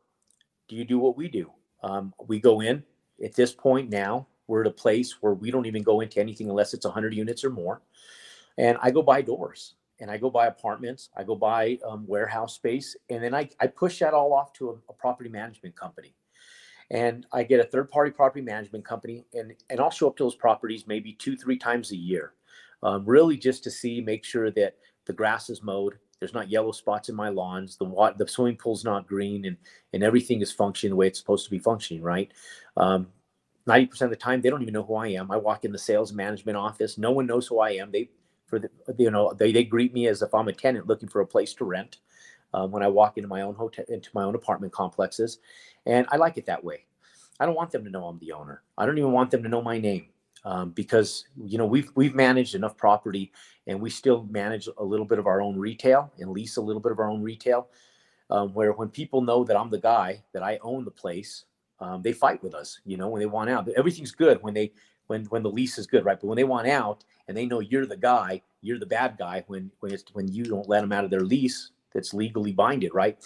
do 0.69 0.77
you 0.77 0.85
do 0.85 0.99
what 0.99 1.17
we 1.17 1.29
do 1.29 1.51
um, 1.83 2.13
we 2.27 2.39
go 2.39 2.61
in 2.61 2.83
at 3.25 3.35
this 3.35 3.53
point 3.53 3.91
now 3.91 4.27
we're 4.47 4.63
at 4.63 4.67
a 4.67 4.73
place 4.73 5.17
where 5.21 5.35
we 5.35 5.51
don't 5.51 5.67
even 5.67 5.83
go 5.83 6.01
into 6.01 6.21
anything 6.21 6.51
unless 6.51 6.75
it's 6.75 6.85
100 6.85 7.15
units 7.15 7.45
or 7.45 7.51
more 7.51 7.81
and 8.59 8.77
I 8.83 8.91
go 8.91 9.03
buy 9.03 9.23
doors 9.23 9.75
and 10.01 10.11
I 10.11 10.17
go 10.17 10.31
buy 10.31 10.47
apartments, 10.47 11.11
I 11.17 11.25
go 11.25 11.35
buy 11.35 11.79
um, 11.87 12.07
warehouse 12.07 12.55
space, 12.55 12.97
and 13.09 13.23
then 13.23 13.35
I, 13.35 13.49
I 13.61 13.67
push 13.67 13.99
that 14.01 14.15
all 14.15 14.33
off 14.33 14.53
to 14.55 14.71
a, 14.71 14.73
a 14.89 14.93
property 14.95 15.31
management 15.31 15.77
company. 15.77 16.15
And 16.91 17.27
I 17.33 17.45
get 17.45 17.61
a 17.61 17.65
third 17.65 17.91
party 17.91 18.11
property 18.11 18.41
management 18.41 18.85
company, 18.85 19.25
and, 19.35 19.55
and 19.69 19.81
I'll 19.81 19.91
show 19.91 20.09
up 20.09 20.17
to 20.17 20.25
those 20.25 20.35
properties 20.35 20.87
maybe 20.87 21.13
two, 21.13 21.37
three 21.37 21.57
times 21.57 21.93
a 21.93 21.97
year, 21.97 22.33
um, 22.83 23.05
really 23.05 23.37
just 23.37 23.63
to 23.65 23.71
see, 23.71 24.01
make 24.01 24.25
sure 24.25 24.51
that 24.51 24.77
the 25.07 25.13
grass 25.13 25.51
is 25.51 25.63
mowed, 25.63 25.99
there's 26.19 26.35
not 26.35 26.51
yellow 26.51 26.73
spots 26.73 27.09
in 27.09 27.15
my 27.15 27.29
lawns, 27.29 27.77
the 27.77 27.85
water, 27.85 28.15
the 28.19 28.29
swimming 28.29 28.57
pool's 28.57 28.85
not 28.85 29.07
green, 29.07 29.47
and, 29.47 29.57
and 29.93 30.03
everything 30.03 30.41
is 30.43 30.53
functioning 30.53 30.91
the 30.91 30.97
way 30.97 31.07
it's 31.07 31.19
supposed 31.19 31.45
to 31.45 31.51
be 31.51 31.59
functioning, 31.59 32.03
right? 32.03 32.31
Um, 32.77 33.09
90% 33.67 34.03
of 34.03 34.11
the 34.11 34.17
time, 34.17 34.41
they 34.41 34.51
don't 34.51 34.63
even 34.63 34.75
know 34.75 34.83
who 34.83 34.97
I 34.97 35.09
am. 35.09 35.31
I 35.31 35.37
walk 35.37 35.65
in 35.65 35.73
the 35.73 35.79
sales 35.79 36.13
management 36.13 36.57
office. 36.59 36.99
No 36.99 37.11
one 37.11 37.27
knows 37.27 37.47
who 37.47 37.61
I 37.61 37.71
am. 37.71 37.91
They 37.91 38.11
for 38.51 38.59
the 38.59 38.69
you 38.99 39.11
know 39.11 39.33
they, 39.33 39.53
they 39.53 39.65
greet 39.65 39.95
me 39.95 40.09
as 40.09 40.21
if 40.21 40.35
i'm 40.35 40.49
a 40.49 40.53
tenant 40.53 40.87
looking 40.89 41.09
for 41.09 41.21
a 41.21 41.27
place 41.27 41.55
to 41.55 41.65
rent 41.65 41.99
um, 42.53 42.71
when 42.71 42.83
i 42.83 42.89
walk 42.89 43.17
into 43.17 43.29
my 43.29 43.43
own 43.43 43.55
hotel 43.55 43.85
into 43.89 44.11
my 44.13 44.25
own 44.25 44.35
apartment 44.35 44.73
complexes 44.73 45.39
and 45.87 46.07
i 46.11 46.17
like 46.17 46.37
it 46.37 46.45
that 46.45 46.63
way 46.63 46.85
i 47.39 47.47
don't 47.47 47.55
want 47.55 47.71
them 47.71 47.85
to 47.85 47.91
know 47.91 48.05
i'm 48.07 48.19
the 48.19 48.33
owner 48.33 48.63
i 48.77 48.85
don't 48.85 48.99
even 48.99 49.13
want 49.13 49.31
them 49.31 49.43
to 49.43 49.49
know 49.49 49.63
my 49.63 49.79
name 49.79 50.07
um, 50.45 50.71
because 50.71 51.25
you 51.45 51.59
know 51.59 51.67
we've 51.67 51.91
we've 51.95 52.15
managed 52.15 52.55
enough 52.55 52.77
property 52.77 53.33
and 53.67 53.81
we 53.81 53.91
still 53.91 54.27
manage 54.31 54.69
a 54.79 54.85
little 54.85 55.07
bit 55.07 55.19
of 55.19 55.27
our 55.27 55.41
own 55.41 55.59
retail 55.59 56.13
and 56.19 56.31
lease 56.31 56.57
a 56.57 56.61
little 56.61 56.81
bit 56.81 56.93
of 56.93 56.99
our 56.99 57.11
own 57.11 57.23
retail 57.23 57.69
um, 58.31 58.55
where 58.55 58.73
when 58.73 58.89
people 58.89 59.21
know 59.21 59.45
that 59.45 59.59
i'm 59.59 59.71
the 59.71 59.79
guy 59.79 60.23
that 60.33 60.43
i 60.43 60.59
own 60.63 60.85
the 60.85 60.91
place 60.91 61.45
um, 61.81 62.03
they 62.03 62.13
fight 62.13 62.43
with 62.43 62.55
us 62.55 62.81
you 62.85 62.97
know 62.97 63.09
when 63.09 63.21
they 63.21 63.27
want 63.27 63.51
out. 63.51 63.69
Everything's 63.71 64.13
good 64.13 64.43
when 64.43 64.55
they 64.55 64.73
when 65.07 65.25
when 65.27 65.43
the 65.43 65.51
lease 65.51 65.79
is 65.79 65.87
good 65.87 66.05
right? 66.05 66.19
But 66.21 66.27
when 66.27 66.37
they 66.37 66.45
want 66.45 66.69
out 66.69 67.05
and 67.29 67.37
they 67.37 67.47
know 67.47 67.61
you're 67.61 67.87
the 67.87 67.97
guy 67.97 68.43
you're 68.63 68.79
the 68.79 68.87
bad 68.87 69.17
guy 69.19 69.45
when 69.47 69.71
when 69.81 69.93
it's 69.93 70.05
when 70.13 70.29
you 70.29 70.45
don't 70.45 70.69
let 70.69 70.83
them 70.83 70.93
out 70.93 71.05
of 71.05 71.11
their 71.11 71.21
lease 71.21 71.71
that's 71.93 72.15
legally 72.15 72.53
binded 72.53 72.95
right 72.95 73.19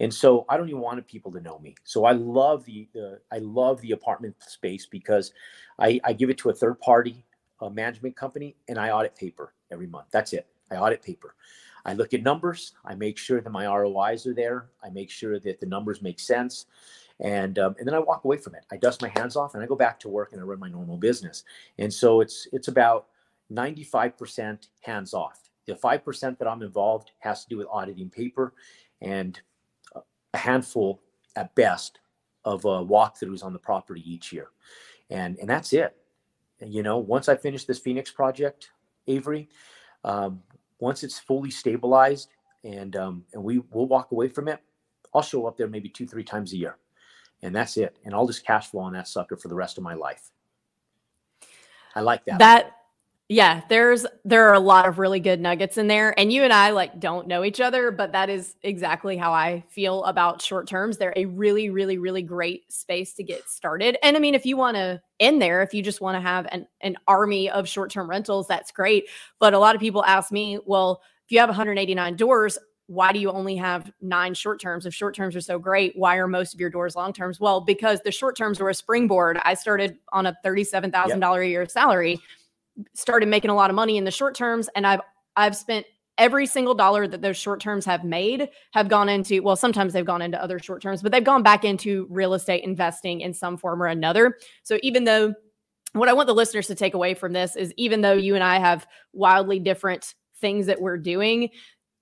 and 0.00 0.12
so 0.12 0.44
i 0.48 0.56
don't 0.56 0.68
even 0.68 0.80
want 0.80 1.04
people 1.06 1.30
to 1.30 1.40
know 1.40 1.58
me 1.58 1.74
so 1.84 2.04
i 2.04 2.12
love 2.12 2.64
the, 2.64 2.88
the 2.92 3.20
i 3.32 3.38
love 3.38 3.80
the 3.80 3.92
apartment 3.92 4.34
space 4.40 4.86
because 4.86 5.32
I, 5.78 6.00
I 6.04 6.12
give 6.12 6.30
it 6.30 6.38
to 6.38 6.50
a 6.50 6.52
third 6.52 6.80
party 6.80 7.24
uh, 7.60 7.68
management 7.68 8.16
company 8.16 8.56
and 8.68 8.78
I 8.78 8.90
audit 8.90 9.16
paper 9.16 9.54
every 9.70 9.86
month. 9.86 10.08
That's 10.10 10.32
it. 10.32 10.46
I 10.70 10.76
audit 10.76 11.02
paper. 11.02 11.34
I 11.84 11.94
look 11.94 12.12
at 12.12 12.22
numbers. 12.22 12.72
I 12.84 12.94
make 12.94 13.16
sure 13.16 13.40
that 13.40 13.50
my 13.50 13.66
ROIs 13.66 14.26
are 14.26 14.34
there. 14.34 14.68
I 14.82 14.90
make 14.90 15.10
sure 15.10 15.38
that 15.40 15.60
the 15.60 15.66
numbers 15.66 16.02
make 16.02 16.20
sense. 16.20 16.66
And, 17.20 17.58
um, 17.58 17.74
and 17.78 17.86
then 17.86 17.94
I 17.94 17.98
walk 17.98 18.24
away 18.24 18.36
from 18.36 18.54
it. 18.54 18.64
I 18.70 18.76
dust 18.76 19.02
my 19.02 19.08
hands 19.16 19.36
off 19.36 19.54
and 19.54 19.62
I 19.62 19.66
go 19.66 19.76
back 19.76 19.98
to 20.00 20.08
work 20.08 20.32
and 20.32 20.40
I 20.40 20.44
run 20.44 20.60
my 20.60 20.68
normal 20.68 20.96
business. 20.96 21.44
And 21.78 21.92
so 21.92 22.20
it's 22.20 22.46
it's 22.52 22.68
about 22.68 23.06
95% 23.52 24.68
hands 24.82 25.14
off. 25.14 25.47
The 25.68 25.74
5% 25.74 26.38
that 26.38 26.48
I'm 26.48 26.62
involved 26.62 27.12
has 27.20 27.44
to 27.44 27.48
do 27.48 27.58
with 27.58 27.68
auditing 27.70 28.10
paper 28.10 28.54
and 29.00 29.40
a 29.94 30.36
handful 30.36 31.00
at 31.36 31.54
best 31.54 32.00
of 32.44 32.66
uh, 32.66 32.82
walkthroughs 32.82 33.44
on 33.44 33.52
the 33.52 33.58
property 33.58 34.02
each 34.04 34.32
year 34.32 34.48
and 35.10 35.38
and 35.38 35.48
that's 35.48 35.72
it. 35.72 35.96
And, 36.60 36.72
you 36.72 36.82
know, 36.82 36.98
once 36.98 37.28
I 37.28 37.36
finish 37.36 37.64
this 37.64 37.78
Phoenix 37.78 38.10
project, 38.10 38.70
Avery, 39.06 39.48
um, 40.04 40.42
once 40.80 41.04
it's 41.04 41.18
fully 41.18 41.50
stabilized 41.50 42.30
and 42.64 42.96
um, 42.96 43.24
and 43.32 43.42
we 43.42 43.60
will 43.70 43.86
walk 43.86 44.12
away 44.12 44.28
from 44.28 44.48
it, 44.48 44.60
I'll 45.14 45.22
show 45.22 45.46
up 45.46 45.56
there 45.56 45.68
maybe 45.68 45.88
two 45.88 46.06
three 46.06 46.24
times 46.24 46.52
a 46.52 46.56
year, 46.56 46.76
and 47.42 47.54
that's 47.54 47.76
it. 47.76 47.96
And 48.04 48.14
I'll 48.14 48.26
just 48.26 48.44
cash 48.44 48.70
flow 48.70 48.82
on 48.82 48.92
that 48.94 49.08
sucker 49.08 49.36
for 49.36 49.48
the 49.48 49.54
rest 49.54 49.78
of 49.78 49.84
my 49.84 49.94
life. 49.94 50.30
I 51.94 52.00
like 52.00 52.24
that. 52.26 52.38
That 52.38 52.76
yeah, 53.30 53.60
there's 53.68 54.06
there 54.24 54.48
are 54.48 54.54
a 54.54 54.60
lot 54.60 54.88
of 54.88 54.98
really 54.98 55.20
good 55.20 55.38
nuggets 55.38 55.76
in 55.76 55.86
there 55.86 56.18
and 56.18 56.32
you 56.32 56.44
and 56.44 56.52
I 56.52 56.70
like 56.70 56.98
don't 56.98 57.28
know 57.28 57.44
each 57.44 57.60
other, 57.60 57.90
but 57.90 58.12
that 58.12 58.30
is 58.30 58.56
exactly 58.62 59.18
how 59.18 59.34
I 59.34 59.64
feel 59.68 60.02
about 60.04 60.40
short 60.40 60.66
terms. 60.66 60.96
They're 60.96 61.12
a 61.14 61.26
really 61.26 61.68
really 61.68 61.98
really 61.98 62.22
great 62.22 62.72
space 62.72 63.12
to 63.14 63.22
get 63.22 63.46
started. 63.46 63.98
And 64.02 64.16
I 64.16 64.20
mean 64.20 64.34
if 64.34 64.46
you 64.46 64.56
want 64.56 64.76
to 64.76 65.02
in 65.18 65.40
there 65.40 65.62
if 65.62 65.74
you 65.74 65.82
just 65.82 66.00
want 66.00 66.16
to 66.16 66.22
have 66.22 66.46
an 66.52 66.66
an 66.80 66.96
army 67.06 67.50
of 67.50 67.68
short-term 67.68 68.08
rentals, 68.08 68.46
that's 68.46 68.70
great. 68.70 69.08
But 69.38 69.52
a 69.52 69.58
lot 69.58 69.74
of 69.74 69.80
people 69.80 70.02
ask 70.06 70.32
me, 70.32 70.58
well, 70.64 71.02
if 71.26 71.32
you 71.32 71.38
have 71.40 71.50
189 71.50 72.16
doors, 72.16 72.58
why 72.86 73.12
do 73.12 73.18
you 73.18 73.30
only 73.30 73.56
have 73.56 73.92
nine 74.00 74.32
short 74.32 74.58
terms? 74.58 74.86
If 74.86 74.94
short 74.94 75.14
terms 75.14 75.36
are 75.36 75.42
so 75.42 75.58
great, 75.58 75.92
why 75.94 76.16
are 76.16 76.26
most 76.26 76.54
of 76.54 76.60
your 76.60 76.70
doors 76.70 76.96
long 76.96 77.12
terms? 77.12 77.38
Well, 77.38 77.60
because 77.60 78.00
the 78.00 78.10
short 78.10 78.34
terms 78.34 78.58
were 78.58 78.70
a 78.70 78.74
springboard. 78.74 79.38
I 79.42 79.52
started 79.52 79.98
on 80.10 80.24
a 80.24 80.34
$37,000 80.42 81.10
yep. 81.10 81.22
a 81.22 81.46
year 81.46 81.68
salary 81.68 82.18
started 82.94 83.28
making 83.28 83.50
a 83.50 83.54
lot 83.54 83.70
of 83.70 83.76
money 83.76 83.96
in 83.96 84.04
the 84.04 84.10
short 84.10 84.34
terms 84.34 84.68
and 84.74 84.86
I've 84.86 85.00
I've 85.36 85.56
spent 85.56 85.86
every 86.16 86.46
single 86.46 86.74
dollar 86.74 87.06
that 87.06 87.22
those 87.22 87.36
short 87.36 87.60
terms 87.60 87.84
have 87.84 88.04
made 88.04 88.48
have 88.72 88.88
gone 88.88 89.08
into 89.08 89.40
well 89.42 89.56
sometimes 89.56 89.92
they've 89.92 90.04
gone 90.04 90.22
into 90.22 90.42
other 90.42 90.58
short 90.58 90.82
terms 90.82 91.02
but 91.02 91.12
they've 91.12 91.24
gone 91.24 91.42
back 91.42 91.64
into 91.64 92.06
real 92.10 92.34
estate 92.34 92.64
investing 92.64 93.20
in 93.20 93.32
some 93.32 93.56
form 93.56 93.82
or 93.82 93.86
another. 93.86 94.36
So 94.62 94.78
even 94.82 95.04
though 95.04 95.34
what 95.92 96.08
i 96.08 96.12
want 96.12 96.26
the 96.26 96.34
listeners 96.34 96.66
to 96.66 96.74
take 96.74 96.94
away 96.94 97.14
from 97.14 97.32
this 97.32 97.56
is 97.56 97.72
even 97.76 98.00
though 98.00 98.12
you 98.12 98.34
and 98.34 98.44
i 98.44 98.58
have 98.58 98.86
wildly 99.12 99.58
different 99.58 100.14
things 100.40 100.66
that 100.66 100.80
we're 100.80 100.98
doing 100.98 101.48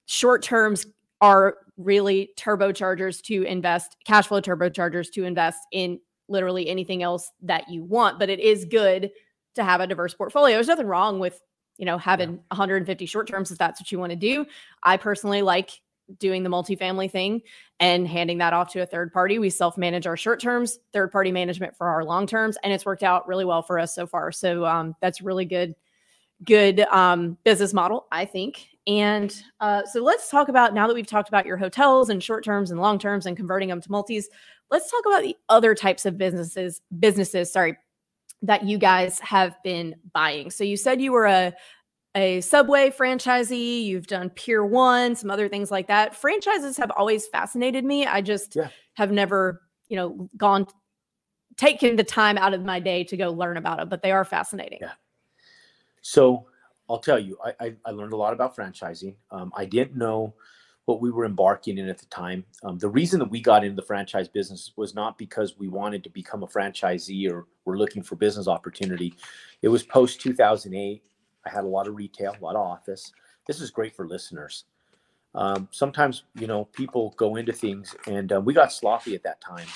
short 0.07 0.43
terms 0.43 0.87
are 1.21 1.57
really 1.77 2.31
turbochargers 2.37 3.23
to 3.23 3.43
invest 3.45 3.97
cash 4.05 4.27
flow 4.27 4.41
turbochargers 4.41 5.11
to 5.13 5.25
invest 5.25 5.61
in 5.73 6.01
literally 6.29 6.69
anything 6.69 7.03
else 7.03 7.31
that 7.43 7.69
you 7.69 7.85
want 7.85 8.19
but 8.19 8.29
it 8.29 8.41
is 8.41 8.65
good 8.65 9.11
to 9.57 9.65
have 9.65 9.81
a 9.81 9.87
diverse 9.87 10.15
portfolio. 10.15 10.57
There's 10.57 10.69
nothing 10.69 10.87
wrong 10.87 11.19
with, 11.19 11.41
you 11.77 11.85
know, 11.85 11.99
having 11.99 12.31
yeah. 12.31 12.37
150 12.49 13.07
short 13.07 13.29
terms 13.29 13.51
if 13.51 13.59
that's 13.59 13.81
what 13.81 13.91
you 13.93 13.99
want 13.99 14.11
to 14.11 14.17
do. 14.17 14.47
I 14.83 14.97
personally 14.97 15.43
like 15.43 15.81
doing 16.19 16.43
the 16.43 16.51
multifamily 16.51 17.11
thing 17.11 17.43
and 17.81 18.07
handing 18.07 18.39
that 18.39 18.53
off 18.53 18.73
to 18.73 18.81
a 18.81 18.87
third 18.87 19.13
party. 19.13 19.39
We 19.39 19.51
self 19.51 19.77
manage 19.77 20.07
our 20.07 20.17
short 20.17 20.41
terms, 20.41 20.79
third 20.93 21.11
party 21.13 21.33
management 21.33 21.77
for 21.77 21.89
our 21.89 22.05
long 22.05 22.27
terms, 22.27 22.57
and 22.63 22.73
it's 22.73 22.87
worked 22.87 23.03
out 23.03 23.27
really 23.29 23.45
well 23.45 23.63
for 23.63 23.79
us 23.79 23.95
so 23.95 24.07
far. 24.07 24.33
So 24.33 24.65
um, 24.65 24.95
that's 25.01 25.21
really 25.21 25.45
good, 25.45 25.75
good 26.45 26.81
um, 26.81 27.37
business 27.45 27.73
model, 27.73 28.07
I 28.13 28.25
think. 28.25 28.69
And 28.87 29.35
uh, 29.61 29.85
so 29.85 30.01
let's 30.01 30.31
talk 30.31 30.49
about 30.49 30.73
now 30.73 30.87
that 30.87 30.95
we've 30.95 31.07
talked 31.07 31.29
about 31.29 31.45
your 31.45 31.57
hotels 31.57 32.09
and 32.09 32.23
short 32.23 32.45
terms 32.45 32.71
and 32.71 32.81
long 32.81 32.99
terms 32.99 33.27
and 33.27 33.37
converting 33.37 33.69
them 33.69 33.81
to 33.81 33.91
multis. 33.91 34.29
Let's 34.71 34.91
talk 34.91 35.03
about 35.07 35.23
the 35.23 35.37
other 35.49 35.75
types 35.75 36.07
of 36.07 36.19
businesses. 36.19 36.81
Businesses, 36.99 37.53
sorry, 37.53 37.77
that 38.43 38.65
you 38.65 38.79
guys 38.79 39.19
have 39.21 39.57
been 39.63 39.95
buying. 40.13 40.51
So 40.51 40.65
you 40.65 40.77
said 40.77 41.01
you 41.01 41.13
were 41.13 41.27
a 41.27 41.55
a 42.17 42.41
Subway 42.41 42.89
franchisee, 42.89 43.85
you've 43.85 44.07
done 44.07 44.31
Pier 44.31 44.65
1, 44.65 45.17
some 45.17 45.31
other 45.31 45.51
things 45.51 45.71
like 45.71 45.87
that. 45.89 46.17
Franchises 46.17 46.79
have 46.79 46.91
always 46.93 47.27
fascinated 47.27 47.85
me. 47.85 48.07
I 48.07 48.23
just 48.23 48.57
yeah. 48.57 48.71
have 48.95 49.13
never, 49.13 49.61
you 49.89 49.97
know, 49.97 50.31
gone 50.35 50.67
taken 51.59 51.97
the 51.97 52.05
time 52.05 52.39
out 52.39 52.55
of 52.55 52.65
my 52.65 52.81
day 52.81 53.05
to 53.05 53.19
go 53.19 53.31
learn 53.31 53.59
about 53.59 53.81
it, 53.81 53.91
but 53.91 54.03
they 54.03 54.13
are 54.13 54.25
fascinating. 54.25 54.79
Yeah. 54.81 54.93
So 56.01 56.47
I'll 56.89 57.01
tell 57.01 57.19
you, 57.19 57.37
I, 57.45 57.55
I, 57.61 57.75
I 57.85 57.91
learned 57.91 58.15
a 58.15 58.17
lot 58.17 58.33
about 58.33 58.57
franchising. 58.57 59.17
Um, 59.31 59.53
I 59.55 59.67
didn't 59.67 59.97
know 59.97 60.35
what 60.87 61.01
we 61.01 61.11
were 61.11 61.25
embarking 61.25 61.79
in 61.79 61.89
at 61.89 61.99
the 61.99 62.07
time. 62.07 62.45
Um, 62.63 62.79
the 62.79 62.89
reason 62.89 63.19
that 63.19 63.31
we 63.31 63.41
got 63.41 63.65
into 63.65 63.77
the 63.77 63.87
franchise 63.87 64.29
business 64.29 64.73
was 64.77 64.95
not 64.95 65.19
because 65.19 65.59
we 65.59 65.69
wanted 65.69 66.03
to 66.05 66.11
become 66.11 66.43
a 66.43 66.47
franchisee 66.47 67.31
or 67.31 67.47
we're 67.65 67.77
looking 67.77 68.03
for 68.03 68.15
business 68.15 68.49
opportunity. 68.49 69.13
It 69.63 69.69
was 69.69 69.83
post 69.83 70.21
2008. 70.21 71.03
I 71.45 71.51
had 71.51 71.65
a 71.65 71.69
lot 71.69 71.89
of 71.89 71.97
retail, 71.97 72.35
a 72.41 72.45
lot 72.45 72.57
of 72.57 72.63
office. 72.63 73.13
This 73.47 73.61
is 73.61 73.71
great 73.71 73.95
for 73.95 74.07
listeners. 74.07 74.65
Um, 75.35 75.69
sometimes, 75.71 76.23
you 76.37 76.47
know, 76.47 76.65
people 76.67 77.15
go 77.17 77.37
into 77.37 77.53
things 77.53 77.95
and 78.07 78.33
uh, 78.33 78.41
we 78.41 78.55
got 78.55 78.73
sloppy 78.73 79.15
at 79.15 79.23
that 79.25 79.41
time 79.41 79.67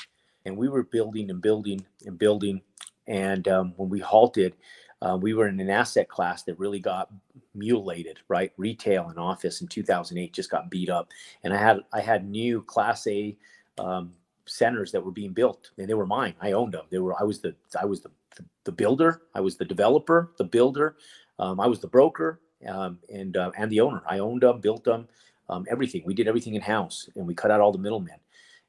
and 0.46 0.56
we 0.56 0.68
were 0.68 0.84
building 0.84 1.28
and 1.28 1.42
building 1.42 1.84
and 2.06 2.18
building. 2.18 2.62
And 3.08 3.46
um, 3.48 3.74
when 3.76 3.88
we 3.88 3.98
halted, 3.98 4.54
uh, 5.02 5.16
we 5.20 5.34
were 5.34 5.48
in 5.48 5.58
an 5.60 5.70
asset 5.70 6.08
class 6.08 6.42
that 6.42 6.58
really 6.58 6.78
got 6.78 7.10
mutilated, 7.54 8.18
right? 8.28 8.52
Retail 8.56 9.08
and 9.08 9.18
office 9.18 9.60
in 9.60 9.66
2008 9.66 10.32
just 10.32 10.50
got 10.50 10.70
beat 10.70 10.90
up, 10.90 11.08
and 11.42 11.54
I 11.54 11.56
had 11.56 11.80
I 11.92 12.00
had 12.00 12.28
new 12.28 12.62
Class 12.62 13.06
A 13.06 13.36
um, 13.78 14.12
centers 14.46 14.92
that 14.92 15.04
were 15.04 15.10
being 15.10 15.32
built, 15.32 15.70
and 15.78 15.88
they 15.88 15.94
were 15.94 16.06
mine. 16.06 16.34
I 16.40 16.52
owned 16.52 16.74
them. 16.74 16.84
They 16.90 16.98
were 16.98 17.18
I 17.18 17.24
was 17.24 17.40
the 17.40 17.54
I 17.80 17.84
was 17.84 18.00
the 18.00 18.10
the, 18.36 18.44
the 18.64 18.72
builder. 18.72 19.22
I 19.34 19.40
was 19.40 19.56
the 19.56 19.64
developer, 19.64 20.32
the 20.36 20.44
builder. 20.44 20.96
Um, 21.38 21.58
I 21.58 21.66
was 21.66 21.80
the 21.80 21.88
broker 21.88 22.40
um, 22.68 22.98
and 23.12 23.36
uh, 23.36 23.50
and 23.56 23.70
the 23.70 23.80
owner. 23.80 24.02
I 24.06 24.18
owned 24.18 24.42
them, 24.42 24.60
built 24.60 24.84
them, 24.84 25.08
um, 25.48 25.66
everything. 25.70 26.02
We 26.04 26.14
did 26.14 26.28
everything 26.28 26.54
in 26.54 26.62
house, 26.62 27.08
and 27.16 27.26
we 27.26 27.34
cut 27.34 27.50
out 27.50 27.60
all 27.60 27.72
the 27.72 27.78
middlemen. 27.78 28.16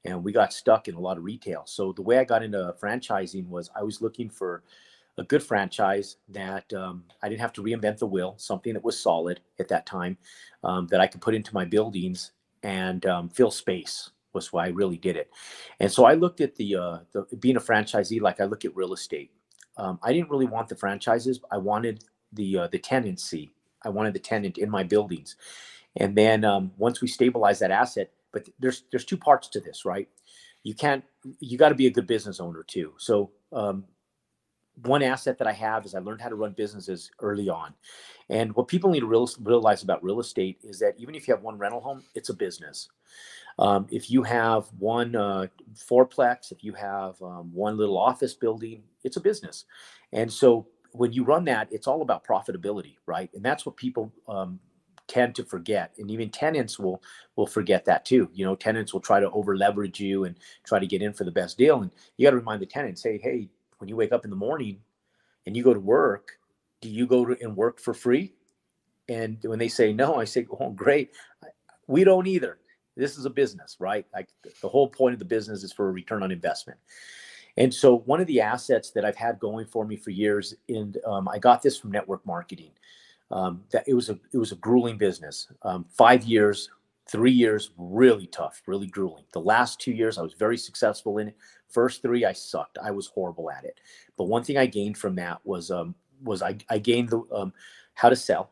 And 0.03 0.23
we 0.23 0.31
got 0.31 0.51
stuck 0.51 0.87
in 0.87 0.95
a 0.95 0.99
lot 0.99 1.17
of 1.17 1.23
retail. 1.23 1.61
So 1.67 1.93
the 1.93 2.01
way 2.01 2.17
I 2.17 2.23
got 2.23 2.41
into 2.41 2.73
franchising 2.81 3.47
was 3.47 3.69
I 3.75 3.83
was 3.83 4.01
looking 4.01 4.31
for 4.31 4.63
a 5.17 5.23
good 5.23 5.43
franchise 5.43 6.17
that 6.29 6.71
um, 6.73 7.03
I 7.21 7.29
didn't 7.29 7.41
have 7.41 7.53
to 7.53 7.63
reinvent 7.63 7.99
the 7.99 8.07
wheel, 8.07 8.35
something 8.37 8.73
that 8.73 8.83
was 8.83 8.99
solid 8.99 9.41
at 9.59 9.67
that 9.67 9.85
time 9.85 10.17
um, 10.63 10.87
that 10.87 11.01
I 11.01 11.07
could 11.07 11.21
put 11.21 11.35
into 11.35 11.53
my 11.53 11.65
buildings 11.65 12.31
and 12.63 13.05
um, 13.05 13.29
fill 13.29 13.51
space 13.51 14.11
was 14.33 14.53
why 14.53 14.65
I 14.65 14.69
really 14.69 14.97
did 14.97 15.17
it. 15.17 15.29
And 15.79 15.91
so 15.91 16.05
I 16.05 16.13
looked 16.13 16.41
at 16.41 16.55
the, 16.55 16.75
uh, 16.75 16.97
the 17.11 17.35
being 17.37 17.57
a 17.57 17.61
franchisee 17.61 18.21
like 18.21 18.39
I 18.39 18.45
look 18.45 18.63
at 18.65 18.75
real 18.75 18.93
estate. 18.93 19.31
Um, 19.77 19.99
I 20.03 20.13
didn't 20.13 20.29
really 20.29 20.45
want 20.45 20.69
the 20.69 20.75
franchises. 20.75 21.39
I 21.51 21.57
wanted 21.57 22.03
the 22.33 22.59
uh, 22.59 22.67
the 22.67 22.79
tenancy. 22.79 23.51
I 23.83 23.89
wanted 23.89 24.13
the 24.13 24.19
tenant 24.19 24.57
in 24.57 24.69
my 24.69 24.83
buildings. 24.83 25.35
And 25.97 26.15
then 26.15 26.45
um, 26.45 26.71
once 26.77 27.01
we 27.01 27.07
stabilize 27.07 27.59
that 27.59 27.71
asset, 27.71 28.11
but 28.31 28.47
there's 28.59 28.83
there's 28.91 29.05
two 29.05 29.17
parts 29.17 29.47
to 29.49 29.59
this, 29.59 29.85
right? 29.85 30.07
You 30.63 30.75
can't 30.75 31.03
you 31.39 31.57
got 31.57 31.69
to 31.69 31.75
be 31.75 31.87
a 31.87 31.91
good 31.91 32.07
business 32.07 32.39
owner 32.39 32.63
too. 32.63 32.93
So 32.97 33.31
um, 33.51 33.85
one 34.83 35.03
asset 35.03 35.37
that 35.37 35.47
I 35.47 35.51
have 35.53 35.85
is 35.85 35.95
I 35.95 35.99
learned 35.99 36.21
how 36.21 36.29
to 36.29 36.35
run 36.35 36.53
businesses 36.53 37.11
early 37.19 37.49
on. 37.49 37.73
And 38.29 38.55
what 38.55 38.67
people 38.67 38.89
need 38.89 39.01
to 39.01 39.05
real, 39.05 39.29
realize 39.41 39.83
about 39.83 40.03
real 40.03 40.19
estate 40.19 40.59
is 40.63 40.79
that 40.79 40.95
even 40.97 41.15
if 41.15 41.27
you 41.27 41.33
have 41.33 41.43
one 41.43 41.57
rental 41.57 41.81
home, 41.81 42.03
it's 42.15 42.29
a 42.29 42.33
business. 42.33 42.89
Um, 43.59 43.85
if 43.91 44.09
you 44.09 44.23
have 44.23 44.65
one 44.79 45.15
uh, 45.15 45.47
fourplex, 45.75 46.51
if 46.51 46.63
you 46.63 46.73
have 46.73 47.21
um, 47.21 47.53
one 47.53 47.77
little 47.77 47.97
office 47.97 48.33
building, 48.33 48.83
it's 49.03 49.17
a 49.17 49.21
business. 49.21 49.65
And 50.13 50.31
so 50.31 50.67
when 50.93 51.13
you 51.13 51.23
run 51.23 51.45
that, 51.45 51.67
it's 51.71 51.87
all 51.87 52.01
about 52.01 52.25
profitability, 52.25 52.95
right? 53.05 53.29
And 53.33 53.43
that's 53.43 53.65
what 53.65 53.77
people 53.77 54.11
um, 54.27 54.59
tend 55.07 55.35
to 55.35 55.43
forget. 55.43 55.93
And 55.97 56.09
even 56.09 56.29
tenants 56.29 56.79
will 56.79 57.03
will 57.35 57.47
forget 57.47 57.85
that 57.85 58.05
too. 58.05 58.29
You 58.33 58.45
know, 58.45 58.55
tenants 58.55 58.93
will 58.93 59.01
try 59.01 59.19
to 59.19 59.29
over 59.31 59.55
leverage 59.57 59.99
you 59.99 60.23
and 60.23 60.37
try 60.63 60.79
to 60.79 60.87
get 60.87 61.01
in 61.01 61.13
for 61.13 61.23
the 61.23 61.31
best 61.31 61.57
deal. 61.57 61.81
And 61.81 61.91
you 62.17 62.25
got 62.25 62.31
to 62.31 62.37
remind 62.37 62.61
the 62.61 62.65
tenants, 62.65 63.01
say, 63.01 63.17
hey, 63.17 63.49
when 63.81 63.89
you 63.89 63.95
wake 63.97 64.13
up 64.13 64.23
in 64.23 64.29
the 64.29 64.35
morning, 64.37 64.79
and 65.45 65.57
you 65.57 65.63
go 65.63 65.73
to 65.73 65.79
work, 65.79 66.33
do 66.81 66.89
you 66.89 67.05
go 67.07 67.25
to 67.25 67.37
and 67.41 67.55
work 67.55 67.79
for 67.79 67.93
free? 67.93 68.33
And 69.09 69.37
when 69.43 69.59
they 69.59 69.67
say 69.67 69.91
no, 69.91 70.15
I 70.15 70.23
say, 70.23 70.47
oh, 70.59 70.69
great. 70.69 71.11
We 71.87 72.03
don't 72.03 72.27
either. 72.27 72.59
This 72.95 73.17
is 73.17 73.25
a 73.25 73.29
business, 73.29 73.77
right? 73.79 74.05
Like 74.13 74.29
the 74.61 74.69
whole 74.69 74.87
point 74.87 75.13
of 75.13 75.19
the 75.19 75.25
business 75.25 75.63
is 75.63 75.73
for 75.73 75.89
a 75.89 75.91
return 75.91 76.23
on 76.23 76.31
investment. 76.31 76.79
And 77.57 77.73
so 77.73 77.99
one 77.99 78.21
of 78.21 78.27
the 78.27 78.39
assets 78.39 78.91
that 78.91 79.03
I've 79.03 79.15
had 79.15 79.39
going 79.39 79.65
for 79.65 79.85
me 79.85 79.97
for 79.97 80.11
years, 80.11 80.55
and 80.69 80.97
um, 81.05 81.27
I 81.27 81.39
got 81.39 81.61
this 81.61 81.77
from 81.77 81.91
network 81.91 82.25
marketing. 82.25 82.71
Um, 83.31 83.63
that 83.71 83.85
it 83.87 83.93
was 83.93 84.09
a 84.09 84.19
it 84.33 84.37
was 84.37 84.51
a 84.51 84.57
grueling 84.57 84.97
business. 84.97 85.47
Um, 85.61 85.85
five 85.89 86.25
years, 86.25 86.69
three 87.11 87.31
years, 87.31 87.71
really 87.77 88.27
tough, 88.27 88.61
really 88.67 88.87
grueling. 88.87 89.25
The 89.33 89.41
last 89.41 89.79
two 89.79 89.91
years, 89.91 90.17
I 90.17 90.21
was 90.21 90.33
very 90.33 90.57
successful 90.57 91.17
in 91.17 91.29
it. 91.29 91.37
First 91.69 92.01
three, 92.01 92.25
I 92.25 92.33
sucked. 92.33 92.77
I 92.83 92.91
was 92.91 93.07
horrible 93.07 93.51
at 93.51 93.65
it. 93.65 93.79
But 94.17 94.25
one 94.25 94.43
thing 94.43 94.57
I 94.57 94.65
gained 94.65 94.97
from 94.97 95.15
that 95.15 95.39
was 95.43 95.71
um, 95.71 95.95
was 96.23 96.41
I, 96.41 96.57
I 96.69 96.77
gained 96.77 97.09
the 97.09 97.21
um, 97.31 97.53
how 97.93 98.09
to 98.09 98.15
sell, 98.15 98.51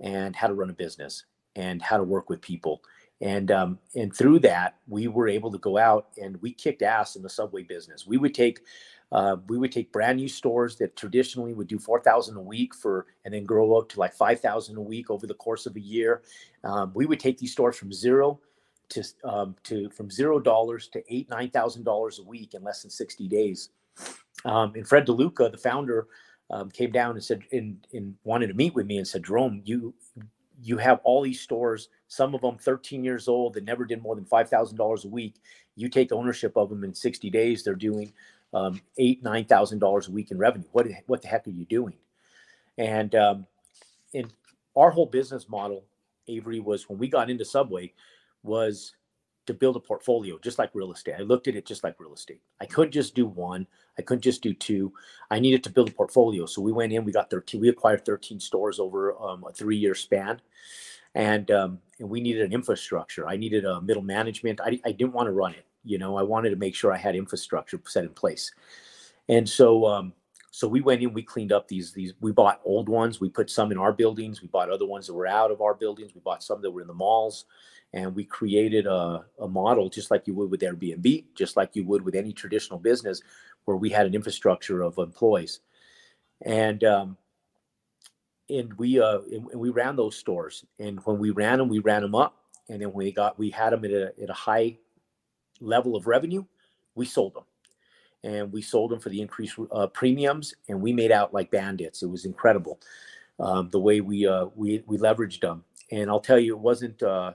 and 0.00 0.34
how 0.34 0.46
to 0.46 0.54
run 0.54 0.70
a 0.70 0.74
business, 0.74 1.24
and 1.54 1.80
how 1.80 1.96
to 1.96 2.04
work 2.04 2.28
with 2.28 2.40
people 2.40 2.82
and 3.20 3.50
um, 3.50 3.78
and 3.94 4.14
through 4.14 4.38
that 4.38 4.76
we 4.86 5.08
were 5.08 5.28
able 5.28 5.50
to 5.50 5.58
go 5.58 5.78
out 5.78 6.08
and 6.20 6.40
we 6.42 6.52
kicked 6.52 6.82
ass 6.82 7.16
in 7.16 7.22
the 7.22 7.28
subway 7.28 7.62
business 7.62 8.06
we 8.06 8.18
would 8.18 8.34
take 8.34 8.60
uh, 9.12 9.36
we 9.48 9.58
would 9.58 9.72
take 9.72 9.92
brand 9.92 10.18
new 10.18 10.28
stores 10.28 10.76
that 10.76 10.96
traditionally 10.96 11.54
would 11.54 11.68
do 11.68 11.78
4000 11.78 12.36
a 12.36 12.40
week 12.40 12.74
for 12.74 13.06
and 13.24 13.32
then 13.32 13.44
grow 13.44 13.76
up 13.76 13.88
to 13.90 14.00
like 14.00 14.12
5000 14.14 14.76
a 14.76 14.80
week 14.80 15.10
over 15.10 15.26
the 15.26 15.34
course 15.34 15.66
of 15.66 15.76
a 15.76 15.80
year 15.80 16.22
um, 16.64 16.92
we 16.94 17.06
would 17.06 17.20
take 17.20 17.38
these 17.38 17.52
stores 17.52 17.76
from 17.76 17.92
zero 17.92 18.40
to 18.88 19.04
um, 19.24 19.56
to 19.64 19.90
from 19.90 20.10
zero 20.10 20.38
dollars 20.38 20.88
to 20.88 21.02
eight 21.12 21.28
nine 21.30 21.50
thousand 21.50 21.84
dollars 21.84 22.18
a 22.18 22.22
week 22.24 22.54
in 22.54 22.62
less 22.62 22.82
than 22.82 22.90
60 22.90 23.28
days 23.28 23.70
um, 24.44 24.72
and 24.74 24.86
fred 24.86 25.06
deluca 25.06 25.50
the 25.50 25.58
founder 25.58 26.06
um, 26.50 26.70
came 26.70 26.92
down 26.92 27.12
and 27.12 27.24
said 27.24 27.42
and, 27.52 27.86
and 27.92 28.14
wanted 28.24 28.46
to 28.46 28.54
meet 28.54 28.74
with 28.74 28.86
me 28.86 28.98
and 28.98 29.06
said 29.06 29.24
jerome 29.24 29.60
you 29.64 29.94
you 30.62 30.78
have 30.78 31.00
all 31.04 31.22
these 31.22 31.40
stores, 31.40 31.88
some 32.08 32.34
of 32.34 32.40
them 32.40 32.56
13 32.58 33.04
years 33.04 33.28
old 33.28 33.54
that 33.54 33.64
never 33.64 33.84
did 33.84 34.02
more 34.02 34.14
than 34.14 34.24
$5,000 34.24 35.04
a 35.04 35.08
week. 35.08 35.36
You 35.74 35.88
take 35.88 36.12
ownership 36.12 36.56
of 36.56 36.70
them 36.70 36.84
in 36.84 36.94
60 36.94 37.28
days, 37.30 37.62
they're 37.62 37.74
doing 37.74 38.12
um, 38.54 38.80
eight, 38.98 39.22
$9,000 39.22 40.08
a 40.08 40.10
week 40.10 40.30
in 40.30 40.38
revenue. 40.38 40.66
What, 40.72 40.86
what 41.06 41.22
the 41.22 41.28
heck 41.28 41.46
are 41.46 41.50
you 41.50 41.64
doing? 41.64 41.94
And 42.78 43.14
um, 43.14 43.46
in 44.12 44.30
our 44.76 44.90
whole 44.90 45.06
business 45.06 45.48
model, 45.48 45.84
Avery, 46.28 46.60
was 46.60 46.88
when 46.88 46.98
we 46.98 47.08
got 47.08 47.30
into 47.30 47.44
Subway, 47.44 47.92
was 48.42 48.92
to 49.46 49.54
build 49.54 49.76
a 49.76 49.80
portfolio 49.80 50.38
just 50.42 50.58
like 50.58 50.70
real 50.74 50.92
estate. 50.92 51.14
I 51.18 51.22
looked 51.22 51.48
at 51.48 51.54
it 51.54 51.66
just 51.66 51.84
like 51.84 51.98
real 51.98 52.14
estate. 52.14 52.40
I 52.60 52.66
couldn't 52.66 52.92
just 52.92 53.14
do 53.14 53.26
one. 53.26 53.66
I 53.98 54.02
couldn't 54.02 54.22
just 54.22 54.42
do 54.42 54.52
two. 54.52 54.92
I 55.30 55.38
needed 55.38 55.62
to 55.64 55.70
build 55.70 55.88
a 55.88 55.92
portfolio. 55.92 56.46
So 56.46 56.60
we 56.60 56.72
went 56.72 56.92
in, 56.92 57.04
we 57.04 57.12
got 57.12 57.30
13, 57.30 57.60
we 57.60 57.68
acquired 57.68 58.04
13 58.04 58.40
stores 58.40 58.78
over 58.78 59.16
um, 59.20 59.44
a 59.48 59.52
three 59.52 59.76
year 59.76 59.94
span. 59.94 60.40
And, 61.14 61.50
um, 61.50 61.78
and 61.98 62.10
we 62.10 62.20
needed 62.20 62.42
an 62.42 62.52
infrastructure. 62.52 63.26
I 63.26 63.36
needed 63.36 63.64
a 63.64 63.80
middle 63.80 64.02
management. 64.02 64.60
I, 64.60 64.78
I 64.84 64.92
didn't 64.92 65.14
want 65.14 65.28
to 65.28 65.32
run 65.32 65.54
it. 65.54 65.64
You 65.86 65.98
know, 65.98 66.16
I 66.16 66.22
wanted 66.22 66.50
to 66.50 66.56
make 66.56 66.74
sure 66.74 66.92
I 66.92 66.98
had 66.98 67.16
infrastructure 67.16 67.80
set 67.86 68.04
in 68.04 68.10
place. 68.10 68.52
And 69.28 69.48
so, 69.48 69.86
um, 69.86 70.12
so 70.50 70.68
we 70.68 70.80
went 70.80 71.02
in, 71.02 71.12
we 71.12 71.22
cleaned 71.22 71.52
up 71.52 71.68
these, 71.68 71.92
these, 71.92 72.14
we 72.20 72.32
bought 72.32 72.60
old 72.64 72.88
ones. 72.88 73.20
We 73.20 73.28
put 73.28 73.50
some 73.50 73.72
in 73.72 73.78
our 73.78 73.92
buildings. 73.92 74.42
We 74.42 74.48
bought 74.48 74.70
other 74.70 74.86
ones 74.86 75.06
that 75.06 75.14
were 75.14 75.26
out 75.26 75.50
of 75.50 75.60
our 75.60 75.74
buildings. 75.74 76.14
We 76.14 76.20
bought 76.20 76.42
some 76.42 76.62
that 76.62 76.70
were 76.70 76.80
in 76.80 76.86
the 76.86 76.94
malls 76.94 77.44
and 77.92 78.14
we 78.14 78.24
created 78.24 78.86
a, 78.86 79.24
a 79.40 79.48
model 79.48 79.88
just 79.88 80.10
like 80.10 80.26
you 80.26 80.34
would 80.34 80.50
with 80.50 80.60
Airbnb, 80.60 81.24
just 81.34 81.56
like 81.56 81.74
you 81.74 81.84
would 81.84 82.02
with 82.02 82.14
any 82.14 82.32
traditional 82.32 82.78
business, 82.78 83.22
where 83.64 83.76
we 83.76 83.90
had 83.90 84.06
an 84.06 84.14
infrastructure 84.14 84.82
of 84.82 84.98
employees, 84.98 85.60
and 86.42 86.84
um, 86.84 87.16
and 88.50 88.72
we 88.74 89.00
uh, 89.00 89.20
and 89.32 89.46
we 89.54 89.70
ran 89.70 89.96
those 89.96 90.16
stores, 90.16 90.64
and 90.78 91.00
when 91.04 91.18
we 91.18 91.30
ran 91.30 91.58
them, 91.58 91.68
we 91.68 91.78
ran 91.78 92.02
them 92.02 92.14
up, 92.14 92.36
and 92.68 92.82
then 92.82 92.92
we 92.92 93.12
got 93.12 93.38
we 93.38 93.50
had 93.50 93.72
them 93.72 93.84
at 93.84 93.90
a 93.90 94.12
at 94.22 94.30
a 94.30 94.34
high 94.34 94.76
level 95.60 95.96
of 95.96 96.06
revenue, 96.06 96.44
we 96.94 97.06
sold 97.06 97.34
them, 97.34 97.44
and 98.24 98.52
we 98.52 98.62
sold 98.62 98.90
them 98.90 99.00
for 99.00 99.08
the 99.08 99.20
increased 99.20 99.58
uh, 99.72 99.86
premiums, 99.88 100.54
and 100.68 100.80
we 100.80 100.92
made 100.92 101.12
out 101.12 101.34
like 101.34 101.50
bandits. 101.50 102.02
It 102.02 102.10
was 102.10 102.24
incredible, 102.24 102.80
um, 103.38 103.68
the 103.70 103.80
way 103.80 104.00
we 104.00 104.26
uh, 104.26 104.46
we 104.54 104.82
we 104.86 104.98
leveraged 104.98 105.40
them, 105.40 105.64
and 105.90 106.10
I'll 106.10 106.20
tell 106.20 106.38
you, 106.38 106.54
it 106.54 106.60
wasn't. 106.60 107.02
Uh, 107.02 107.34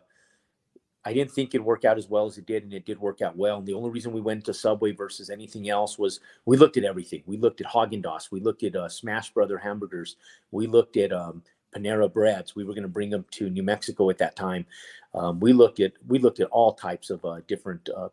I 1.04 1.14
didn't 1.14 1.32
think 1.32 1.56
it'd 1.56 1.66
work 1.66 1.84
out 1.84 1.98
as 1.98 2.10
well 2.10 2.28
as 2.28 2.38
it 2.38 2.46
did, 2.46 2.64
and 2.64 2.74
it 2.74 2.86
did 2.86 3.00
work 3.00 3.22
out 3.22 3.36
well. 3.36 3.58
And 3.58 3.66
the 3.66 3.74
only 3.74 3.90
reason 3.90 4.12
we 4.12 4.22
went 4.22 4.46
to 4.46 4.54
Subway 4.54 4.92
versus 4.92 5.32
anything 5.32 5.68
else 5.68 5.98
was 5.98 6.20
we 6.46 6.58
looked 6.58 6.78
at 6.78 6.84
everything. 6.84 7.24
We 7.26 7.38
looked 7.38 7.60
at 7.60 7.68
Haagen 7.68 8.04
Dazs, 8.04 8.32
we 8.32 8.40
looked 8.40 8.62
at 8.64 8.76
uh, 8.76 8.88
Smash 8.88 9.34
Brother 9.34 9.58
hamburgers, 9.58 10.18
we 10.52 10.68
looked 10.68 10.98
at 10.98 11.12
um, 11.12 11.42
Panera 11.76 12.12
breads. 12.12 12.56
We 12.56 12.64
were 12.64 12.74
going 12.74 12.84
to 12.84 12.90
bring 12.90 13.10
them 13.10 13.26
to 13.32 13.50
New 13.50 13.64
Mexico 13.64 14.10
at 14.10 14.18
that 14.20 14.36
time. 14.36 14.66
Um, 15.14 15.40
we 15.40 15.54
looked 15.54 15.80
at 15.80 15.94
we 16.08 16.20
looked 16.20 16.40
at 16.40 16.48
all 16.48 16.74
types 16.74 17.10
of 17.10 17.24
uh, 17.26 17.42
different, 17.48 17.90
uh, 17.96 18.10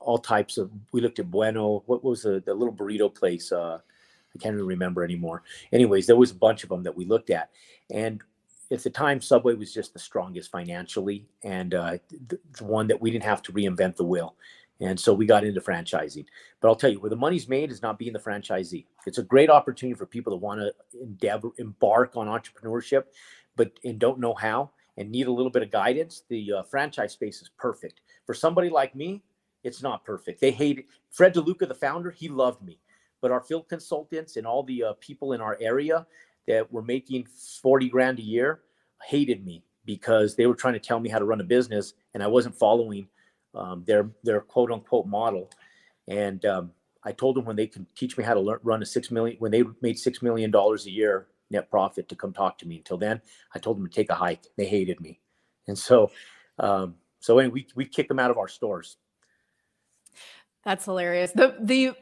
all 0.00 0.18
types 0.18 0.58
of. 0.58 0.70
We 0.92 1.00
looked 1.00 1.18
at 1.18 1.30
Bueno. 1.30 1.82
What 1.86 2.04
was 2.04 2.22
the, 2.22 2.42
the 2.44 2.54
little 2.54 2.74
burrito 2.74 3.14
place? 3.14 3.52
Uh, 3.52 3.78
I 4.34 4.38
can't 4.38 4.54
even 4.54 4.66
remember 4.66 5.04
anymore. 5.04 5.42
Anyways, 5.72 6.06
there 6.06 6.16
was 6.16 6.32
a 6.32 6.36
bunch 6.36 6.64
of 6.64 6.68
them 6.68 6.82
that 6.82 6.96
we 6.96 7.04
looked 7.04 7.30
at, 7.30 7.50
and 7.90 8.22
at 8.70 8.82
the 8.82 8.90
time, 8.90 9.20
Subway 9.20 9.54
was 9.54 9.72
just 9.72 9.92
the 9.92 9.98
strongest 9.98 10.50
financially 10.50 11.26
and 11.42 11.74
uh, 11.74 11.98
the, 12.28 12.38
the, 12.58 12.64
one 12.64 12.86
that 12.88 13.00
we 13.00 13.10
didn't 13.10 13.24
have 13.24 13.42
to 13.42 13.52
reinvent 13.52 13.96
the 13.96 14.04
wheel. 14.04 14.34
And 14.80 14.98
so 14.98 15.14
we 15.14 15.26
got 15.26 15.44
into 15.44 15.60
franchising. 15.60 16.26
But 16.60 16.68
I'll 16.68 16.76
tell 16.76 16.90
you, 16.90 17.00
where 17.00 17.10
the 17.10 17.16
money's 17.16 17.48
made 17.48 17.70
is 17.70 17.82
not 17.82 17.98
being 17.98 18.12
the 18.12 18.18
franchisee. 18.18 18.86
It's 19.06 19.18
a 19.18 19.22
great 19.22 19.48
opportunity 19.48 19.96
for 19.96 20.06
people 20.06 20.32
that 20.32 20.44
want 20.44 20.60
to 20.60 20.72
endeavor, 21.00 21.50
embark 21.58 22.16
on 22.16 22.26
entrepreneurship, 22.26 23.04
but 23.56 23.72
and 23.84 23.98
don't 23.98 24.18
know 24.18 24.34
how 24.34 24.70
and 24.96 25.10
need 25.10 25.26
a 25.26 25.32
little 25.32 25.50
bit 25.50 25.62
of 25.62 25.70
guidance. 25.70 26.22
The 26.28 26.52
uh, 26.52 26.62
franchise 26.64 27.12
space 27.12 27.40
is 27.40 27.50
perfect. 27.56 28.00
For 28.26 28.34
somebody 28.34 28.68
like 28.68 28.94
me, 28.94 29.22
it's 29.62 29.82
not 29.82 30.04
perfect. 30.04 30.40
They 30.40 30.50
hate 30.50 30.78
it. 30.80 30.86
Fred 31.10 31.34
DeLuca, 31.34 31.68
the 31.68 31.74
founder, 31.74 32.10
he 32.10 32.28
loved 32.28 32.62
me. 32.62 32.78
But 33.20 33.30
our 33.30 33.40
field 33.40 33.68
consultants 33.68 34.36
and 34.36 34.46
all 34.46 34.62
the 34.62 34.82
uh, 34.82 34.92
people 35.00 35.32
in 35.32 35.40
our 35.40 35.56
area, 35.60 36.06
that 36.46 36.70
were 36.72 36.82
making 36.82 37.26
40 37.62 37.88
grand 37.88 38.18
a 38.18 38.22
year 38.22 38.60
hated 39.02 39.44
me 39.44 39.64
because 39.84 40.34
they 40.34 40.46
were 40.46 40.54
trying 40.54 40.74
to 40.74 40.80
tell 40.80 41.00
me 41.00 41.08
how 41.08 41.18
to 41.18 41.24
run 41.24 41.40
a 41.40 41.44
business 41.44 41.94
and 42.14 42.22
I 42.22 42.26
wasn't 42.26 42.56
following 42.56 43.08
um, 43.54 43.84
their 43.86 44.10
their 44.22 44.40
quote 44.40 44.70
unquote 44.70 45.06
model. 45.06 45.50
And 46.08 46.44
um, 46.44 46.72
I 47.02 47.12
told 47.12 47.36
them 47.36 47.44
when 47.44 47.56
they 47.56 47.66
can 47.66 47.86
teach 47.94 48.16
me 48.18 48.24
how 48.24 48.34
to 48.34 48.40
learn, 48.40 48.58
run 48.62 48.82
a 48.82 48.86
six 48.86 49.10
million 49.10 49.36
when 49.38 49.52
they 49.52 49.64
made 49.80 49.98
six 49.98 50.22
million 50.22 50.50
dollars 50.50 50.86
a 50.86 50.90
year 50.90 51.28
net 51.50 51.70
profit 51.70 52.08
to 52.08 52.16
come 52.16 52.32
talk 52.32 52.58
to 52.58 52.66
me. 52.66 52.78
Until 52.78 52.98
then, 52.98 53.20
I 53.54 53.58
told 53.58 53.78
them 53.78 53.86
to 53.86 53.92
take 53.92 54.10
a 54.10 54.14
hike. 54.14 54.44
They 54.56 54.66
hated 54.66 55.00
me, 55.00 55.20
and 55.66 55.78
so 55.78 56.10
um, 56.58 56.96
so 57.20 57.38
anyway, 57.38 57.52
we 57.52 57.66
we 57.74 57.84
kicked 57.86 58.08
them 58.08 58.18
out 58.18 58.30
of 58.30 58.38
our 58.38 58.48
stores. 58.48 58.96
That's 60.64 60.84
hilarious. 60.84 61.32
The 61.32 61.56
the 61.60 61.92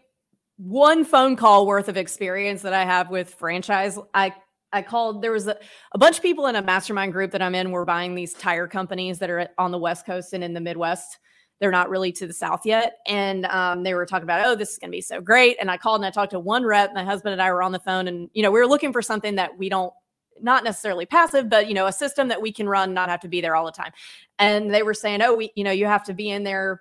one 0.56 1.04
phone 1.04 1.36
call 1.36 1.66
worth 1.66 1.88
of 1.88 1.96
experience 1.96 2.62
that 2.62 2.72
I 2.72 2.84
have 2.84 3.10
with 3.10 3.34
franchise. 3.34 3.98
I 4.14 4.34
I 4.72 4.82
called 4.82 5.22
there 5.22 5.32
was 5.32 5.46
a, 5.48 5.56
a 5.92 5.98
bunch 5.98 6.16
of 6.16 6.22
people 6.22 6.46
in 6.46 6.56
a 6.56 6.62
mastermind 6.62 7.12
group 7.12 7.32
that 7.32 7.42
I'm 7.42 7.54
in 7.54 7.70
were 7.70 7.84
buying 7.84 8.14
these 8.14 8.34
tire 8.34 8.68
companies 8.68 9.18
that 9.18 9.30
are 9.30 9.48
on 9.58 9.70
the 9.70 9.78
West 9.78 10.06
Coast 10.06 10.32
and 10.32 10.42
in 10.42 10.54
the 10.54 10.60
Midwest. 10.60 11.18
They're 11.62 11.70
not 11.70 11.88
really 11.88 12.10
to 12.14 12.26
the 12.26 12.32
South 12.32 12.66
yet. 12.66 12.98
And 13.06 13.46
um, 13.46 13.84
they 13.84 13.94
were 13.94 14.04
talking 14.04 14.24
about, 14.24 14.44
oh, 14.44 14.56
this 14.56 14.72
is 14.72 14.78
going 14.80 14.90
to 14.90 14.96
be 14.96 15.00
so 15.00 15.20
great. 15.20 15.56
And 15.60 15.70
I 15.70 15.76
called 15.76 16.00
and 16.00 16.06
I 16.06 16.10
talked 16.10 16.32
to 16.32 16.40
one 16.40 16.64
rep. 16.64 16.92
My 16.92 17.04
husband 17.04 17.34
and 17.34 17.40
I 17.40 17.52
were 17.52 17.62
on 17.62 17.70
the 17.70 17.78
phone 17.78 18.08
and, 18.08 18.28
you 18.34 18.42
know, 18.42 18.50
we 18.50 18.58
were 18.58 18.66
looking 18.66 18.92
for 18.92 19.00
something 19.00 19.36
that 19.36 19.56
we 19.56 19.68
don't, 19.68 19.92
not 20.40 20.64
necessarily 20.64 21.06
passive, 21.06 21.48
but, 21.48 21.68
you 21.68 21.74
know, 21.74 21.86
a 21.86 21.92
system 21.92 22.26
that 22.26 22.42
we 22.42 22.50
can 22.50 22.68
run, 22.68 22.92
not 22.92 23.08
have 23.08 23.20
to 23.20 23.28
be 23.28 23.40
there 23.40 23.54
all 23.54 23.64
the 23.64 23.70
time. 23.70 23.92
And 24.40 24.74
they 24.74 24.82
were 24.82 24.92
saying, 24.92 25.22
oh, 25.22 25.36
we, 25.36 25.52
you 25.54 25.62
know, 25.62 25.70
you 25.70 25.86
have 25.86 26.02
to 26.06 26.14
be 26.14 26.30
in 26.30 26.42
there 26.42 26.80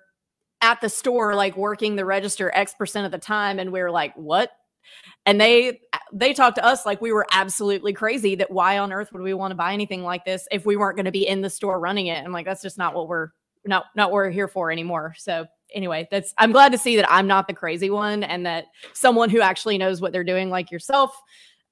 at 0.62 0.80
the 0.80 0.88
store 0.88 1.36
like 1.36 1.56
working 1.56 1.94
the 1.94 2.04
register 2.04 2.50
x 2.52 2.74
percent 2.74 3.06
of 3.06 3.12
the 3.12 3.18
time 3.18 3.60
and 3.60 3.70
we 3.70 3.80
are 3.80 3.90
like 3.90 4.14
what 4.14 4.50
and 5.26 5.40
they 5.40 5.80
they 6.12 6.32
talked 6.32 6.56
to 6.56 6.64
us 6.64 6.86
like 6.86 7.00
we 7.00 7.12
were 7.12 7.26
absolutely 7.32 7.92
crazy 7.92 8.36
that 8.36 8.50
why 8.50 8.78
on 8.78 8.92
earth 8.92 9.12
would 9.12 9.22
we 9.22 9.34
want 9.34 9.50
to 9.50 9.56
buy 9.56 9.72
anything 9.72 10.02
like 10.02 10.24
this 10.24 10.46
if 10.52 10.64
we 10.64 10.76
weren't 10.76 10.96
going 10.96 11.04
to 11.04 11.12
be 11.12 11.26
in 11.26 11.40
the 11.40 11.50
store 11.50 11.80
running 11.80 12.06
it 12.06 12.22
and 12.24 12.32
like 12.32 12.46
that's 12.46 12.62
just 12.62 12.78
not 12.78 12.94
what 12.94 13.08
we're 13.08 13.30
not 13.64 13.86
not 13.96 14.10
what 14.10 14.14
we're 14.14 14.30
here 14.30 14.48
for 14.48 14.70
anymore 14.70 15.14
so 15.16 15.46
anyway 15.74 16.06
that's 16.10 16.34
i'm 16.38 16.52
glad 16.52 16.72
to 16.72 16.78
see 16.78 16.96
that 16.96 17.10
i'm 17.10 17.26
not 17.26 17.46
the 17.46 17.54
crazy 17.54 17.90
one 17.90 18.22
and 18.24 18.44
that 18.44 18.66
someone 18.92 19.30
who 19.30 19.40
actually 19.40 19.78
knows 19.78 20.00
what 20.00 20.12
they're 20.12 20.24
doing 20.24 20.50
like 20.50 20.70
yourself 20.70 21.20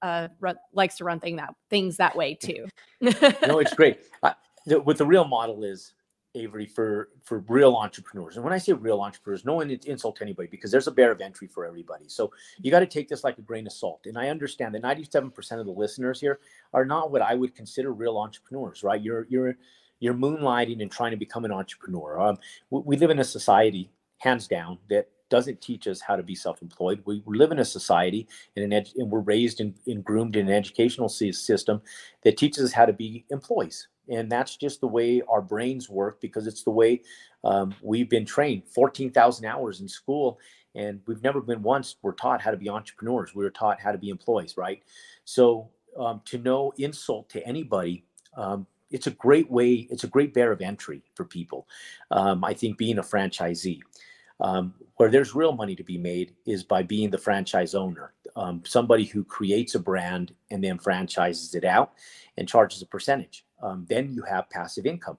uh 0.02 0.28
run, 0.40 0.56
likes 0.72 0.96
to 0.96 1.04
run 1.04 1.20
thing 1.20 1.36
that 1.36 1.54
things 1.68 1.96
that 1.96 2.16
way 2.16 2.34
too 2.34 2.66
no 3.00 3.58
it's 3.58 3.74
great 3.74 4.00
I, 4.22 4.34
the, 4.66 4.80
what 4.80 4.98
the 4.98 5.06
real 5.06 5.26
model 5.26 5.64
is 5.64 5.94
Avery 6.34 6.66
for 6.66 7.08
for 7.24 7.40
real 7.48 7.74
entrepreneurs. 7.74 8.36
And 8.36 8.44
when 8.44 8.52
I 8.52 8.58
say 8.58 8.72
real 8.72 9.00
entrepreneurs, 9.00 9.44
no 9.44 9.54
one 9.54 9.70
insult 9.70 10.22
anybody 10.22 10.48
because 10.48 10.70
there's 10.70 10.86
a 10.86 10.92
barrier 10.92 11.12
of 11.12 11.20
entry 11.20 11.48
for 11.48 11.66
everybody. 11.66 12.08
So 12.08 12.32
you 12.60 12.70
got 12.70 12.80
to 12.80 12.86
take 12.86 13.08
this 13.08 13.24
like 13.24 13.38
a 13.38 13.42
grain 13.42 13.66
of 13.66 13.72
salt. 13.72 14.06
And 14.06 14.16
I 14.16 14.28
understand 14.28 14.74
that 14.74 14.82
97% 14.82 15.58
of 15.58 15.66
the 15.66 15.72
listeners 15.72 16.20
here 16.20 16.38
are 16.72 16.84
not 16.84 17.10
what 17.10 17.22
I 17.22 17.34
would 17.34 17.54
consider 17.56 17.92
real 17.92 18.16
entrepreneurs, 18.16 18.84
right? 18.84 19.02
You're 19.02 19.26
you're 19.28 19.56
you're 20.00 20.14
moonlighting 20.14 20.82
and 20.82 20.90
trying 20.90 21.12
to 21.12 21.16
become 21.16 21.44
an 21.44 21.52
entrepreneur. 21.52 22.18
Um, 22.18 22.38
we 22.70 22.96
live 22.96 23.10
in 23.10 23.18
a 23.18 23.24
society, 23.24 23.90
hands 24.18 24.48
down, 24.48 24.78
that 24.88 25.08
doesn't 25.28 25.60
teach 25.60 25.86
us 25.86 26.00
how 26.00 26.16
to 26.16 26.22
be 26.22 26.34
self-employed. 26.34 27.02
We, 27.06 27.22
we 27.24 27.38
live 27.38 27.52
in 27.52 27.60
a 27.60 27.64
society 27.64 28.26
and, 28.56 28.64
an 28.64 28.72
ed- 28.72 28.90
and 28.96 29.10
we're 29.10 29.20
raised 29.20 29.60
and, 29.60 29.74
and 29.86 30.04
groomed 30.04 30.36
in 30.36 30.48
an 30.48 30.54
educational 30.54 31.08
system 31.08 31.80
that 32.22 32.36
teaches 32.36 32.64
us 32.64 32.72
how 32.72 32.84
to 32.84 32.92
be 32.92 33.24
employees. 33.30 33.88
And 34.08 34.30
that's 34.30 34.56
just 34.56 34.80
the 34.80 34.88
way 34.88 35.22
our 35.28 35.40
brains 35.40 35.88
work 35.88 36.20
because 36.20 36.48
it's 36.48 36.64
the 36.64 36.70
way 36.70 37.02
um, 37.44 37.74
we've 37.80 38.10
been 38.10 38.26
trained 38.26 38.64
14,000 38.66 39.44
hours 39.46 39.80
in 39.80 39.88
school. 39.88 40.38
And 40.74 41.00
we've 41.06 41.22
never 41.22 41.40
been 41.40 41.62
once, 41.62 41.96
we're 42.02 42.12
taught 42.12 42.42
how 42.42 42.50
to 42.50 42.56
be 42.56 42.68
entrepreneurs. 42.68 43.34
We 43.34 43.44
were 43.44 43.50
taught 43.50 43.80
how 43.80 43.92
to 43.92 43.98
be 43.98 44.08
employees, 44.08 44.56
right? 44.56 44.82
So 45.24 45.70
um, 45.98 46.22
to 46.26 46.38
no 46.38 46.72
insult 46.76 47.28
to 47.30 47.46
anybody 47.46 48.04
um, 48.36 48.66
it's 48.90 49.06
a 49.06 49.12
great 49.12 49.50
way, 49.50 49.86
it's 49.90 50.04
a 50.04 50.08
great 50.08 50.34
bear 50.34 50.52
of 50.52 50.60
entry 50.60 51.02
for 51.14 51.24
people. 51.24 51.66
Um, 52.10 52.44
I 52.44 52.54
think 52.54 52.78
being 52.78 52.98
a 52.98 53.02
franchisee. 53.02 53.80
Um, 54.40 54.72
where 54.96 55.10
there's 55.10 55.34
real 55.34 55.52
money 55.52 55.74
to 55.76 55.82
be 55.82 55.98
made 55.98 56.34
is 56.46 56.64
by 56.64 56.82
being 56.82 57.10
the 57.10 57.18
franchise 57.18 57.74
owner, 57.74 58.14
um, 58.36 58.62
somebody 58.64 59.04
who 59.04 59.22
creates 59.22 59.74
a 59.74 59.78
brand 59.78 60.34
and 60.50 60.64
then 60.64 60.78
franchises 60.78 61.54
it 61.54 61.64
out 61.64 61.92
and 62.38 62.48
charges 62.48 62.80
a 62.80 62.86
percentage. 62.86 63.44
Um, 63.62 63.86
then 63.88 64.12
you 64.12 64.22
have 64.22 64.48
passive 64.48 64.86
income. 64.86 65.18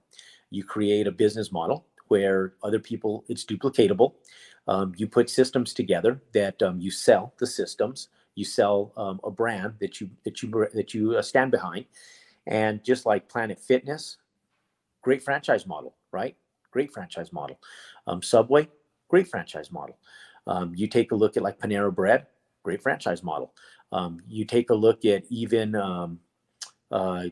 You 0.50 0.64
create 0.64 1.06
a 1.06 1.12
business 1.12 1.52
model 1.52 1.86
where 2.08 2.54
other 2.62 2.78
people, 2.78 3.24
it's 3.28 3.44
duplicatable. 3.44 4.14
Um, 4.68 4.92
you 4.96 5.06
put 5.06 5.30
systems 5.30 5.72
together 5.72 6.20
that 6.32 6.60
um, 6.62 6.80
you 6.80 6.90
sell 6.90 7.32
the 7.38 7.46
systems. 7.46 8.08
You 8.34 8.44
sell 8.44 8.92
a 9.24 9.30
brand 9.30 9.74
that 9.80 10.00
you 10.00 10.08
that 10.24 10.42
you 10.42 10.68
that 10.72 10.94
you 10.94 11.16
uh, 11.16 11.22
stand 11.22 11.50
behind, 11.50 11.84
and 12.46 12.82
just 12.84 13.06
like 13.06 13.28
Planet 13.28 13.58
Fitness, 13.60 14.18
great 15.02 15.22
franchise 15.22 15.66
model, 15.66 15.96
right? 16.12 16.36
Great 16.70 16.92
franchise 16.92 17.32
model. 17.32 17.58
Um, 18.06 18.22
Subway, 18.22 18.68
great 19.08 19.28
franchise 19.28 19.70
model. 19.70 19.98
Um, 20.46 20.72
you 20.74 20.88
take 20.88 21.12
a 21.12 21.14
look 21.16 21.36
at 21.36 21.42
like 21.42 21.58
Panera 21.58 21.94
Bread, 21.94 22.26
great 22.62 22.82
franchise 22.82 23.22
model. 23.22 23.52
Um, 23.92 24.20
you 24.26 24.44
take 24.44 24.70
a 24.70 24.74
look 24.74 25.04
at 25.04 25.24
even 25.28 25.74
um, 25.74 26.18
uh, 26.90 27.24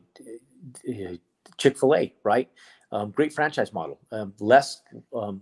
Chick 1.56 1.78
Fil 1.78 1.94
A, 1.94 2.14
right? 2.24 2.48
Um, 2.92 3.10
great 3.12 3.32
franchise 3.32 3.72
model. 3.72 3.98
Um, 4.12 4.34
less 4.40 4.82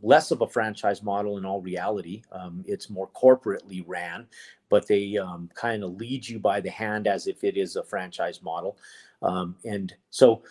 less 0.02 0.30
of 0.30 0.42
a 0.42 0.48
franchise 0.48 1.02
model 1.02 1.38
in 1.38 1.44
all 1.44 1.60
reality. 1.62 2.22
It's 2.66 2.90
more 2.90 3.08
corporately 3.08 3.82
ran, 3.86 4.26
but 4.68 4.86
they 4.86 5.18
kind 5.54 5.82
of 5.82 5.94
lead 5.96 6.28
you 6.28 6.38
by 6.38 6.60
the 6.60 6.70
hand 6.70 7.06
as 7.06 7.26
if 7.26 7.44
it 7.44 7.56
is 7.56 7.76
a 7.76 7.82
franchise 7.82 8.42
model. 8.42 8.76
Um, 9.22 9.56
and 9.64 9.94
so, 10.10 10.42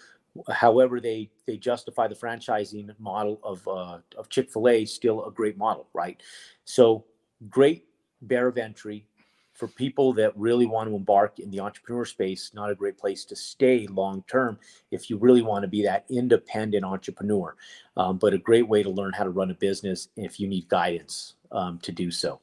however 0.50 1.00
they 1.00 1.30
they 1.46 1.58
justify 1.58 2.08
the 2.08 2.16
franchising 2.16 2.94
model 3.00 3.40
of 3.44 3.68
uh, 3.68 4.00
of 4.18 4.30
Chick 4.30 4.52
Fil 4.52 4.68
A, 4.68 4.86
still 4.86 5.26
a 5.26 5.32
great 5.32 5.58
model, 5.58 5.88
right? 5.94 6.22
So 6.66 7.06
great 7.50 7.86
bear 8.22 8.48
of 8.48 8.58
entry 8.58 9.06
for 9.54 9.68
people 9.68 10.14
that 10.14 10.38
really 10.38 10.68
want 10.68 10.88
to 10.88 10.96
embark 10.96 11.40
in 11.40 11.50
the 11.50 11.60
entrepreneur 11.60 12.06
space. 12.06 12.52
Not 12.54 12.70
a 12.70 12.76
great 12.76 12.98
place 12.98 13.26
to 13.26 13.36
stay 13.36 13.88
long 13.88 14.24
term 14.28 14.60
if 14.92 15.10
you 15.10 15.18
really 15.18 15.42
want 15.42 15.64
to 15.64 15.68
be 15.68 15.84
that 15.84 16.06
independent 16.10 16.86
entrepreneur, 16.86 17.56
um, 17.98 18.18
but 18.18 18.34
a 18.34 18.38
great 18.38 18.68
way 18.68 18.84
to 18.84 18.90
learn 18.90 19.14
how 19.14 19.24
to 19.24 19.32
run 19.32 19.50
a 19.50 19.56
business 19.56 20.10
if 20.16 20.40
you 20.40 20.48
need 20.48 20.68
guidance 20.70 21.34
um, 21.52 21.80
to 21.80 21.92
do 21.92 22.12
so. 22.12 22.40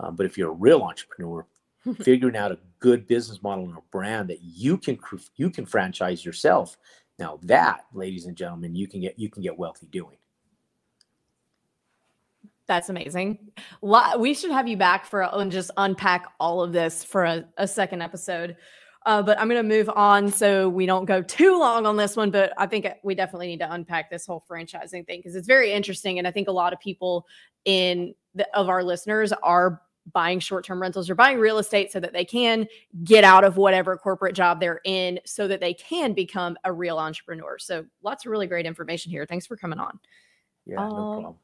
Um, 0.00 0.16
but 0.16 0.26
if 0.26 0.36
you're 0.36 0.50
a 0.50 0.54
real 0.54 0.82
entrepreneur, 0.82 1.46
figuring 1.94 2.36
out 2.36 2.52
a 2.52 2.58
good 2.78 3.06
business 3.06 3.42
model 3.42 3.64
and 3.64 3.76
a 3.76 3.82
brand 3.90 4.28
that 4.30 4.42
you 4.42 4.76
can 4.78 4.98
you 5.36 5.50
can 5.50 5.66
franchise 5.66 6.24
yourself. 6.24 6.76
Now 7.18 7.38
that, 7.44 7.86
ladies 7.92 8.26
and 8.26 8.36
gentlemen, 8.36 8.74
you 8.74 8.86
can 8.86 9.00
get 9.00 9.18
you 9.18 9.30
can 9.30 9.42
get 9.42 9.58
wealthy 9.58 9.86
doing. 9.86 10.16
That's 12.66 12.88
amazing. 12.88 13.38
We 13.80 14.34
should 14.34 14.50
have 14.50 14.66
you 14.66 14.76
back 14.76 15.06
for 15.06 15.22
and 15.22 15.52
just 15.52 15.70
unpack 15.76 16.26
all 16.40 16.62
of 16.62 16.72
this 16.72 17.04
for 17.04 17.24
a, 17.24 17.44
a 17.56 17.68
second 17.68 18.02
episode. 18.02 18.56
Uh, 19.06 19.22
but 19.22 19.38
I'm 19.38 19.48
going 19.48 19.62
to 19.62 19.76
move 19.76 19.88
on 19.94 20.32
so 20.32 20.68
we 20.68 20.84
don't 20.84 21.04
go 21.04 21.22
too 21.22 21.56
long 21.60 21.86
on 21.86 21.96
this 21.96 22.16
one. 22.16 22.32
But 22.32 22.52
I 22.58 22.66
think 22.66 22.88
we 23.04 23.14
definitely 23.14 23.46
need 23.46 23.60
to 23.60 23.72
unpack 23.72 24.10
this 24.10 24.26
whole 24.26 24.44
franchising 24.50 25.06
thing 25.06 25.20
because 25.20 25.36
it's 25.36 25.46
very 25.46 25.72
interesting, 25.72 26.18
and 26.18 26.26
I 26.26 26.32
think 26.32 26.48
a 26.48 26.52
lot 26.52 26.72
of 26.72 26.80
people 26.80 27.24
in 27.64 28.14
the, 28.34 28.48
of 28.56 28.68
our 28.68 28.82
listeners 28.82 29.32
are 29.44 29.80
buying 30.12 30.38
short-term 30.38 30.80
rentals 30.80 31.10
or 31.10 31.14
buying 31.14 31.38
real 31.38 31.58
estate 31.58 31.90
so 31.90 32.00
that 32.00 32.12
they 32.12 32.24
can 32.24 32.66
get 33.04 33.24
out 33.24 33.44
of 33.44 33.56
whatever 33.56 33.96
corporate 33.96 34.34
job 34.34 34.60
they're 34.60 34.80
in 34.84 35.18
so 35.24 35.48
that 35.48 35.60
they 35.60 35.74
can 35.74 36.12
become 36.12 36.56
a 36.64 36.72
real 36.72 36.98
entrepreneur. 36.98 37.58
So 37.58 37.84
lots 38.02 38.24
of 38.24 38.30
really 38.30 38.46
great 38.46 38.66
information 38.66 39.10
here. 39.10 39.26
Thanks 39.26 39.46
for 39.46 39.56
coming 39.56 39.78
on. 39.78 39.98
Yeah, 40.64 40.80
um, 40.80 40.88
no 40.88 40.94
problem. 40.94 41.34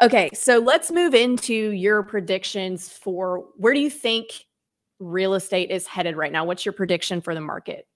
Okay, 0.00 0.30
so 0.34 0.58
let's 0.58 0.90
move 0.90 1.14
into 1.14 1.54
your 1.70 2.02
predictions 2.02 2.88
for 2.88 3.46
where 3.56 3.74
do 3.74 3.80
you 3.80 3.90
think 3.90 4.46
real 4.98 5.34
estate 5.34 5.70
is 5.70 5.86
headed 5.86 6.16
right 6.16 6.32
now? 6.32 6.44
What's 6.44 6.64
your 6.64 6.72
prediction 6.72 7.20
for 7.20 7.34
the 7.34 7.40
market? 7.40 7.86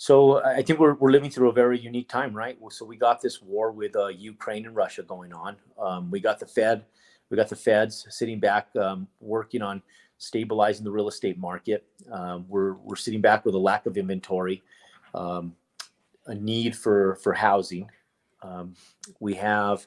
So 0.00 0.44
I 0.44 0.62
think 0.62 0.78
we're, 0.78 0.94
we're 0.94 1.10
living 1.10 1.28
through 1.28 1.48
a 1.48 1.52
very 1.52 1.78
unique 1.78 2.08
time, 2.08 2.32
right? 2.32 2.56
So 2.70 2.84
we 2.84 2.96
got 2.96 3.20
this 3.20 3.42
war 3.42 3.72
with 3.72 3.96
uh, 3.96 4.06
Ukraine 4.06 4.64
and 4.64 4.76
Russia 4.76 5.02
going 5.02 5.32
on. 5.32 5.56
Um, 5.76 6.08
we 6.08 6.20
got 6.20 6.38
the 6.38 6.46
Fed 6.46 6.84
we 7.30 7.36
got 7.36 7.48
the 7.48 7.56
feds 7.56 8.06
sitting 8.10 8.40
back, 8.40 8.68
um, 8.76 9.06
working 9.20 9.62
on 9.62 9.82
stabilizing 10.18 10.84
the 10.84 10.90
real 10.90 11.08
estate 11.08 11.38
market. 11.38 11.86
Um, 12.10 12.44
we're 12.48 12.74
we're 12.74 12.96
sitting 12.96 13.20
back 13.20 13.44
with 13.44 13.54
a 13.54 13.58
lack 13.58 13.86
of 13.86 13.96
inventory, 13.96 14.62
um, 15.14 15.54
a 16.26 16.34
need 16.34 16.76
for 16.76 17.16
for 17.16 17.32
housing. 17.32 17.90
Um, 18.42 18.74
we 19.20 19.34
have 19.34 19.86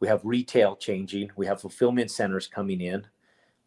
we 0.00 0.08
have 0.08 0.20
retail 0.24 0.76
changing. 0.76 1.30
We 1.36 1.46
have 1.46 1.60
fulfillment 1.60 2.10
centers 2.10 2.46
coming 2.46 2.80
in. 2.80 3.06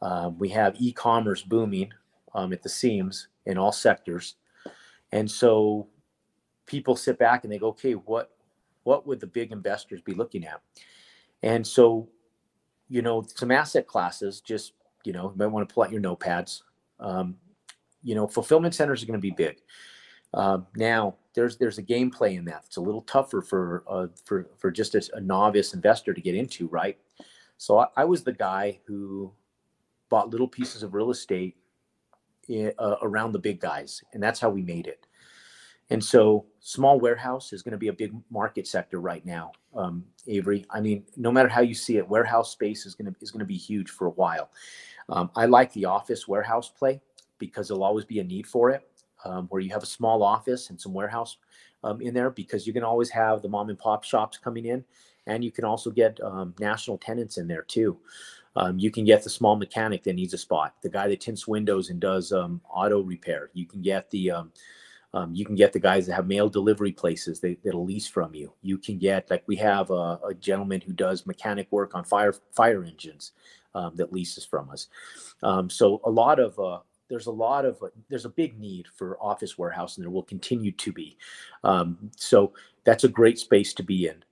Um, 0.01 0.37
we 0.37 0.49
have 0.49 0.75
e-commerce 0.79 1.43
booming 1.43 1.93
um, 2.35 2.51
at 2.51 2.63
the 2.63 2.69
seams 2.69 3.27
in 3.45 3.57
all 3.57 3.71
sectors, 3.71 4.35
and 5.11 5.29
so 5.29 5.87
people 6.65 6.95
sit 6.95 7.17
back 7.19 7.43
and 7.43 7.53
they 7.53 7.57
go, 7.57 7.67
okay, 7.69 7.93
what 7.93 8.31
what 8.83 9.07
would 9.07 9.19
the 9.19 9.27
big 9.27 9.51
investors 9.51 10.01
be 10.01 10.13
looking 10.13 10.45
at? 10.45 10.61
And 11.41 11.65
so 11.65 12.09
you 12.93 13.01
know, 13.01 13.25
some 13.33 13.49
asset 13.49 13.87
classes, 13.87 14.39
just, 14.39 14.73
you 15.03 15.13
know, 15.13 15.31
you 15.31 15.35
might 15.35 15.47
want 15.47 15.67
to 15.67 15.73
pull 15.73 15.83
out 15.83 15.91
your 15.91 15.99
notepads. 15.99 16.61
Um, 16.99 17.37
you 18.03 18.13
know, 18.13 18.27
fulfillment 18.27 18.75
centers 18.75 19.01
are 19.01 19.07
going 19.07 19.17
to 19.17 19.21
be 19.21 19.31
big. 19.31 19.57
Uh, 20.31 20.59
now, 20.75 21.15
there's 21.33 21.57
there's 21.57 21.79
a 21.79 21.83
gameplay 21.83 22.37
in 22.37 22.45
that. 22.45 22.65
It's 22.67 22.77
a 22.77 22.81
little 22.81 23.01
tougher 23.01 23.41
for 23.41 23.83
uh, 23.89 24.07
for 24.25 24.47
for 24.57 24.69
just 24.69 24.93
a, 24.93 25.01
a, 25.15 25.19
novice 25.19 25.73
investor 25.73 26.13
to 26.13 26.21
get 26.21 26.35
into, 26.35 26.67
right? 26.67 26.99
So 27.57 27.79
I, 27.79 27.87
I, 27.97 28.05
was 28.05 28.23
the 28.23 28.33
guy 28.33 28.79
who 28.85 29.31
bought 30.09 30.29
little 30.29 30.47
pieces 30.47 30.83
of 30.83 30.93
real 30.93 31.09
estate 31.09 31.55
in, 32.47 32.73
uh, 32.77 32.97
around 33.01 33.31
the 33.31 33.39
big 33.39 33.59
guys, 33.59 34.03
and 34.13 34.21
that's 34.21 34.39
how 34.39 34.51
we 34.51 34.61
made 34.61 34.85
it. 34.85 35.07
And 35.89 36.03
so 36.03 36.45
small 36.59 36.99
warehouse 36.99 37.53
is 37.53 37.61
going 37.61 37.73
to 37.73 37.77
be 37.77 37.89
a 37.89 37.93
big 37.93 38.13
market 38.31 38.67
sector 38.67 38.99
right 38.99 39.25
now, 39.25 39.51
um, 39.75 40.05
Avery. 40.27 40.65
I 40.69 40.79
mean, 40.81 41.03
no 41.17 41.31
matter 41.31 41.49
how 41.49 41.61
you 41.61 41.75
see 41.75 41.97
it, 41.97 42.07
warehouse 42.07 42.51
space 42.51 42.85
is 42.85 42.95
going 42.95 43.13
to 43.13 43.19
is 43.21 43.31
going 43.31 43.39
to 43.39 43.45
be 43.45 43.57
huge 43.57 43.89
for 43.89 44.07
a 44.07 44.11
while. 44.11 44.49
Um, 45.09 45.29
I 45.35 45.45
like 45.45 45.71
the 45.73 45.85
office 45.85 46.27
warehouse 46.27 46.69
play 46.69 47.01
because 47.37 47.67
there'll 47.67 47.83
always 47.83 48.05
be 48.05 48.19
a 48.19 48.23
need 48.23 48.47
for 48.47 48.69
it, 48.69 48.89
um, 49.25 49.47
where 49.47 49.61
you 49.61 49.71
have 49.71 49.83
a 49.83 49.87
small 49.87 50.23
office 50.23 50.69
and 50.69 50.79
some 50.79 50.93
warehouse 50.93 51.37
um, 51.83 52.01
in 52.01 52.13
there 52.13 52.29
because 52.29 52.65
you 52.65 52.73
can 52.73 52.83
always 52.83 53.09
have 53.09 53.41
the 53.41 53.49
mom 53.49 53.69
and 53.69 53.77
pop 53.77 54.03
shops 54.05 54.37
coming 54.37 54.65
in, 54.65 54.83
and 55.27 55.43
you 55.43 55.51
can 55.51 55.65
also 55.65 55.91
get 55.91 56.19
um, 56.23 56.55
national 56.59 56.97
tenants 56.97 57.37
in 57.37 57.47
there 57.47 57.63
too. 57.63 57.99
Um, 58.55 58.79
you 58.79 58.91
can 58.91 59.03
get 59.03 59.23
the 59.23 59.29
small 59.29 59.55
mechanic 59.55 60.03
that 60.03 60.13
needs 60.13 60.33
a 60.33 60.37
spot, 60.37 60.75
the 60.81 60.89
guy 60.89 61.07
that 61.07 61.21
tints 61.21 61.47
windows 61.47 61.89
and 61.89 61.99
does 61.99 62.31
um, 62.31 62.61
auto 62.69 63.01
repair. 63.01 63.49
You 63.53 63.65
can 63.65 63.81
get 63.81 64.09
the 64.11 64.31
um, 64.31 64.51
um, 65.13 65.33
you 65.33 65.45
can 65.45 65.55
get 65.55 65.73
the 65.73 65.79
guys 65.79 66.07
that 66.07 66.15
have 66.15 66.27
mail 66.27 66.49
delivery 66.49 66.91
places 66.91 67.39
they, 67.39 67.57
that'll 67.63 67.85
lease 67.85 68.07
from 68.07 68.33
you. 68.33 68.53
You 68.61 68.77
can 68.77 68.97
get 68.97 69.29
like 69.29 69.43
we 69.45 69.55
have 69.57 69.91
a, 69.91 70.19
a 70.27 70.33
gentleman 70.39 70.81
who 70.81 70.93
does 70.93 71.25
mechanic 71.25 71.67
work 71.71 71.93
on 71.93 72.03
fire 72.03 72.33
fire 72.51 72.83
engines 72.83 73.33
um, 73.75 73.95
that 73.95 74.11
leases 74.11 74.45
from 74.45 74.69
us. 74.69 74.87
Um, 75.43 75.69
so 75.69 76.01
a 76.05 76.09
lot 76.09 76.39
of 76.39 76.57
uh, 76.59 76.79
there's 77.09 77.27
a 77.27 77.31
lot 77.31 77.65
of 77.65 77.81
uh, 77.83 77.87
there's 78.09 78.25
a 78.25 78.29
big 78.29 78.59
need 78.59 78.87
for 78.87 79.17
office 79.21 79.57
warehouse, 79.57 79.97
and 79.97 80.03
there 80.03 80.11
will 80.11 80.23
continue 80.23 80.71
to 80.71 80.91
be. 80.91 81.17
Um, 81.63 82.11
so 82.15 82.53
that's 82.83 83.03
a 83.03 83.09
great 83.09 83.37
space 83.37 83.73
to 83.75 83.83
be 83.83 84.07
in. 84.07 84.23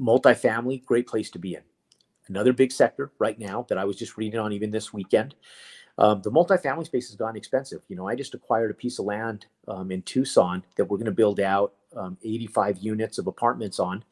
Multifamily, 0.00 0.84
great 0.84 1.06
place 1.06 1.30
to 1.30 1.38
be 1.38 1.54
in. 1.54 1.62
Another 2.28 2.52
big 2.52 2.72
sector 2.72 3.12
right 3.18 3.38
now 3.38 3.64
that 3.68 3.78
I 3.78 3.84
was 3.84 3.96
just 3.96 4.16
reading 4.18 4.38
on 4.38 4.52
even 4.52 4.70
this 4.70 4.92
weekend 4.92 5.34
um, 5.98 6.22
the 6.22 6.30
multifamily 6.30 6.86
space 6.86 7.08
has 7.08 7.16
gotten 7.16 7.36
expensive. 7.36 7.82
You 7.88 7.96
know, 7.96 8.08
I 8.08 8.14
just 8.14 8.34
acquired 8.34 8.70
a 8.70 8.74
piece 8.74 8.98
of 9.00 9.04
land 9.06 9.46
um, 9.66 9.90
in 9.90 10.02
Tucson 10.02 10.64
that 10.76 10.84
we're 10.84 10.96
going 10.96 11.06
to 11.06 11.12
build 11.12 11.40
out 11.40 11.74
um, 11.96 12.16
85 12.22 12.78
units 12.78 13.18
of 13.18 13.26
apartments 13.26 13.80
on. 13.80 14.04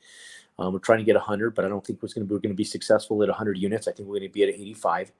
Um, 0.59 0.73
we're 0.73 0.81
trying 0.81 0.99
to 0.99 1.05
get 1.05 1.15
100, 1.15 1.55
but 1.55 1.65
I 1.65 1.69
don't 1.69 1.87
think 1.87 2.03
we're 2.03 2.09
going 2.15 2.43
to 2.43 2.55
be 2.55 2.65
successful 2.65 3.23
at 3.23 3.29
100 3.29 3.59
units. 3.59 3.87
I 3.87 3.93
think 3.93 4.09
we're 4.09 4.19
going 4.19 4.31
to 4.31 4.33
be 4.35 4.43
at 4.43 4.49
85. 4.49 5.13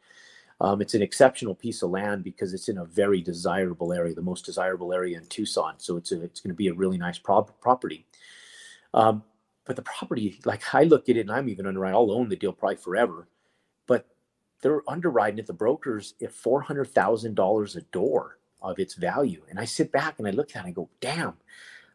Um, 0.61 0.81
it's 0.81 0.95
an 0.95 1.03
exceptional 1.03 1.55
piece 1.55 1.83
of 1.83 1.91
land 1.91 2.25
because 2.25 2.55
it's 2.55 2.69
in 2.69 2.79
a 2.79 2.85
very 2.85 3.21
desirable 3.21 3.93
area, 3.93 4.15
the 4.15 4.23
most 4.23 4.45
desirable 4.47 4.93
area 4.93 5.19
in 5.19 5.27
Tucson. 5.27 5.75
So 5.79 5.97
it's 5.99 6.13
a, 6.13 6.23
it's 6.23 6.41
going 6.41 6.51
to 6.51 6.57
be 6.57 6.69
a 6.69 6.75
really 6.75 6.99
nice 6.99 7.19
prop- 7.19 7.61
property. 7.61 8.07
Um, 8.95 9.23
but 9.67 9.77
the 9.77 9.83
property, 9.83 10.41
like 10.45 10.75
I 10.75 10.85
look 10.85 11.09
at 11.09 11.17
it, 11.17 11.21
and 11.21 11.33
I'm 11.33 11.49
even 11.49 11.67
underwriting. 11.67 11.97
I'll 11.97 12.13
own 12.13 12.29
the 12.29 12.37
deal 12.37 12.53
probably 12.53 12.77
forever 12.77 13.29
they're 14.63 14.83
underwriting 14.89 15.39
at 15.39 15.47
the 15.47 15.53
brokers, 15.53 16.15
at 16.23 16.33
$400,000 16.33 17.77
a 17.77 17.81
door 17.93 18.39
of 18.63 18.79
its 18.79 18.95
value. 18.95 19.43
And 19.49 19.59
I 19.59 19.65
sit 19.65 19.93
back 19.93 20.19
and 20.19 20.27
I 20.27 20.31
look 20.31 20.51
at 20.51 20.57
it 20.57 20.59
and 20.61 20.69
I 20.69 20.71
go, 20.73 20.89
damn, 21.01 21.35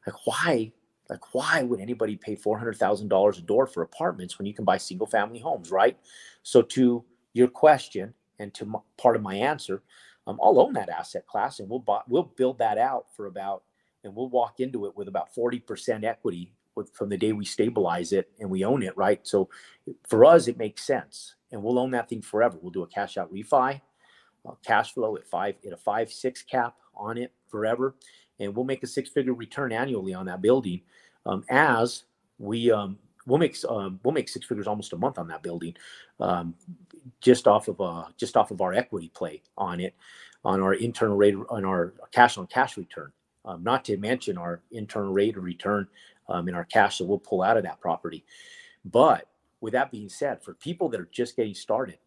like 0.06 0.26
why, 0.26 0.72
like 1.10 1.34
why 1.34 1.64
would 1.64 1.80
anybody 1.80 2.16
pay 2.16 2.36
$400,000 2.36 3.38
a 3.38 3.42
door 3.42 3.68
for 3.68 3.84
apartments 3.84 4.38
when 4.38 4.46
you 4.46 4.54
can 4.54 4.66
buy 4.66 4.78
single 4.78 5.08
family 5.08 5.40
homes, 5.40 5.72
right? 5.72 5.98
So 6.44 6.62
to 6.62 7.04
your 7.34 7.48
question 7.48 8.14
and 8.40 8.54
to 8.54 8.66
my, 8.66 8.80
part 8.98 9.16
of 9.16 9.22
my 9.22 9.36
answer, 9.36 9.82
um, 10.28 10.40
I'll 10.42 10.60
own 10.60 10.74
that 10.74 10.90
asset 10.90 11.26
class 11.26 11.60
and 11.60 11.70
we'll 11.70 11.80
buy, 11.80 12.02
we'll 12.08 12.32
build 12.38 12.60
that 12.60 12.78
out 12.78 13.08
for 13.16 13.26
about, 13.26 13.64
and 14.04 14.16
we'll 14.16 14.30
walk 14.30 14.60
into 14.60 14.86
it 14.86 14.96
with 14.96 15.08
about 15.08 15.34
40% 15.34 16.04
equity 16.04 16.54
from 16.94 17.10
the 17.10 17.18
day 17.18 17.32
we 17.32 17.46
stabilize 17.46 18.14
it 18.14 18.30
and 18.40 18.50
we 18.50 18.64
own 18.64 18.84
it, 18.84 18.96
right? 18.98 19.20
So 19.24 19.50
for 20.08 20.26
us, 20.26 20.48
it 20.48 20.58
makes 20.58 20.84
sense 20.84 21.36
and 21.52 21.62
we'll 21.62 21.80
own 21.80 21.92
that 21.92 22.10
thing 22.10 22.22
forever. 22.22 22.58
We'll 22.62 22.72
do 22.72 22.84
a 22.84 22.88
cash 22.88 23.18
out 23.18 23.34
refi, 23.34 23.82
uh, 24.48 24.52
cash 24.66 24.94
flow 24.94 25.18
at 25.18 25.28
five, 25.28 25.56
at 25.66 25.74
a 25.74 25.78
five, 25.78 26.12
six 26.12 26.42
cap 26.42 26.76
on 26.96 27.18
it 27.18 27.34
forever. 27.50 27.96
And 28.40 28.56
we'll 28.56 28.66
make 28.66 28.84
a 28.84 28.88
six 28.88 29.10
figure 29.10 29.34
return 29.34 29.72
annually 29.72 30.14
on 30.14 30.26
that 30.26 30.42
building 30.42 30.82
um, 31.26 31.44
as 31.50 32.04
we, 32.40 32.72
um, 32.72 32.98
we'll 33.26 33.40
make 33.40 33.56
um, 33.70 34.00
we'll 34.04 34.14
make 34.14 34.30
six 34.30 34.46
figures 34.46 34.68
almost 34.68 34.94
a 34.94 34.98
month 34.98 35.20
on 35.20 35.28
that 35.28 35.44
building, 35.44 35.76
um, 36.20 36.56
just 37.20 37.48
off 37.48 37.68
of 37.68 37.80
uh, 37.80 38.06
just 38.18 38.38
off 38.38 38.52
of 38.52 38.62
our 38.62 38.74
equity 38.74 39.12
play 39.14 39.42
on 39.58 39.80
it, 39.80 39.96
on 40.44 40.62
our 40.62 40.74
internal 40.74 41.16
rate 41.16 41.36
on 41.50 41.66
our 41.66 41.94
cash 42.12 42.38
on 42.38 42.48
cash 42.48 42.78
return. 42.78 43.12
Um, 43.44 43.64
not 43.64 43.84
to 43.86 43.98
mention 43.98 44.38
our 44.38 44.62
internal 44.72 45.12
rate 45.12 45.36
of 45.36 45.44
return 45.44 45.88
um, 46.30 46.48
in 46.48 46.56
our 46.56 46.66
cash 46.66 46.98
that 46.98 47.06
we'll 47.06 47.20
pull 47.20 47.42
out 47.42 47.58
of 47.58 47.64
that 47.64 47.80
property. 47.80 48.26
But 48.86 49.28
with 49.62 49.74
that 49.74 49.92
being 49.92 50.10
said, 50.10 50.44
for 50.44 50.54
people 50.56 50.90
that 50.90 51.00
are 51.00 51.10
just 51.12 51.36
getting 51.36 51.54
started, 51.54 51.98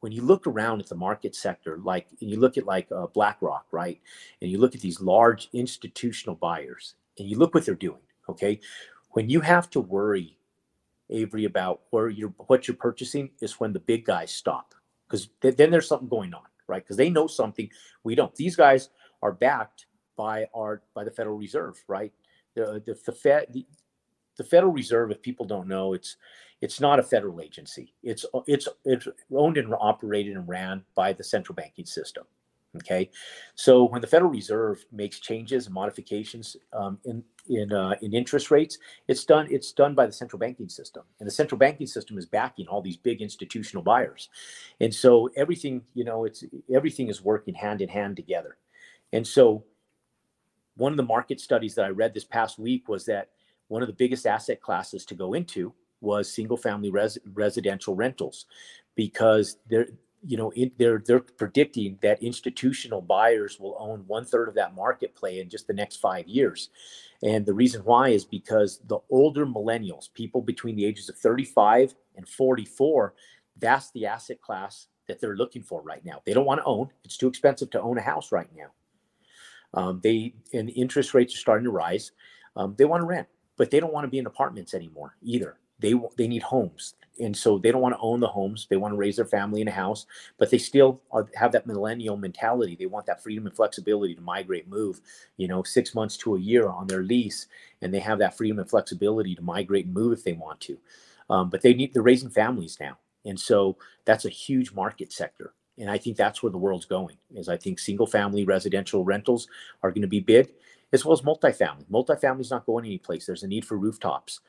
when 0.00 0.12
you 0.12 0.22
look 0.22 0.46
around 0.46 0.80
at 0.80 0.88
the 0.88 0.94
market 0.94 1.34
sector, 1.34 1.78
like 1.82 2.06
you 2.18 2.38
look 2.38 2.58
at 2.58 2.66
like 2.66 2.86
uh, 2.92 3.06
BlackRock, 3.06 3.66
right, 3.72 4.00
and 4.42 4.50
you 4.50 4.58
look 4.58 4.74
at 4.74 4.82
these 4.82 5.00
large 5.00 5.48
institutional 5.54 6.36
buyers, 6.36 6.94
and 7.18 7.28
you 7.28 7.38
look 7.38 7.54
what 7.54 7.64
they're 7.64 7.74
doing. 7.74 8.02
Okay, 8.28 8.60
when 9.12 9.30
you 9.30 9.40
have 9.40 9.70
to 9.70 9.80
worry, 9.80 10.36
Avery, 11.10 11.46
about 11.46 11.82
where 11.90 12.10
you're 12.10 12.34
what 12.48 12.68
you're 12.68 12.76
purchasing 12.76 13.30
is 13.40 13.60
when 13.60 13.72
the 13.72 13.80
big 13.80 14.04
guys 14.04 14.30
stop, 14.30 14.74
because 15.08 15.28
th- 15.40 15.56
then 15.56 15.70
there's 15.70 15.88
something 15.88 16.08
going 16.08 16.34
on, 16.34 16.44
right? 16.66 16.84
Because 16.84 16.98
they 16.98 17.10
know 17.10 17.26
something 17.26 17.70
we 18.02 18.14
don't. 18.14 18.34
These 18.34 18.56
guys 18.56 18.90
are 19.22 19.32
backed 19.32 19.86
by 20.16 20.46
our 20.54 20.82
by 20.94 21.04
the 21.04 21.10
Federal 21.10 21.38
Reserve, 21.38 21.82
right? 21.88 22.12
The 22.54 22.82
the, 22.84 22.98
the 23.06 23.12
Fed 23.12 23.46
the, 23.50 23.66
the 24.36 24.44
Federal 24.44 24.72
Reserve, 24.72 25.10
if 25.10 25.22
people 25.22 25.46
don't 25.46 25.68
know, 25.68 25.92
it's 25.92 26.16
it's 26.60 26.80
not 26.80 26.98
a 26.98 27.02
federal 27.02 27.40
agency. 27.40 27.92
It's 28.02 28.24
it's 28.46 28.68
it's 28.84 29.08
owned 29.32 29.56
and 29.56 29.74
operated 29.78 30.36
and 30.36 30.48
ran 30.48 30.84
by 30.94 31.12
the 31.12 31.24
central 31.24 31.54
banking 31.54 31.86
system. 31.86 32.24
Okay, 32.76 33.08
so 33.54 33.84
when 33.84 34.00
the 34.00 34.06
Federal 34.06 34.32
Reserve 34.32 34.84
makes 34.90 35.20
changes 35.20 35.66
and 35.66 35.74
modifications 35.74 36.56
um, 36.72 36.98
in 37.04 37.22
in 37.48 37.72
uh, 37.72 37.94
in 38.02 38.12
interest 38.12 38.50
rates, 38.50 38.78
it's 39.06 39.24
done 39.24 39.46
it's 39.48 39.70
done 39.72 39.94
by 39.94 40.06
the 40.06 40.12
central 40.12 40.40
banking 40.40 40.68
system, 40.68 41.04
and 41.20 41.26
the 41.26 41.32
central 41.32 41.56
banking 41.56 41.86
system 41.86 42.18
is 42.18 42.26
backing 42.26 42.66
all 42.66 42.82
these 42.82 42.96
big 42.96 43.22
institutional 43.22 43.82
buyers, 43.82 44.28
and 44.80 44.92
so 44.92 45.30
everything 45.36 45.82
you 45.94 46.02
know 46.02 46.24
it's 46.24 46.42
everything 46.74 47.08
is 47.08 47.22
working 47.22 47.54
hand 47.54 47.80
in 47.80 47.88
hand 47.88 48.16
together, 48.16 48.56
and 49.12 49.24
so 49.24 49.62
one 50.76 50.92
of 50.92 50.96
the 50.96 51.02
market 51.02 51.40
studies 51.40 51.74
that 51.74 51.84
I 51.84 51.90
read 51.90 52.14
this 52.14 52.24
past 52.24 52.58
week 52.58 52.88
was 52.88 53.04
that 53.06 53.30
one 53.68 53.82
of 53.82 53.88
the 53.88 53.94
biggest 53.94 54.26
asset 54.26 54.60
classes 54.60 55.04
to 55.06 55.14
go 55.14 55.34
into 55.34 55.72
was 56.00 56.32
single 56.32 56.56
family 56.56 56.90
res- 56.90 57.18
residential 57.32 57.94
rentals 57.94 58.46
because 58.94 59.58
they're 59.68 59.88
you 60.26 60.36
know 60.36 60.52
it, 60.56 60.76
they're 60.78 61.02
they're 61.06 61.20
predicting 61.20 61.98
that 62.00 62.22
institutional 62.22 63.00
buyers 63.00 63.60
will 63.60 63.76
own 63.78 64.04
one 64.06 64.24
third 64.24 64.48
of 64.48 64.54
that 64.54 64.74
market 64.74 65.14
play 65.14 65.40
in 65.40 65.50
just 65.50 65.66
the 65.66 65.72
next 65.72 65.96
five 65.96 66.26
years. 66.26 66.70
And 67.22 67.44
the 67.46 67.54
reason 67.54 67.82
why 67.82 68.08
is 68.08 68.24
because 68.24 68.80
the 68.86 68.98
older 69.10 69.46
millennials 69.46 70.12
people 70.12 70.40
between 70.40 70.76
the 70.76 70.84
ages 70.84 71.08
of 71.08 71.16
35 71.16 71.94
and 72.16 72.28
44 72.28 73.14
that's 73.56 73.92
the 73.92 74.06
asset 74.06 74.40
class 74.40 74.88
that 75.06 75.20
they're 75.20 75.36
looking 75.36 75.62
for 75.62 75.80
right 75.82 76.04
now. 76.04 76.20
They 76.26 76.34
don't 76.34 76.46
want 76.46 76.60
to 76.60 76.64
own. 76.64 76.88
It's 77.04 77.16
too 77.16 77.28
expensive 77.28 77.70
to 77.70 77.80
own 77.80 77.98
a 77.98 78.02
house 78.02 78.32
right 78.32 78.48
now 78.56 78.72
um, 79.74 80.00
they 80.02 80.34
and 80.52 80.70
interest 80.70 81.14
rates 81.14 81.34
are 81.34 81.38
starting 81.38 81.64
to 81.64 81.70
rise. 81.70 82.12
Um, 82.56 82.74
they 82.78 82.84
want 82.84 83.02
to 83.02 83.06
rent 83.06 83.28
but 83.56 83.70
they 83.70 83.80
don't 83.80 83.92
want 83.92 84.04
to 84.04 84.10
be 84.10 84.18
in 84.18 84.26
apartments 84.26 84.74
anymore 84.74 85.16
either. 85.22 85.58
They 85.80 85.94
they 86.16 86.28
need 86.28 86.42
homes 86.42 86.94
and 87.20 87.36
so 87.36 87.58
they 87.58 87.70
don't 87.70 87.80
want 87.80 87.94
to 87.94 88.00
own 88.00 88.20
the 88.20 88.28
homes. 88.28 88.66
They 88.68 88.76
want 88.76 88.92
to 88.92 88.98
raise 88.98 89.16
their 89.16 89.24
family 89.24 89.60
in 89.60 89.68
a 89.68 89.72
house 89.72 90.06
but 90.38 90.50
they 90.50 90.58
still 90.58 91.02
are, 91.10 91.28
have 91.34 91.52
that 91.52 91.66
millennial 91.66 92.16
mentality. 92.16 92.76
They 92.76 92.86
want 92.86 93.06
that 93.06 93.22
freedom 93.22 93.46
and 93.46 93.54
flexibility 93.54 94.14
to 94.14 94.20
migrate 94.20 94.68
move 94.68 95.00
you 95.36 95.48
know 95.48 95.62
six 95.62 95.94
months 95.94 96.16
to 96.18 96.36
a 96.36 96.40
year 96.40 96.68
on 96.68 96.86
their 96.86 97.02
lease 97.02 97.46
and 97.82 97.92
they 97.92 98.00
have 98.00 98.18
that 98.18 98.36
freedom 98.36 98.58
and 98.58 98.70
flexibility 98.70 99.34
to 99.34 99.42
migrate 99.42 99.86
and 99.86 99.94
move 99.94 100.12
if 100.12 100.24
they 100.24 100.32
want 100.32 100.60
to. 100.60 100.78
Um, 101.30 101.50
but 101.50 101.62
they 101.62 101.74
need 101.74 101.92
they're 101.92 102.02
raising 102.02 102.30
families 102.30 102.78
now 102.80 102.98
and 103.24 103.38
so 103.38 103.76
that's 104.04 104.24
a 104.24 104.30
huge 104.30 104.72
market 104.72 105.12
sector 105.12 105.54
and 105.78 105.90
i 105.90 105.98
think 105.98 106.16
that's 106.16 106.42
where 106.42 106.52
the 106.52 106.58
world's 106.58 106.86
going 106.86 107.16
is 107.34 107.48
i 107.48 107.56
think 107.56 107.78
single 107.78 108.06
family 108.06 108.44
residential 108.44 109.04
rentals 109.04 109.48
are 109.82 109.90
going 109.90 110.02
to 110.02 110.08
be 110.08 110.20
big 110.20 110.52
as 110.92 111.04
well 111.04 111.12
as 111.12 111.22
multifamily 111.22 111.84
multifamily 111.90 112.40
is 112.40 112.50
not 112.50 112.66
going 112.66 112.84
anyplace 112.84 113.26
there's 113.26 113.42
a 113.42 113.48
need 113.48 113.64
for 113.64 113.76
rooftops 113.76 114.40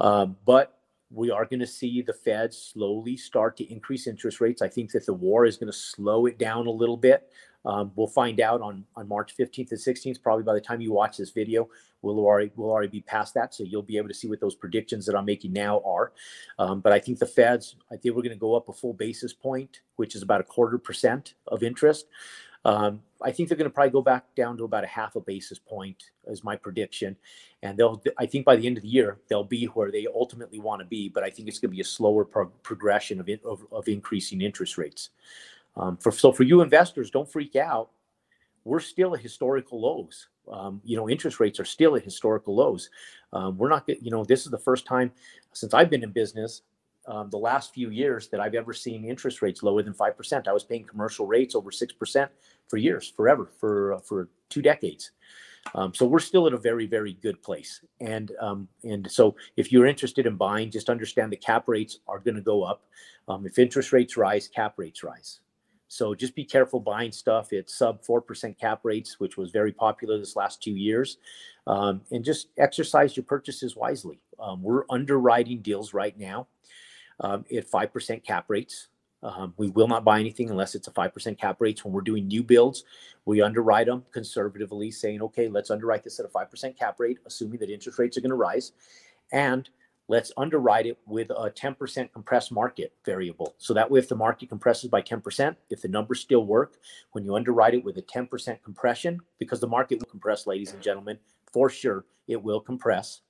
um, 0.00 0.36
but 0.44 0.78
we 1.12 1.30
are 1.30 1.44
going 1.44 1.60
to 1.60 1.66
see 1.66 2.00
the 2.00 2.12
Fed 2.12 2.54
slowly 2.54 3.16
start 3.16 3.56
to 3.58 3.70
increase 3.70 4.06
interest 4.06 4.40
rates. 4.40 4.62
I 4.62 4.68
think 4.68 4.90
that 4.92 5.04
the 5.04 5.12
war 5.12 5.44
is 5.44 5.56
going 5.56 5.70
to 5.70 5.78
slow 5.78 6.26
it 6.26 6.38
down 6.38 6.66
a 6.66 6.70
little 6.70 6.96
bit. 6.96 7.30
Um, 7.64 7.92
we'll 7.94 8.06
find 8.06 8.40
out 8.40 8.60
on, 8.60 8.84
on 8.96 9.08
March 9.08 9.36
15th 9.36 9.70
and 9.70 9.80
16th. 9.80 10.22
Probably 10.22 10.42
by 10.42 10.54
the 10.54 10.60
time 10.60 10.80
you 10.80 10.92
watch 10.92 11.16
this 11.16 11.30
video, 11.30 11.68
we'll 12.02 12.18
already 12.18 12.50
we'll 12.56 12.70
already 12.70 12.88
be 12.88 13.00
past 13.00 13.34
that, 13.34 13.54
so 13.54 13.64
you'll 13.64 13.82
be 13.82 13.96
able 13.96 14.08
to 14.08 14.14
see 14.14 14.28
what 14.28 14.40
those 14.40 14.54
predictions 14.54 15.06
that 15.06 15.16
I'm 15.16 15.24
making 15.24 15.52
now 15.52 15.80
are. 15.84 16.12
Um, 16.58 16.80
but 16.80 16.92
I 16.92 16.98
think 16.98 17.18
the 17.18 17.26
Feds, 17.26 17.76
I 17.90 17.96
think 17.96 18.14
we're 18.14 18.22
going 18.22 18.30
to 18.30 18.36
go 18.36 18.54
up 18.54 18.68
a 18.68 18.72
full 18.72 18.94
basis 18.94 19.32
point, 19.32 19.80
which 19.96 20.14
is 20.14 20.22
about 20.22 20.40
a 20.40 20.44
quarter 20.44 20.78
percent 20.78 21.34
of 21.46 21.62
interest. 21.62 22.06
Um, 22.64 23.02
I 23.20 23.32
think 23.32 23.48
they're 23.48 23.58
going 23.58 23.70
to 23.70 23.74
probably 23.74 23.90
go 23.90 24.02
back 24.02 24.34
down 24.34 24.56
to 24.58 24.64
about 24.64 24.84
a 24.84 24.88
half 24.88 25.16
a 25.16 25.20
basis 25.20 25.58
point, 25.58 26.10
is 26.26 26.44
my 26.44 26.56
prediction. 26.56 27.16
And 27.62 27.76
they'll, 27.76 28.02
I 28.18 28.26
think 28.26 28.44
by 28.44 28.56
the 28.56 28.66
end 28.66 28.76
of 28.76 28.82
the 28.82 28.88
year, 28.88 29.18
they'll 29.28 29.44
be 29.44 29.66
where 29.66 29.90
they 29.90 30.06
ultimately 30.12 30.60
want 30.60 30.80
to 30.80 30.86
be. 30.86 31.08
But 31.08 31.24
I 31.24 31.30
think 31.30 31.48
it's 31.48 31.58
going 31.58 31.70
to 31.70 31.76
be 31.76 31.80
a 31.80 31.84
slower 31.84 32.24
pro- 32.24 32.46
progression 32.62 33.20
of, 33.20 33.28
of, 33.44 33.66
of, 33.72 33.88
increasing 33.88 34.42
interest 34.42 34.78
rates. 34.78 35.10
Um, 35.76 35.96
for, 35.96 36.12
so 36.12 36.32
for 36.32 36.42
you 36.42 36.60
investors, 36.60 37.10
don't 37.10 37.30
freak 37.30 37.56
out. 37.56 37.90
We're 38.64 38.80
still 38.80 39.14
at 39.14 39.20
historical 39.20 39.80
lows. 39.80 40.28
Um, 40.50 40.80
you 40.84 40.96
know, 40.96 41.08
interest 41.08 41.40
rates 41.40 41.58
are 41.60 41.64
still 41.64 41.96
at 41.96 42.04
historical 42.04 42.54
lows. 42.54 42.90
Um, 43.32 43.56
we're 43.56 43.68
not, 43.68 43.88
you 43.88 44.10
know, 44.10 44.24
this 44.24 44.44
is 44.44 44.50
the 44.50 44.58
first 44.58 44.86
time 44.86 45.12
since 45.52 45.74
I've 45.74 45.90
been 45.90 46.02
in 46.02 46.10
business 46.10 46.62
um, 47.06 47.30
the 47.30 47.38
last 47.38 47.74
few 47.74 47.90
years 47.90 48.28
that 48.28 48.40
I've 48.40 48.54
ever 48.54 48.72
seen 48.72 49.04
interest 49.04 49.42
rates 49.42 49.62
lower 49.62 49.82
than 49.82 49.94
5%. 49.94 50.48
I 50.48 50.52
was 50.52 50.64
paying 50.64 50.84
commercial 50.84 51.26
rates 51.26 51.54
over 51.54 51.70
6% 51.70 52.28
for 52.68 52.76
years, 52.76 53.12
forever, 53.16 53.50
for, 53.58 53.94
uh, 53.94 53.98
for 53.98 54.28
two 54.48 54.62
decades. 54.62 55.10
Um, 55.74 55.94
so 55.94 56.06
we're 56.06 56.18
still 56.18 56.46
at 56.46 56.52
a 56.52 56.58
very, 56.58 56.86
very 56.86 57.14
good 57.14 57.40
place. 57.42 57.84
And 58.00 58.32
um, 58.40 58.68
and 58.82 59.10
so 59.10 59.36
if 59.56 59.70
you're 59.70 59.86
interested 59.86 60.26
in 60.26 60.36
buying, 60.36 60.70
just 60.70 60.90
understand 60.90 61.32
the 61.32 61.36
cap 61.36 61.68
rates 61.68 62.00
are 62.08 62.18
going 62.18 62.34
to 62.34 62.40
go 62.40 62.64
up. 62.64 62.82
Um, 63.28 63.46
if 63.46 63.58
interest 63.58 63.92
rates 63.92 64.16
rise, 64.16 64.48
cap 64.48 64.74
rates 64.76 65.04
rise. 65.04 65.41
So 65.92 66.14
just 66.14 66.34
be 66.34 66.46
careful 66.46 66.80
buying 66.80 67.12
stuff 67.12 67.52
at 67.52 67.68
sub 67.68 68.02
4% 68.02 68.58
cap 68.58 68.80
rates, 68.82 69.20
which 69.20 69.36
was 69.36 69.50
very 69.50 69.72
popular 69.72 70.16
this 70.16 70.36
last 70.36 70.62
two 70.62 70.74
years. 70.74 71.18
Um, 71.66 72.00
and 72.10 72.24
just 72.24 72.48
exercise 72.56 73.14
your 73.14 73.24
purchases 73.24 73.76
wisely. 73.76 74.18
Um, 74.40 74.62
we're 74.62 74.84
underwriting 74.88 75.60
deals 75.60 75.92
right 75.92 76.18
now 76.18 76.48
um, 77.20 77.44
at 77.54 77.70
5% 77.70 78.24
cap 78.24 78.46
rates. 78.48 78.88
Um, 79.22 79.52
we 79.58 79.68
will 79.68 79.86
not 79.86 80.02
buy 80.02 80.18
anything 80.18 80.48
unless 80.48 80.74
it's 80.74 80.88
a 80.88 80.92
5% 80.92 81.38
cap 81.38 81.56
rates. 81.60 81.84
When 81.84 81.92
we're 81.92 82.00
doing 82.00 82.26
new 82.26 82.42
builds, 82.42 82.84
we 83.26 83.42
underwrite 83.42 83.86
them 83.86 84.02
conservatively, 84.12 84.90
saying, 84.90 85.20
okay, 85.20 85.48
let's 85.48 85.70
underwrite 85.70 86.04
this 86.04 86.18
at 86.18 86.24
a 86.24 86.30
5% 86.30 86.74
cap 86.78 87.00
rate, 87.00 87.18
assuming 87.26 87.58
that 87.58 87.68
interest 87.68 87.98
rates 87.98 88.16
are 88.16 88.22
going 88.22 88.30
to 88.30 88.36
rise. 88.36 88.72
And 89.30 89.68
let's 90.12 90.30
underwrite 90.36 90.84
it 90.84 90.98
with 91.06 91.30
a 91.30 91.50
10% 91.50 92.12
compressed 92.12 92.52
market 92.52 92.92
variable. 93.02 93.54
So 93.56 93.72
that 93.72 93.90
way, 93.90 93.98
if 93.98 94.10
the 94.10 94.14
market 94.14 94.50
compresses 94.50 94.90
by 94.90 95.00
10%, 95.00 95.56
if 95.70 95.80
the 95.80 95.88
numbers 95.88 96.20
still 96.20 96.44
work, 96.44 96.74
when 97.12 97.24
you 97.24 97.34
underwrite 97.34 97.72
it 97.72 97.82
with 97.82 97.96
a 97.96 98.02
10% 98.02 98.62
compression, 98.62 99.20
because 99.38 99.58
the 99.58 99.66
market 99.66 100.00
will 100.00 100.10
compress, 100.10 100.46
ladies 100.46 100.74
and 100.74 100.82
gentlemen, 100.82 101.18
for 101.50 101.70
sure, 101.70 102.04
it 102.28 102.36
will 102.36 102.60
compress. 102.60 103.22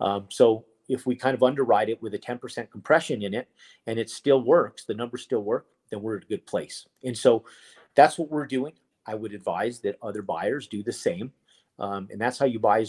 Um, 0.00 0.26
so 0.28 0.64
if 0.88 1.06
we 1.06 1.14
kind 1.14 1.36
of 1.36 1.44
underwrite 1.44 1.90
it 1.90 2.02
with 2.02 2.12
a 2.14 2.18
10% 2.18 2.72
compression 2.72 3.22
in 3.22 3.32
it 3.32 3.48
and 3.86 3.96
it 3.96 4.10
still 4.10 4.42
works, 4.42 4.84
the 4.84 4.94
numbers 4.94 5.22
still 5.22 5.44
work, 5.44 5.68
then 5.90 6.02
we're 6.02 6.16
at 6.16 6.24
a 6.24 6.26
good 6.26 6.44
place. 6.44 6.88
And 7.04 7.16
so 7.16 7.44
that's 7.94 8.18
what 8.18 8.32
we're 8.32 8.48
doing. 8.48 8.72
I 9.06 9.14
would 9.14 9.32
advise 9.32 9.78
that 9.82 9.96
other 10.02 10.22
buyers 10.22 10.66
do 10.66 10.82
the 10.82 10.92
same. 10.92 11.30
Um, 11.78 12.08
and 12.10 12.20
that's 12.20 12.36
how 12.36 12.46
you 12.46 12.58
buy 12.58 12.84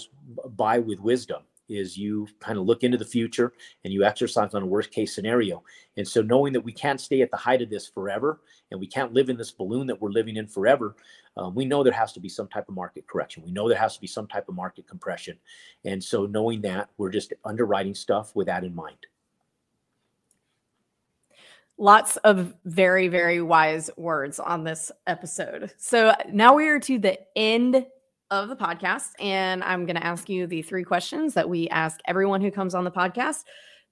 buy 0.55 0.79
with 0.79 0.99
wisdom. 0.99 1.43
Is 1.69 1.97
you 1.97 2.27
kind 2.39 2.57
of 2.57 2.65
look 2.65 2.83
into 2.83 2.97
the 2.97 3.05
future 3.05 3.53
and 3.83 3.93
you 3.93 4.03
exercise 4.03 4.53
on 4.53 4.63
a 4.63 4.65
worst 4.65 4.91
case 4.91 5.13
scenario. 5.13 5.63
And 5.97 6.07
so 6.07 6.21
knowing 6.21 6.53
that 6.53 6.61
we 6.61 6.71
can't 6.71 7.01
stay 7.01 7.21
at 7.21 7.31
the 7.31 7.37
height 7.37 7.61
of 7.61 7.69
this 7.69 7.87
forever 7.87 8.39
and 8.71 8.79
we 8.79 8.87
can't 8.87 9.13
live 9.13 9.29
in 9.29 9.37
this 9.37 9.51
balloon 9.51 9.87
that 9.87 10.01
we're 10.01 10.11
living 10.11 10.37
in 10.37 10.47
forever, 10.47 10.95
um, 11.35 11.55
we 11.55 11.65
know 11.65 11.83
there 11.83 11.93
has 11.93 12.13
to 12.13 12.19
be 12.19 12.29
some 12.29 12.47
type 12.47 12.67
of 12.69 12.75
market 12.75 13.07
correction. 13.07 13.43
We 13.43 13.51
know 13.51 13.67
there 13.69 13.77
has 13.77 13.95
to 13.95 14.01
be 14.01 14.07
some 14.07 14.27
type 14.27 14.49
of 14.49 14.55
market 14.55 14.87
compression. 14.87 15.37
And 15.85 16.03
so 16.03 16.25
knowing 16.25 16.61
that, 16.61 16.89
we're 16.97 17.11
just 17.11 17.33
underwriting 17.45 17.95
stuff 17.95 18.35
with 18.35 18.47
that 18.47 18.63
in 18.63 18.73
mind. 18.73 18.97
Lots 21.79 22.17
of 22.17 22.55
very, 22.65 23.07
very 23.07 23.39
wise 23.39 23.91
words 23.97 24.39
on 24.39 24.63
this 24.63 24.91
episode. 25.05 25.71
So 25.77 26.11
now 26.31 26.55
we 26.55 26.67
are 26.69 26.79
to 26.79 26.97
the 26.97 27.19
end 27.35 27.85
of 28.31 28.49
the 28.49 28.55
podcast, 28.55 29.11
and 29.19 29.63
I'm 29.63 29.85
going 29.85 29.95
to 29.95 30.05
ask 30.05 30.29
you 30.29 30.47
the 30.47 30.61
three 30.61 30.83
questions 30.83 31.33
that 31.33 31.49
we 31.49 31.69
ask 31.69 31.99
everyone 32.05 32.41
who 32.41 32.51
comes 32.51 32.75
on 32.75 32.83
the 32.83 32.91
podcast. 32.91 33.43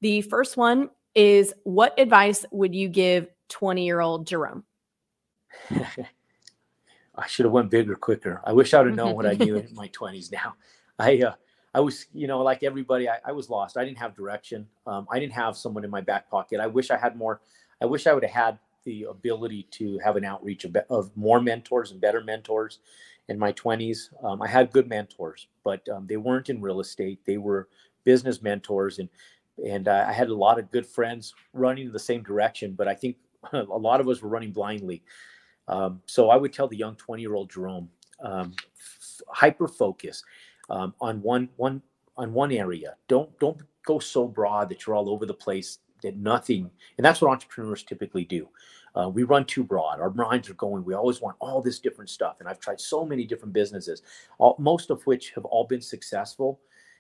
The 0.02 0.22
first 0.22 0.58
one 0.58 0.90
is 1.14 1.54
What 1.64 1.98
advice 2.00 2.46
would 2.52 2.76
you 2.76 2.90
give 2.90 3.28
20 3.50 3.86
year 3.86 4.02
old 4.02 4.28
Jerome? 4.28 4.64
I 5.72 7.28
should 7.28 7.46
have 7.46 7.54
went 7.54 7.72
bigger 7.72 7.96
quicker. 7.96 8.42
I 8.44 8.52
wish 8.52 8.74
I 8.74 8.80
would 8.80 8.88
have 8.88 8.96
known 8.96 9.16
what 9.16 9.26
I 9.26 9.34
knew 9.34 9.56
in 9.56 9.70
my 9.74 9.88
20s 9.90 10.32
now. 10.32 10.56
I, 11.00 11.20
uh, 11.20 11.34
I 11.74 11.80
was, 11.80 12.08
you 12.14 12.28
know, 12.28 12.42
like 12.42 12.64
everybody, 12.64 13.08
I, 13.08 13.20
I 13.26 13.32
was 13.32 13.50
lost. 13.50 13.78
I 13.78 13.86
didn't 13.86 14.00
have 14.00 14.16
direction. 14.16 14.68
Um, 14.86 15.08
I 15.10 15.20
didn't 15.20 15.34
have 15.34 15.56
someone 15.56 15.86
in 15.86 15.90
my 15.90 16.02
back 16.02 16.30
pocket. 16.30 16.60
I 16.60 16.68
wish 16.68 16.92
I 16.92 16.98
had 16.98 17.16
more 17.16 17.42
I 17.82 17.86
wish 17.86 18.08
I 18.08 18.14
would 18.14 18.24
have 18.24 18.32
had 18.32 18.60
the 18.84 19.04
ability 19.04 19.68
to 19.72 20.00
have 20.00 20.16
an 20.16 20.26
outreach 20.26 20.64
of, 20.64 20.76
of 20.90 21.16
more 21.16 21.42
mentors 21.42 21.92
and 21.92 22.00
better 22.00 22.24
mentors 22.24 22.80
in 23.30 23.40
my 23.40 23.52
20s. 23.54 24.10
Um, 24.24 24.42
I 24.42 24.48
had 24.48 24.72
good 24.72 24.88
mentors, 24.88 25.48
but 25.64 25.88
um, 25.90 26.08
they 26.08 26.18
weren't 26.18 26.50
in 26.50 26.62
real 26.62 26.80
estate. 26.80 27.20
They 27.26 27.38
were 27.38 27.68
business 28.04 28.42
mentors, 28.42 29.00
and 29.00 29.10
and 29.66 29.88
uh, 29.88 30.06
I 30.08 30.12
had 30.12 30.30
a 30.30 30.36
lot 30.36 30.60
of 30.60 30.72
good 30.72 30.86
friends 30.86 31.34
running 31.54 31.88
in 31.88 31.94
the 31.94 32.00
same 32.00 32.24
direction. 32.24 32.74
But 32.74 32.88
I 32.88 32.94
think 32.94 33.18
a 33.54 33.64
lot 33.64 34.02
of 34.02 34.08
us 34.08 34.22
were 34.22 34.30
running 34.30 34.52
blindly. 34.52 35.04
Um, 35.68 36.02
so 36.06 36.30
I 36.30 36.38
would 36.38 36.54
tell 36.54 36.68
the 36.68 36.78
young 36.78 36.96
20 36.96 37.22
year 37.22 37.34
old 37.34 37.50
Jerome, 37.50 37.90
um, 38.20 38.54
f- 38.78 39.22
hyper 39.30 39.68
focus 39.68 40.24
um, 40.70 40.94
on 41.02 41.22
one 41.22 41.50
one 41.58 41.82
on 42.18 42.34
one 42.34 42.52
area. 42.52 42.96
Don't 43.08 43.38
don't 43.40 43.62
go 43.86 44.00
so 44.00 44.28
broad 44.28 44.70
that 44.70 44.86
you're 44.86 44.96
all 44.96 45.10
over 45.10 45.26
the 45.26 45.34
place 45.34 45.80
that 46.02 46.18
nothing, 46.18 46.70
and 46.98 47.06
that's 47.06 47.22
what 47.22 47.32
entrepreneurs 47.32 47.84
typically 47.84 48.26
do. 48.26 48.48
Uh, 48.96 49.10
we 49.10 49.24
run 49.24 49.46
too 49.46 49.64
broad. 49.64 50.00
Our 50.00 50.12
minds 50.12 50.50
are 50.50 50.56
going. 50.56 50.84
We 50.86 50.94
always 50.94 51.22
want 51.22 51.38
all 51.40 51.62
this 51.62 51.80
different 51.80 52.10
stuff, 52.10 52.38
and 52.40 52.48
I've 52.48 52.60
tried 52.60 52.80
so 52.80 53.06
many 53.06 53.26
different 53.26 53.54
businesses, 53.54 54.02
all, 54.38 54.56
most 54.60 54.90
of 54.90 55.04
which 55.04 55.32
have 55.32 55.46
all 55.46 55.66
been 55.66 55.82
successful 55.82 56.60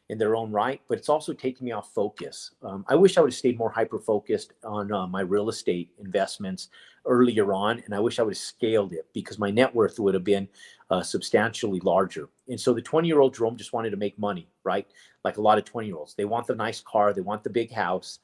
in 0.09 0.17
their 0.17 0.35
own 0.35 0.51
right. 0.51 0.81
But 0.87 0.97
it's 0.97 1.09
also 1.09 1.33
taken 1.33 1.65
me 1.65 1.71
off 1.71 1.93
focus. 1.93 2.51
Um, 2.61 2.85
I 2.87 2.95
wish 2.95 3.17
I 3.17 3.21
would 3.21 3.31
have 3.31 3.37
stayed 3.37 3.57
more 3.57 3.71
hyper 3.71 3.99
focused 3.99 4.53
on 4.63 4.91
uh, 4.91 5.07
my 5.07 5.21
real 5.21 5.49
estate 5.49 5.89
investments 5.99 6.69
earlier 7.05 7.53
on, 7.53 7.81
and 7.85 7.95
I 7.95 7.99
wish 7.99 8.19
I 8.19 8.23
would 8.23 8.33
have 8.33 8.37
scaled 8.37 8.93
it 8.93 9.07
because 9.13 9.39
my 9.39 9.49
net 9.49 9.73
worth 9.73 9.99
would 9.99 10.13
have 10.13 10.23
been 10.23 10.47
uh, 10.89 11.01
substantially 11.01 11.79
larger. 11.79 12.29
And 12.47 12.59
so 12.59 12.73
the 12.73 12.81
20 12.81 13.07
year 13.07 13.19
old 13.19 13.33
Jerome 13.33 13.57
just 13.57 13.73
wanted 13.73 13.91
to 13.91 13.97
make 13.97 14.19
money, 14.19 14.47
right? 14.63 14.87
Like 15.23 15.37
a 15.37 15.41
lot 15.41 15.57
of 15.57 15.65
20 15.65 15.87
year 15.87 15.97
olds, 15.97 16.13
they 16.13 16.25
want 16.25 16.45
the 16.45 16.55
nice 16.55 16.81
car, 16.81 17.13
they 17.13 17.21
want 17.21 17.43
the 17.43 17.49
big 17.49 17.71
house 17.71 18.19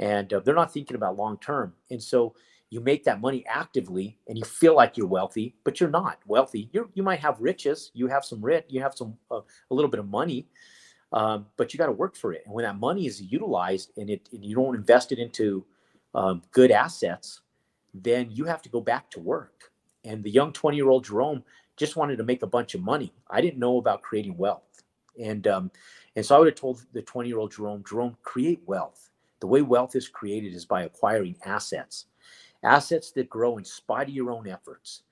and 0.00 0.32
uh, 0.32 0.40
they're 0.40 0.54
not 0.54 0.72
thinking 0.72 0.96
about 0.96 1.16
long 1.16 1.36
term. 1.38 1.74
And 1.90 2.02
so 2.02 2.34
you 2.70 2.80
make 2.80 3.04
that 3.04 3.20
money 3.20 3.44
actively, 3.46 4.16
and 4.28 4.38
you 4.38 4.44
feel 4.44 4.76
like 4.76 4.96
you're 4.96 5.06
wealthy, 5.06 5.56
but 5.64 5.80
you're 5.80 5.90
not 5.90 6.20
wealthy. 6.26 6.70
You 6.72 6.88
you 6.94 7.02
might 7.02 7.20
have 7.20 7.40
riches, 7.40 7.90
you 7.94 8.06
have 8.06 8.24
some 8.24 8.40
rich, 8.40 8.66
you 8.68 8.80
have 8.80 8.94
some 8.94 9.16
uh, 9.30 9.40
a 9.70 9.74
little 9.74 9.90
bit 9.90 10.00
of 10.00 10.08
money, 10.08 10.46
um, 11.12 11.46
but 11.56 11.72
you 11.72 11.78
got 11.78 11.86
to 11.86 11.92
work 11.92 12.16
for 12.16 12.32
it. 12.32 12.42
And 12.46 12.54
when 12.54 12.64
that 12.64 12.78
money 12.78 13.06
is 13.06 13.20
utilized 13.20 13.90
and 13.96 14.08
it 14.08 14.28
and 14.32 14.44
you 14.44 14.54
don't 14.54 14.76
invest 14.76 15.10
it 15.10 15.18
into 15.18 15.64
um, 16.14 16.42
good 16.52 16.70
assets, 16.70 17.40
then 17.92 18.30
you 18.30 18.44
have 18.44 18.62
to 18.62 18.68
go 18.68 18.80
back 18.80 19.10
to 19.10 19.20
work. 19.20 19.72
And 20.04 20.22
the 20.22 20.30
young 20.30 20.52
20 20.52 20.76
year 20.76 20.88
old 20.88 21.04
Jerome 21.04 21.42
just 21.76 21.96
wanted 21.96 22.16
to 22.18 22.24
make 22.24 22.42
a 22.42 22.46
bunch 22.46 22.74
of 22.74 22.82
money. 22.82 23.12
I 23.28 23.40
didn't 23.40 23.58
know 23.58 23.78
about 23.78 24.02
creating 24.02 24.36
wealth. 24.36 24.82
And 25.20 25.46
um, 25.48 25.72
and 26.14 26.24
so 26.24 26.36
I 26.36 26.38
would 26.38 26.48
have 26.48 26.54
told 26.54 26.86
the 26.92 27.02
20 27.02 27.28
year 27.28 27.38
old 27.38 27.52
Jerome, 27.52 27.82
Jerome, 27.84 28.16
create 28.22 28.62
wealth 28.66 29.10
the 29.40 29.46
way 29.46 29.62
wealth 29.62 29.96
is 29.96 30.08
created 30.08 30.54
is 30.54 30.64
by 30.64 30.84
acquiring 30.84 31.36
assets, 31.44 32.06
assets 32.62 33.10
that 33.12 33.28
grow 33.28 33.58
in 33.58 33.64
spite 33.64 34.08
of 34.08 34.14
your 34.14 34.30
own 34.30 34.48
efforts. 34.48 35.02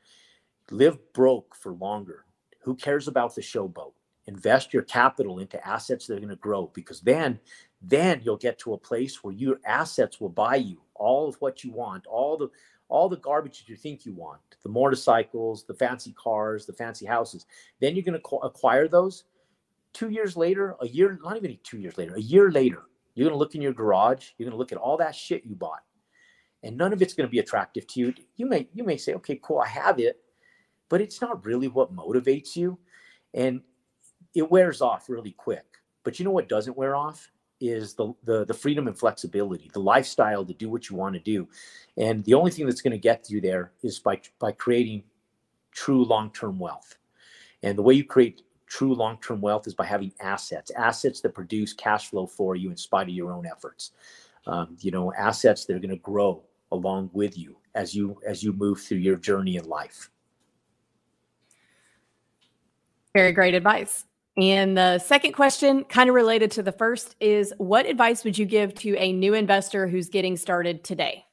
Live 0.71 0.99
broke 1.13 1.55
for 1.55 1.73
longer. 1.73 2.25
Who 2.63 2.75
cares 2.75 3.09
about 3.09 3.35
the 3.35 3.41
showboat? 3.41 3.93
Invest 4.27 4.75
your 4.75 4.83
capital 4.83 5.39
into 5.39 5.67
assets 5.67 6.07
that 6.07 6.15
are 6.15 6.21
going 6.21 6.29
to 6.29 6.37
grow 6.37 6.71
because 6.75 7.01
then 7.01 7.41
then 7.81 8.21
you'll 8.25 8.37
get 8.37 8.59
to 8.59 8.75
a 8.75 8.79
place 8.79 9.23
where 9.23 9.33
your 9.33 9.61
assets 9.65 10.21
will 10.21 10.29
buy 10.29 10.57
you 10.57 10.83
all 10.95 11.29
of 11.29 11.37
what 11.37 11.65
you 11.65 11.73
want, 11.73 12.07
all 12.07 12.37
the 12.37 12.49
all 12.89 13.09
the 13.09 13.17
garbage 13.19 13.59
that 13.59 13.69
you 13.69 13.77
think 13.77 14.05
you 14.05 14.13
want, 14.15 14.41
the 14.63 14.69
motorcycles, 14.69 15.65
the 15.65 15.75
fancy 15.75 16.13
cars, 16.13 16.67
the 16.67 16.73
fancy 16.73 17.05
houses. 17.05 17.47
Then 17.81 17.95
you're 17.95 18.05
going 18.05 18.19
to 18.19 18.37
acquire 18.37 18.89
those. 18.89 19.25
Two 19.93 20.09
years 20.11 20.37
later, 20.37 20.75
a 20.81 20.89
year, 20.89 21.19
not 21.23 21.37
even 21.37 21.59
two 21.63 21.79
years 21.79 21.99
later, 21.99 22.15
a 22.15 22.21
year 22.21 22.51
later, 22.51 22.85
you're 23.15 23.25
going 23.25 23.35
to 23.35 23.39
look 23.39 23.55
in 23.55 23.63
your 23.63 23.73
garage. 23.73 24.31
You're 24.39 24.47
going 24.47 24.55
to 24.55 24.59
look 24.59 24.73
at 24.73 24.79
all 24.79 24.97
that 24.99 25.15
shit 25.15 25.45
you 25.45 25.55
bought, 25.55 25.83
and 26.63 26.77
none 26.77 26.93
of 26.93 27.03
it's 27.03 27.15
going 27.15 27.27
to 27.27 27.31
be 27.31 27.39
attractive 27.39 27.87
to 27.89 28.01
you. 28.01 28.15
You 28.37 28.47
may 28.47 28.69
you 28.75 28.85
may 28.85 28.97
say, 28.97 29.15
okay, 29.15 29.39
cool, 29.43 29.61
I 29.61 29.69
have 29.69 29.99
it, 29.99 30.21
but 30.89 31.01
it's 31.01 31.21
not 31.21 31.45
really 31.45 31.69
what 31.69 31.95
motivates 31.95 32.57
you, 32.57 32.79
and 33.35 33.61
it 34.35 34.51
wears 34.51 34.81
off 34.81 35.09
really 35.09 35.33
quick. 35.33 35.65
But 36.05 36.19
you 36.19 36.25
know 36.25 36.31
what 36.31 36.49
doesn't 36.49 36.77
wear 36.77 36.97
off 36.97 37.31
is 37.61 37.95
the 37.95 38.13
the, 38.25 38.45
the 38.45 38.55
freedom 38.55 38.87
and 38.87 38.99
flexibility, 38.99 39.71
the 39.73 39.81
lifestyle 39.81 40.45
to 40.45 40.55
do 40.55 40.71
what 40.71 40.89
you 40.89 40.97
want 40.97 41.15
to 41.15 41.21
do, 41.21 41.49
and 41.97 42.25
the 42.25 42.35
only 42.35 42.51
thing 42.51 42.67
that's 42.67 42.83
going 42.83 42.93
to 42.93 42.99
get 42.99 43.31
you 43.31 43.41
there 43.41 43.73
is 43.83 43.99
by 43.99 44.21
by 44.39 44.53
creating 44.53 45.03
true 45.73 46.05
long 46.05 46.31
term 46.33 46.59
wealth. 46.59 46.97
And 47.63 47.77
the 47.77 47.83
way 47.83 47.95
you 47.95 48.05
create 48.05 48.43
true 48.69 48.95
long-term 48.95 49.41
wealth 49.41 49.67
is 49.67 49.75
by 49.75 49.87
having 49.87 50.13
assets, 50.21 50.71
assets 50.77 51.21
that 51.23 51.35
produce 51.35 51.73
cash 51.73 52.11
flow 52.11 52.27
for 52.27 52.55
you 52.55 52.71
in 52.71 52.77
spite 52.77 53.09
of 53.09 53.15
your 53.15 53.33
own 53.33 53.47
efforts. 53.47 53.93
Um, 54.47 54.77
you 54.81 54.91
know, 54.91 55.13
assets 55.15 55.65
that 55.65 55.77
are 55.77 55.81
going 55.81 55.91
to 55.91 55.97
grow 55.97 56.43
along 56.73 57.11
with 57.13 57.37
you 57.37 57.57
as 57.75 57.95
you 57.95 58.21
as 58.27 58.43
you 58.43 58.53
move 58.53 58.81
through 58.81 58.99
your 58.99 59.17
journey 59.17 59.57
in 59.57 59.65
life. 59.65 60.11
Very 63.15 63.33
great 63.33 63.55
advice. 63.55 64.05
And 64.37 64.79
the 64.79 64.99
second 65.01 65.33
question, 65.33 65.83
kind 65.85 66.09
of 66.09 66.15
related 66.15 66.53
to 66.53 66.63
the 66.63 66.71
first, 66.71 67.17
is 67.19 67.53
what 67.59 67.87
advice 67.87 68.23
would 68.23 68.39
you 68.39 68.47
give 68.47 68.73
to 68.77 68.97
a 68.97 69.13
new 69.13 69.35
investor 69.35 69.89
who's 69.89 70.09
getting 70.09 70.37
started 70.37 70.85
today? 70.85 71.25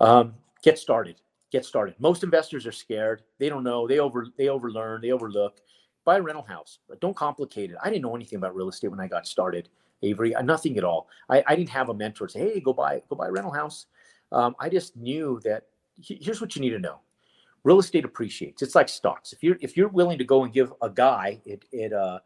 Um, 0.00 0.34
get 0.62 0.78
started. 0.78 1.20
Get 1.52 1.64
started. 1.64 1.94
Most 2.00 2.24
investors 2.24 2.66
are 2.66 2.72
scared. 2.72 3.22
They 3.38 3.48
don't 3.48 3.62
know. 3.62 3.86
They 3.86 3.98
over 3.98 4.26
they 4.36 4.46
overlearn. 4.46 5.02
They 5.02 5.12
overlook 5.12 5.60
buy 6.04 6.18
a 6.18 6.22
rental 6.22 6.42
house. 6.42 6.78
But 6.88 7.00
don't 7.00 7.16
complicate 7.16 7.70
it. 7.70 7.76
I 7.82 7.90
didn't 7.90 8.02
know 8.02 8.16
anything 8.16 8.38
about 8.38 8.54
real 8.54 8.68
estate 8.68 8.88
when 8.88 9.00
I 9.00 9.06
got 9.06 9.26
started, 9.26 9.68
Avery. 10.02 10.34
Uh, 10.34 10.42
nothing 10.42 10.78
at 10.78 10.84
all. 10.84 11.08
I, 11.28 11.42
I 11.46 11.56
didn't 11.56 11.70
have 11.70 11.88
a 11.88 11.94
mentor 11.94 12.28
say, 12.28 12.40
"Hey, 12.40 12.60
go 12.60 12.72
buy 12.72 13.02
go 13.08 13.16
buy 13.16 13.28
a 13.28 13.32
rental 13.32 13.52
house." 13.52 13.86
Um, 14.32 14.54
I 14.60 14.68
just 14.68 14.96
knew 14.96 15.40
that. 15.44 15.64
Here's 16.02 16.40
what 16.40 16.56
you 16.56 16.62
need 16.62 16.70
to 16.70 16.78
know: 16.78 17.00
real 17.64 17.78
estate 17.78 18.04
appreciates. 18.04 18.62
It's 18.62 18.74
like 18.74 18.88
stocks. 18.88 19.32
If 19.32 19.42
you're 19.42 19.56
if 19.60 19.76
you're 19.76 19.88
willing 19.88 20.18
to 20.18 20.24
go 20.24 20.44
and 20.44 20.52
give 20.52 20.72
a 20.82 20.90
guy 20.90 21.40
at 21.50 21.60
at 21.78 21.92
uh, 21.92 22.18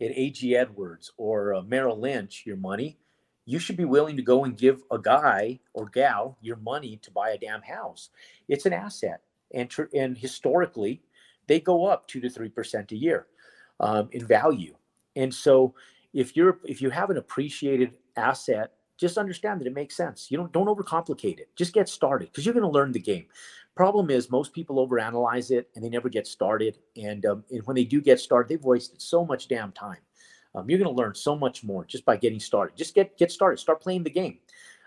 at 0.00 0.10
AG 0.10 0.56
Edwards 0.56 1.12
or 1.16 1.54
uh, 1.54 1.62
Merrill 1.62 1.98
Lynch 1.98 2.44
your 2.46 2.56
money, 2.56 2.98
you 3.46 3.58
should 3.58 3.76
be 3.76 3.84
willing 3.84 4.16
to 4.16 4.22
go 4.22 4.44
and 4.44 4.56
give 4.56 4.82
a 4.90 4.98
guy 4.98 5.60
or 5.74 5.86
gal 5.88 6.38
your 6.40 6.56
money 6.56 6.98
to 7.02 7.10
buy 7.10 7.30
a 7.30 7.38
damn 7.38 7.62
house. 7.62 8.10
It's 8.48 8.66
an 8.66 8.72
asset, 8.72 9.20
and 9.54 9.70
tr- 9.70 9.94
and 9.94 10.16
historically 10.16 11.02
they 11.46 11.60
go 11.60 11.86
up 11.86 12.06
two 12.08 12.20
to 12.20 12.30
three 12.30 12.48
percent 12.48 12.92
a 12.92 12.96
year 12.96 13.26
um, 13.80 14.08
in 14.12 14.26
value. 14.26 14.74
And 15.16 15.32
so, 15.32 15.74
if 16.12 16.36
you're 16.36 16.60
if 16.64 16.82
you 16.82 16.90
have 16.90 17.10
an 17.10 17.16
appreciated 17.16 17.92
asset, 18.16 18.72
just 18.98 19.18
understand 19.18 19.60
that 19.60 19.66
it 19.66 19.74
makes 19.74 19.96
sense. 19.96 20.30
You 20.30 20.38
don't 20.38 20.52
don't 20.52 20.66
overcomplicate 20.66 21.40
it. 21.40 21.48
Just 21.56 21.72
get 21.72 21.88
started 21.88 22.28
because 22.28 22.44
you're 22.44 22.54
going 22.54 22.62
to 22.62 22.68
learn 22.68 22.92
the 22.92 23.00
game. 23.00 23.26
Problem 23.74 24.10
is, 24.10 24.30
most 24.30 24.52
people 24.52 24.86
overanalyze 24.86 25.50
it 25.50 25.70
and 25.74 25.84
they 25.84 25.88
never 25.88 26.10
get 26.10 26.26
started. 26.26 26.78
And, 26.94 27.24
um, 27.24 27.44
and 27.50 27.62
when 27.66 27.74
they 27.74 27.84
do 27.84 28.02
get 28.02 28.20
started, 28.20 28.50
they've 28.50 28.62
wasted 28.62 29.00
so 29.00 29.24
much 29.24 29.48
damn 29.48 29.72
time. 29.72 29.96
Um, 30.54 30.68
you're 30.68 30.78
going 30.78 30.94
to 30.94 31.02
learn 31.02 31.14
so 31.14 31.34
much 31.34 31.64
more 31.64 31.86
just 31.86 32.04
by 32.04 32.18
getting 32.18 32.38
started. 32.38 32.76
Just 32.76 32.94
get 32.94 33.16
get 33.16 33.32
started. 33.32 33.58
Start 33.58 33.80
playing 33.80 34.02
the 34.02 34.10
game. 34.10 34.38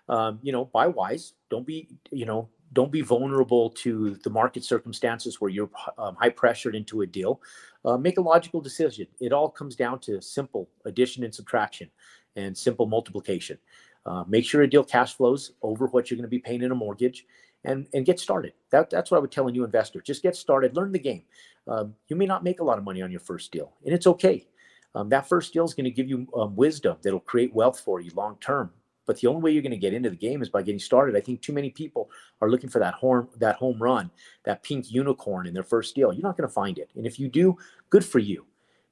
Um, 0.07 0.37
you 0.43 0.51
know, 0.51 0.65
buy 0.65 0.85
wise. 0.85 1.33
Don't 1.49 1.65
be 1.65 1.89
you 2.11 2.25
know 2.25 2.47
don't 2.73 2.91
be 2.91 3.01
vulnerable 3.01 3.69
to 3.69 4.15
the 4.23 4.29
market 4.29 4.63
circumstances 4.63 5.39
where 5.39 5.51
you're 5.51 5.69
um, 5.97 6.15
high 6.15 6.29
pressured 6.29 6.75
into 6.75 7.01
a 7.01 7.07
deal. 7.07 7.41
Uh, 7.83 7.97
make 7.97 8.17
a 8.17 8.21
logical 8.21 8.59
decision. 8.59 9.07
It 9.19 9.31
all 9.31 9.49
comes 9.49 9.75
down 9.75 9.99
to 9.99 10.21
simple 10.21 10.69
addition 10.85 11.23
and 11.23 11.33
subtraction 11.33 11.89
and 12.35 12.57
simple 12.57 12.85
multiplication. 12.85 13.57
Uh, 14.05 14.23
make 14.27 14.45
sure 14.45 14.63
a 14.63 14.69
deal 14.69 14.83
cash 14.83 15.15
flows 15.15 15.53
over 15.61 15.87
what 15.87 16.09
you're 16.09 16.17
going 16.17 16.23
to 16.23 16.29
be 16.29 16.39
paying 16.39 16.61
in 16.63 16.71
a 16.71 16.75
mortgage 16.75 17.25
and, 17.63 17.87
and 17.93 18.05
get 18.05 18.19
started. 18.19 18.53
That, 18.71 18.89
that's 18.89 19.09
what 19.09 19.17
I 19.17 19.21
would 19.21 19.31
tell 19.31 19.47
a 19.47 19.51
new 19.51 19.63
investor. 19.63 20.01
Just 20.01 20.21
get 20.21 20.35
started, 20.35 20.75
learn 20.75 20.91
the 20.91 20.99
game. 20.99 21.23
Um, 21.67 21.95
you 22.07 22.15
may 22.15 22.25
not 22.25 22.43
make 22.43 22.59
a 22.59 22.63
lot 22.63 22.77
of 22.77 22.83
money 22.83 23.01
on 23.01 23.09
your 23.09 23.19
first 23.19 23.51
deal, 23.51 23.73
and 23.85 23.93
it's 23.93 24.05
okay. 24.05 24.47
um, 24.95 25.09
that 25.09 25.27
first 25.27 25.53
deal 25.53 25.65
is 25.65 25.73
going 25.73 25.85
to 25.85 25.91
give 25.91 26.07
you 26.09 26.27
um, 26.35 26.55
wisdom 26.55 26.97
that'll 27.03 27.19
create 27.19 27.53
wealth 27.53 27.79
for 27.79 27.99
you 27.99 28.11
long 28.15 28.37
term. 28.39 28.71
But 29.05 29.19
the 29.19 29.27
only 29.27 29.41
way 29.41 29.51
you're 29.51 29.61
going 29.61 29.71
to 29.71 29.77
get 29.77 29.93
into 29.93 30.09
the 30.09 30.15
game 30.15 30.41
is 30.41 30.49
by 30.49 30.61
getting 30.61 30.79
started. 30.79 31.15
I 31.15 31.21
think 31.21 31.41
too 31.41 31.53
many 31.53 31.69
people 31.69 32.09
are 32.41 32.49
looking 32.49 32.69
for 32.69 32.79
that 32.79 32.95
horn, 32.95 33.27
that 33.37 33.55
home 33.55 33.81
run, 33.81 34.09
that 34.43 34.63
pink 34.63 34.91
unicorn 34.91 35.47
in 35.47 35.53
their 35.53 35.63
first 35.63 35.95
deal. 35.95 36.11
You're 36.11 36.23
not 36.23 36.37
going 36.37 36.47
to 36.47 36.53
find 36.53 36.77
it. 36.77 36.89
And 36.95 37.05
if 37.05 37.19
you 37.19 37.27
do, 37.27 37.57
good 37.89 38.03
for 38.03 38.19
you. 38.19 38.45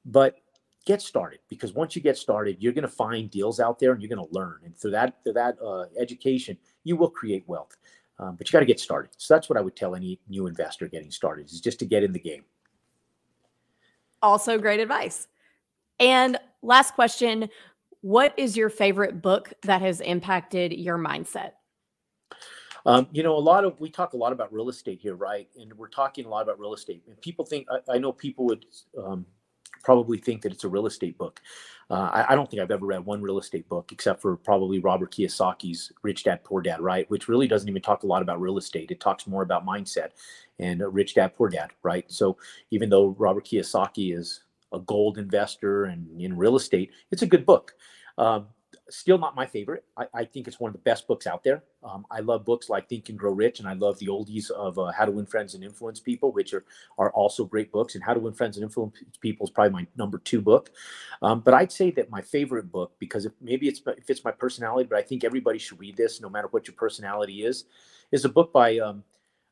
But 0.06 0.38
get 0.84 1.00
started 1.00 1.40
because 1.48 1.72
once 1.72 1.96
you 1.96 2.02
get 2.02 2.16
started, 2.16 2.56
you're 2.60 2.72
going 2.72 2.82
to 2.82 2.88
find 2.88 3.30
deals 3.30 3.58
out 3.58 3.78
there 3.78 3.92
and 3.92 4.02
you're 4.02 4.14
going 4.14 4.26
to 4.26 4.34
learn. 4.34 4.60
And 4.64 4.76
through 4.76 4.92
that, 4.92 5.22
through 5.24 5.32
that 5.34 5.56
uh, 5.62 5.86
education, 5.98 6.56
you 6.84 6.96
will 6.96 7.10
create 7.10 7.44
wealth. 7.46 7.76
Um, 8.18 8.36
but 8.36 8.48
you 8.48 8.52
got 8.52 8.60
to 8.60 8.66
get 8.66 8.78
started. 8.78 9.10
So 9.16 9.34
that's 9.34 9.48
what 9.48 9.58
I 9.58 9.60
would 9.60 9.74
tell 9.74 9.94
any 9.94 10.20
new 10.28 10.46
investor 10.46 10.86
getting 10.86 11.10
started 11.10 11.46
is 11.46 11.60
just 11.60 11.78
to 11.80 11.86
get 11.86 12.04
in 12.04 12.12
the 12.12 12.20
game. 12.20 12.44
Also, 14.22 14.56
great 14.56 14.80
advice. 14.80 15.26
And 16.00 16.38
last 16.62 16.94
question 16.94 17.48
What 18.04 18.34
is 18.38 18.54
your 18.54 18.68
favorite 18.68 19.22
book 19.22 19.54
that 19.62 19.80
has 19.80 20.02
impacted 20.02 20.74
your 20.74 20.98
mindset? 20.98 21.52
Um, 22.84 23.08
you 23.12 23.22
know, 23.22 23.34
a 23.34 23.40
lot 23.40 23.64
of 23.64 23.80
we 23.80 23.88
talk 23.88 24.12
a 24.12 24.18
lot 24.18 24.30
about 24.30 24.52
real 24.52 24.68
estate 24.68 25.00
here, 25.00 25.14
right? 25.14 25.48
And 25.58 25.72
we're 25.72 25.88
talking 25.88 26.26
a 26.26 26.28
lot 26.28 26.42
about 26.42 26.60
real 26.60 26.74
estate. 26.74 27.02
And 27.06 27.18
people 27.22 27.46
think 27.46 27.66
I, 27.70 27.94
I 27.94 27.96
know 27.96 28.12
people 28.12 28.44
would 28.44 28.66
um, 29.02 29.24
probably 29.82 30.18
think 30.18 30.42
that 30.42 30.52
it's 30.52 30.64
a 30.64 30.68
real 30.68 30.84
estate 30.84 31.16
book. 31.16 31.40
Uh, 31.88 32.10
I, 32.12 32.32
I, 32.32 32.34
don't 32.34 32.50
think 32.50 32.62
I've 32.62 32.70
ever 32.70 32.84
read 32.84 33.06
one 33.06 33.22
real 33.22 33.38
estate 33.38 33.66
book 33.70 33.90
except 33.90 34.20
for 34.20 34.36
probably 34.36 34.80
Robert 34.80 35.10
Kiyosaki's 35.10 35.90
Rich 36.02 36.24
Dad 36.24 36.44
Poor 36.44 36.60
Dad, 36.60 36.82
right? 36.82 37.10
Which 37.10 37.26
really 37.26 37.48
doesn't 37.48 37.70
even 37.70 37.80
talk 37.80 38.02
a 38.02 38.06
lot 38.06 38.20
about 38.20 38.38
real 38.38 38.58
estate. 38.58 38.90
It 38.90 39.00
talks 39.00 39.26
more 39.26 39.42
about 39.42 39.64
mindset 39.64 40.10
and 40.58 40.82
uh, 40.82 40.90
Rich 40.90 41.14
Dad 41.14 41.32
Poor 41.34 41.48
Dad, 41.48 41.70
right? 41.82 42.04
So 42.12 42.36
even 42.70 42.90
though 42.90 43.16
Robert 43.18 43.46
Kiyosaki 43.46 44.14
is 44.14 44.43
a 44.74 44.80
gold 44.80 45.18
investor 45.18 45.84
and 45.84 46.20
in 46.20 46.36
real 46.36 46.56
estate, 46.56 46.90
it's 47.10 47.22
a 47.22 47.26
good 47.26 47.46
book. 47.46 47.74
Um, 48.18 48.46
still 48.90 49.18
not 49.18 49.34
my 49.34 49.46
favorite. 49.46 49.84
I, 49.96 50.06
I, 50.14 50.24
think 50.24 50.46
it's 50.46 50.60
one 50.60 50.68
of 50.68 50.72
the 50.72 50.82
best 50.82 51.06
books 51.06 51.26
out 51.26 51.42
there. 51.42 51.62
Um, 51.82 52.06
I 52.10 52.20
love 52.20 52.44
books 52.44 52.68
like 52.68 52.88
Think 52.88 53.08
and 53.08 53.18
Grow 53.18 53.32
Rich, 53.32 53.60
and 53.60 53.68
I 53.68 53.74
love 53.74 53.98
the 53.98 54.06
oldies 54.06 54.50
of 54.50 54.78
uh, 54.78 54.92
How 54.92 55.04
to 55.04 55.12
Win 55.12 55.26
Friends 55.26 55.54
and 55.54 55.64
Influence 55.64 56.00
People, 56.00 56.32
which 56.32 56.52
are 56.54 56.64
are 56.98 57.10
also 57.12 57.44
great 57.44 57.72
books. 57.72 57.94
And 57.94 58.04
How 58.04 58.14
to 58.14 58.20
Win 58.20 58.34
Friends 58.34 58.56
and 58.56 58.64
Influence 58.64 58.96
People 59.20 59.46
is 59.46 59.50
probably 59.50 59.72
my 59.72 59.86
number 59.96 60.18
two 60.18 60.40
book. 60.40 60.70
Um, 61.22 61.40
but 61.40 61.54
I'd 61.54 61.72
say 61.72 61.90
that 61.92 62.10
my 62.10 62.20
favorite 62.20 62.70
book, 62.70 62.92
because 62.98 63.26
if, 63.26 63.32
maybe 63.40 63.68
it's 63.68 63.80
it 63.86 64.04
fits 64.04 64.24
my 64.24 64.32
personality, 64.32 64.86
but 64.88 64.98
I 64.98 65.02
think 65.02 65.24
everybody 65.24 65.58
should 65.58 65.80
read 65.80 65.96
this, 65.96 66.20
no 66.20 66.28
matter 66.28 66.48
what 66.50 66.66
your 66.66 66.74
personality 66.74 67.44
is, 67.44 67.64
is 68.12 68.24
a 68.24 68.28
book 68.28 68.52
by. 68.52 68.78
Um, 68.78 69.04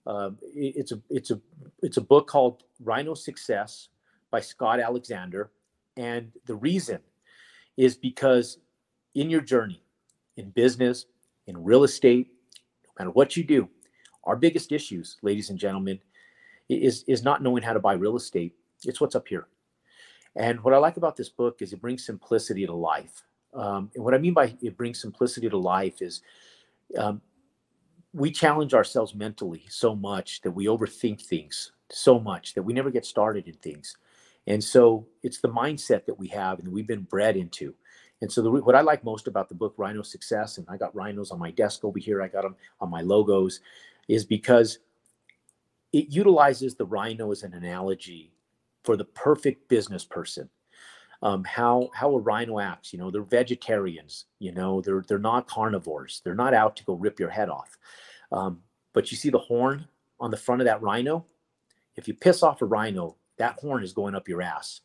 uh, 0.04 0.30
it's 0.52 0.90
a 0.90 1.00
it's 1.10 1.30
a 1.30 1.40
it's 1.80 1.96
a 1.96 2.00
book 2.00 2.26
called 2.26 2.64
Rhino 2.80 3.14
Success 3.14 3.88
by 4.32 4.40
Scott 4.40 4.80
Alexander, 4.80 5.52
and 5.96 6.32
the 6.46 6.56
reason 6.56 6.98
is 7.76 7.94
because 7.96 8.58
in 9.14 9.30
your 9.30 9.42
journey, 9.42 9.84
in 10.36 10.50
business, 10.50 11.06
in 11.46 11.62
real 11.62 11.84
estate, 11.84 12.32
no 12.84 12.90
matter 12.98 13.10
what 13.12 13.36
you 13.36 13.44
do, 13.44 13.68
our 14.24 14.34
biggest 14.34 14.72
issues, 14.72 15.18
ladies 15.22 15.50
and 15.50 15.58
gentlemen, 15.58 16.00
is, 16.68 17.04
is 17.06 17.22
not 17.22 17.42
knowing 17.42 17.62
how 17.62 17.72
to 17.72 17.78
buy 17.78 17.92
real 17.92 18.16
estate. 18.16 18.54
It's 18.84 19.00
what's 19.00 19.14
up 19.14 19.28
here. 19.28 19.46
And 20.34 20.64
what 20.64 20.72
I 20.74 20.78
like 20.78 20.96
about 20.96 21.16
this 21.16 21.28
book 21.28 21.60
is 21.60 21.72
it 21.72 21.82
brings 21.82 22.04
simplicity 22.04 22.66
to 22.66 22.74
life. 22.74 23.22
Um, 23.52 23.90
and 23.94 24.02
what 24.02 24.14
I 24.14 24.18
mean 24.18 24.32
by 24.32 24.56
it 24.62 24.76
brings 24.78 25.00
simplicity 25.00 25.50
to 25.50 25.58
life 25.58 26.00
is 26.00 26.22
um, 26.96 27.20
we 28.14 28.30
challenge 28.30 28.72
ourselves 28.72 29.14
mentally 29.14 29.64
so 29.68 29.94
much 29.94 30.40
that 30.40 30.50
we 30.50 30.66
overthink 30.66 31.20
things 31.20 31.72
so 31.92 32.18
much 32.18 32.54
that 32.54 32.62
we 32.62 32.72
never 32.72 32.90
get 32.90 33.04
started 33.04 33.46
in 33.46 33.54
things. 33.54 33.96
And 34.46 34.62
so 34.62 35.06
it's 35.22 35.40
the 35.40 35.48
mindset 35.48 36.06
that 36.06 36.18
we 36.18 36.28
have 36.28 36.58
and 36.58 36.68
we've 36.68 36.86
been 36.86 37.02
bred 37.02 37.36
into. 37.36 37.74
And 38.20 38.30
so 38.30 38.42
the, 38.42 38.50
what 38.50 38.74
I 38.76 38.80
like 38.80 39.04
most 39.04 39.26
about 39.26 39.48
the 39.48 39.54
book 39.54 39.74
Rhino 39.76 40.02
Success, 40.02 40.58
and 40.58 40.66
I 40.68 40.76
got 40.76 40.94
rhinos 40.94 41.30
on 41.30 41.38
my 41.38 41.50
desk 41.50 41.84
over 41.84 41.98
here, 41.98 42.22
I 42.22 42.28
got 42.28 42.42
them 42.42 42.56
on 42.80 42.90
my 42.90 43.02
logos, 43.02 43.60
is 44.08 44.24
because 44.24 44.78
it 45.92 46.08
utilizes 46.08 46.74
the 46.74 46.86
rhino 46.86 47.32
as 47.32 47.42
an 47.42 47.54
analogy 47.54 48.32
for 48.84 48.96
the 48.96 49.04
perfect 49.04 49.68
business 49.68 50.04
person. 50.04 50.48
Um, 51.22 51.44
how 51.44 51.90
how 51.94 52.12
a 52.14 52.18
rhino 52.18 52.58
acts, 52.58 52.92
you 52.92 52.98
know, 52.98 53.10
they're 53.10 53.22
vegetarians, 53.22 54.24
you 54.40 54.50
know, 54.50 54.80
they're 54.80 55.04
they're 55.06 55.18
not 55.18 55.46
carnivores, 55.46 56.20
they're 56.24 56.34
not 56.34 56.52
out 56.52 56.74
to 56.76 56.84
go 56.84 56.94
rip 56.94 57.20
your 57.20 57.30
head 57.30 57.48
off. 57.48 57.78
Um, 58.32 58.60
but 58.92 59.12
you 59.12 59.16
see 59.16 59.30
the 59.30 59.38
horn 59.38 59.86
on 60.18 60.32
the 60.32 60.36
front 60.36 60.60
of 60.60 60.66
that 60.66 60.82
rhino. 60.82 61.24
If 61.94 62.08
you 62.08 62.14
piss 62.14 62.42
off 62.42 62.62
a 62.62 62.64
rhino, 62.64 63.16
that 63.42 63.58
horn 63.58 63.82
is 63.82 63.92
going 63.92 64.14
up 64.14 64.28
your 64.28 64.40
ass. 64.40 64.80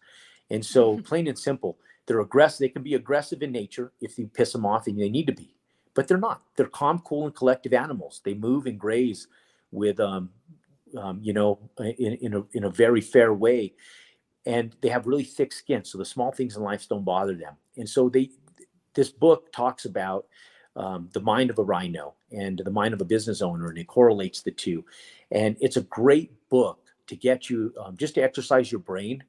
And 0.50 0.66
so, 0.66 0.98
plain 1.04 1.28
and 1.28 1.38
simple, 1.38 1.78
they're 2.06 2.20
aggressive. 2.22 2.60
They 2.60 2.70
can 2.70 2.84
be 2.84 2.96
aggressive 2.96 3.44
in 3.44 3.52
nature 3.52 3.92
if 4.02 4.18
you 4.18 4.28
piss 4.28 4.52
them 4.52 4.66
off, 4.66 4.88
and 4.88 5.00
they 5.00 5.10
need 5.10 5.28
to 5.28 5.34
be, 5.34 5.56
but 5.94 6.08
they're 6.08 6.18
not. 6.18 6.42
They're 6.56 6.68
calm, 6.68 7.00
cool, 7.00 7.26
and 7.26 7.36
collective 7.36 7.74
animals. 7.74 8.22
They 8.24 8.34
move 8.34 8.66
and 8.66 8.80
graze 8.80 9.28
with, 9.72 10.00
um, 10.00 10.30
um, 10.98 11.20
you 11.22 11.34
know, 11.34 11.60
in, 11.80 12.14
in, 12.14 12.34
a, 12.34 12.44
in 12.54 12.64
a 12.64 12.70
very 12.70 13.02
fair 13.02 13.34
way. 13.34 13.74
And 14.46 14.74
they 14.82 14.88
have 14.88 15.06
really 15.06 15.26
thick 15.26 15.52
skin. 15.52 15.84
So 15.84 15.98
the 15.98 16.06
small 16.06 16.32
things 16.32 16.56
in 16.56 16.64
life 16.64 16.88
don't 16.88 17.04
bother 17.04 17.36
them. 17.36 17.56
And 17.76 17.88
so 17.88 18.08
they, 18.08 18.30
this 18.94 19.10
book 19.10 19.52
talks 19.52 19.84
about 19.84 20.26
um, 20.78 21.10
the 21.12 21.20
mind 21.20 21.50
of 21.50 21.60
a 21.60 21.64
rhino 21.64 22.14
and 22.32 22.62
the 22.64 22.72
mind 22.72 22.94
of 22.94 23.02
a 23.02 23.06
business 23.06 23.42
owner, 23.42 23.68
and 23.68 23.78
it 23.78 23.88
correlates 23.88 24.42
the 24.42 24.52
two. 24.52 24.86
And 25.32 25.58
it's 25.60 25.76
a 25.76 25.82
great 25.82 26.32
book 26.50 26.87
to 27.08 27.16
get 27.16 27.50
you 27.50 27.74
um, 27.84 27.98
just 27.98 28.16
to 28.16 28.22
exercise 28.22 28.72
your 28.72 28.80
brain 28.80 29.24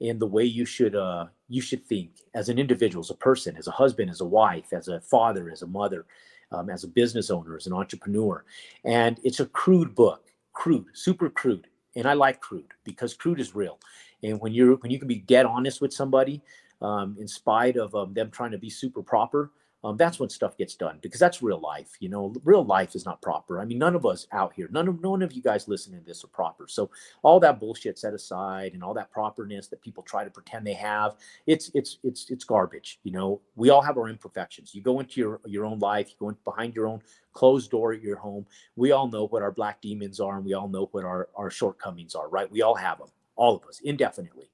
in 0.00 0.18
the 0.18 0.26
way 0.26 0.44
you 0.44 0.64
should 0.64 0.94
uh, 0.94 1.26
you 1.48 1.60
should 1.60 1.84
think 1.86 2.10
as 2.34 2.48
an 2.48 2.58
individual, 2.58 3.02
as 3.02 3.10
a 3.10 3.14
person, 3.14 3.56
as 3.56 3.66
a 3.66 3.72
husband, 3.72 4.10
as 4.10 4.20
a 4.20 4.24
wife, 4.24 4.72
as 4.72 4.88
a 4.88 5.00
father, 5.00 5.50
as 5.50 5.62
a 5.62 5.66
mother, 5.66 6.06
um, 6.52 6.70
as 6.70 6.84
a 6.84 6.88
business 6.88 7.30
owner, 7.30 7.56
as 7.56 7.66
an 7.66 7.72
entrepreneur. 7.72 8.44
And 8.84 9.18
it's 9.24 9.40
a 9.40 9.46
crude 9.46 9.94
book, 9.94 10.24
crude, 10.52 10.86
super 10.92 11.30
crude. 11.30 11.66
And 11.94 12.06
I 12.06 12.12
like 12.12 12.40
crude 12.40 12.72
because 12.84 13.14
crude 13.14 13.40
is 13.40 13.54
real. 13.54 13.78
And 14.22 14.40
when 14.40 14.52
you're 14.52 14.76
when 14.76 14.90
you 14.90 14.98
can 14.98 15.08
be 15.08 15.16
dead 15.16 15.46
honest 15.46 15.80
with 15.80 15.92
somebody, 15.92 16.42
um, 16.82 17.16
in 17.18 17.26
spite 17.26 17.76
of 17.76 17.94
um, 17.94 18.12
them 18.12 18.30
trying 18.30 18.50
to 18.50 18.58
be 18.58 18.70
super 18.70 19.02
proper, 19.02 19.50
um, 19.86 19.96
that's 19.96 20.18
when 20.18 20.28
stuff 20.28 20.58
gets 20.58 20.74
done 20.74 20.98
because 21.00 21.20
that's 21.20 21.42
real 21.42 21.60
life. 21.60 21.96
You 22.00 22.08
know, 22.08 22.34
real 22.42 22.64
life 22.64 22.96
is 22.96 23.04
not 23.04 23.22
proper. 23.22 23.60
I 23.60 23.64
mean, 23.64 23.78
none 23.78 23.94
of 23.94 24.04
us 24.04 24.26
out 24.32 24.52
here, 24.52 24.68
none 24.72 24.88
of 24.88 25.00
none 25.00 25.22
of 25.22 25.32
you 25.32 25.40
guys 25.40 25.68
listening 25.68 26.00
to 26.00 26.06
this 26.06 26.24
are 26.24 26.28
proper. 26.28 26.66
So 26.66 26.90
all 27.22 27.38
that 27.38 27.60
bullshit 27.60 27.96
set 27.96 28.12
aside 28.12 28.72
and 28.74 28.82
all 28.82 28.94
that 28.94 29.12
properness 29.12 29.68
that 29.68 29.80
people 29.80 30.02
try 30.02 30.24
to 30.24 30.30
pretend 30.30 30.66
they 30.66 30.74
have, 30.74 31.14
it's 31.46 31.70
it's 31.72 31.98
it's 32.02 32.28
it's 32.30 32.42
garbage. 32.42 32.98
You 33.04 33.12
know, 33.12 33.40
we 33.54 33.70
all 33.70 33.80
have 33.80 33.96
our 33.96 34.08
imperfections. 34.08 34.74
You 34.74 34.82
go 34.82 34.98
into 34.98 35.20
your 35.20 35.40
your 35.46 35.64
own 35.64 35.78
life, 35.78 36.08
you 36.08 36.16
go 36.18 36.30
in 36.30 36.36
behind 36.44 36.74
your 36.74 36.88
own 36.88 37.00
closed 37.32 37.70
door 37.70 37.92
at 37.92 38.02
your 38.02 38.16
home. 38.16 38.44
We 38.74 38.90
all 38.90 39.06
know 39.06 39.28
what 39.28 39.42
our 39.42 39.52
black 39.52 39.80
demons 39.80 40.18
are, 40.18 40.34
and 40.34 40.44
we 40.44 40.54
all 40.54 40.68
know 40.68 40.88
what 40.90 41.04
our 41.04 41.28
our 41.36 41.48
shortcomings 41.48 42.16
are. 42.16 42.28
Right? 42.28 42.50
We 42.50 42.62
all 42.62 42.74
have 42.74 42.98
them, 42.98 43.08
all 43.36 43.54
of 43.54 43.62
us, 43.68 43.80
indefinitely. 43.84 44.50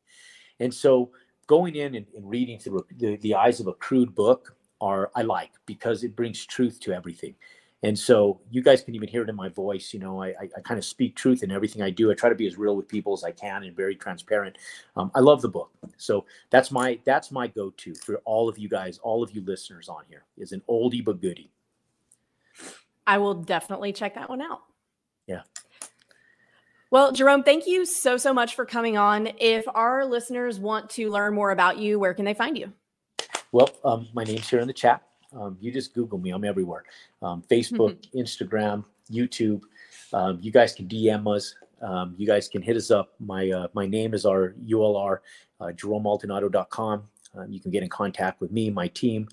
And 0.61 0.75
so 0.75 1.11
going 1.47 1.75
in 1.77 1.95
and, 1.95 2.07
and 2.15 2.29
reading 2.29 2.59
through 2.59 2.85
the, 2.99 3.17
the 3.17 3.35
eyes 3.35 3.61
of 3.61 3.67
a 3.67 3.73
crude 3.73 4.15
book 4.15 4.57
are 4.83 5.11
I 5.15 5.23
like 5.23 5.53
because 5.65 6.05
it 6.05 6.15
brings 6.15 6.45
truth 6.45 6.81
to 6.81 6.93
everything. 6.93 7.35
And 7.85 7.99
so 7.99 8.41
you 8.51 8.63
guys 8.63 8.83
can 8.83 8.95
even 8.95 9.09
hear 9.09 9.23
it 9.23 9.29
in 9.29 9.35
my 9.35 9.49
voice. 9.49 9.93
You 9.93 9.99
know, 9.99 10.23
I, 10.23 10.29
I, 10.29 10.49
I 10.57 10.61
kind 10.63 10.79
of 10.79 10.85
speak 10.85 11.17
truth 11.17 11.43
in 11.43 11.51
everything 11.51 11.83
I 11.83 11.91
do. 11.91 12.13
I 12.13 12.15
try 12.15 12.29
to 12.29 12.35
be 12.35 12.47
as 12.47 12.57
real 12.57 12.77
with 12.77 12.87
people 12.87 13.13
as 13.13 13.25
I 13.25 13.33
can 13.33 13.65
and 13.65 13.75
very 13.75 13.97
transparent. 13.97 14.57
Um, 14.97 15.11
I 15.15 15.21
love 15.21 15.43
the 15.43 15.49
book. 15.49 15.73
So 15.97 16.25
that's 16.51 16.71
my 16.71 16.99
that's 17.05 17.33
my 17.33 17.49
go-to 17.49 17.95
for 17.95 18.17
all 18.25 18.49
of 18.49 18.59
you 18.59 18.69
guys, 18.69 18.99
all 18.99 19.23
of 19.23 19.33
you 19.33 19.43
listeners 19.45 19.89
on 19.89 20.05
here 20.09 20.25
is 20.37 20.53
an 20.53 20.63
oldie 20.69 21.05
but 21.05 21.21
goodie. 21.21 21.51
I 23.07 23.19
will 23.19 23.35
definitely 23.35 23.93
check 23.93 24.15
that 24.15 24.29
one 24.29 24.43
out. 24.43 24.61
Yeah. 25.27 25.43
Well, 26.93 27.11
Jerome, 27.11 27.43
thank 27.43 27.67
you 27.67 27.85
so 27.85 28.17
so 28.17 28.33
much 28.33 28.55
for 28.55 28.65
coming 28.65 28.97
on. 28.97 29.29
If 29.41 29.65
our 29.75 30.05
listeners 30.05 30.61
want 30.61 30.91
to 30.91 31.11
learn 31.11 31.35
more 31.35 31.51
about 31.51 31.79
you, 31.79 31.99
where 31.99 32.15
can 32.15 32.25
they 32.25 32.35
find 32.35 32.57
you? 32.57 32.73
Well, 33.53 33.69
um, 33.85 34.09
my 34.15 34.25
name's 34.25 34.49
here 34.49 34.61
in 34.61 34.67
the 34.67 34.73
chat. 34.73 35.03
Um, 35.35 35.59
you 35.61 35.71
just 35.71 35.93
Google 35.95 36.19
me. 36.19 36.31
I'm 36.31 36.43
everywhere. 36.43 36.85
Um, 37.21 37.43
Facebook, 37.51 37.99
Instagram, 38.15 38.83
YouTube. 39.11 39.61
Um, 40.15 40.39
you 40.41 40.51
guys 40.51 40.73
can 40.73 40.89
DM 40.89 41.35
us. 41.35 41.55
Um, 41.83 42.15
you 42.17 42.27
guys 42.27 42.49
can 42.49 42.63
hit 42.63 42.77
us 42.77 42.91
up. 42.91 43.13
My 43.21 43.51
uh, 43.51 43.69
my 43.75 43.87
name 43.87 44.15
is 44.15 44.25
our 44.25 44.55
ULR, 44.67 45.19
uh, 45.61 45.67
JeromeMaldonado.com. 45.67 47.03
Uh, 47.37 47.45
you 47.47 47.61
can 47.61 47.71
get 47.71 47.83
in 47.83 47.91
contact 47.91 48.41
with 48.41 48.53
me, 48.53 48.71
my 48.71 48.89
team, 48.89 49.29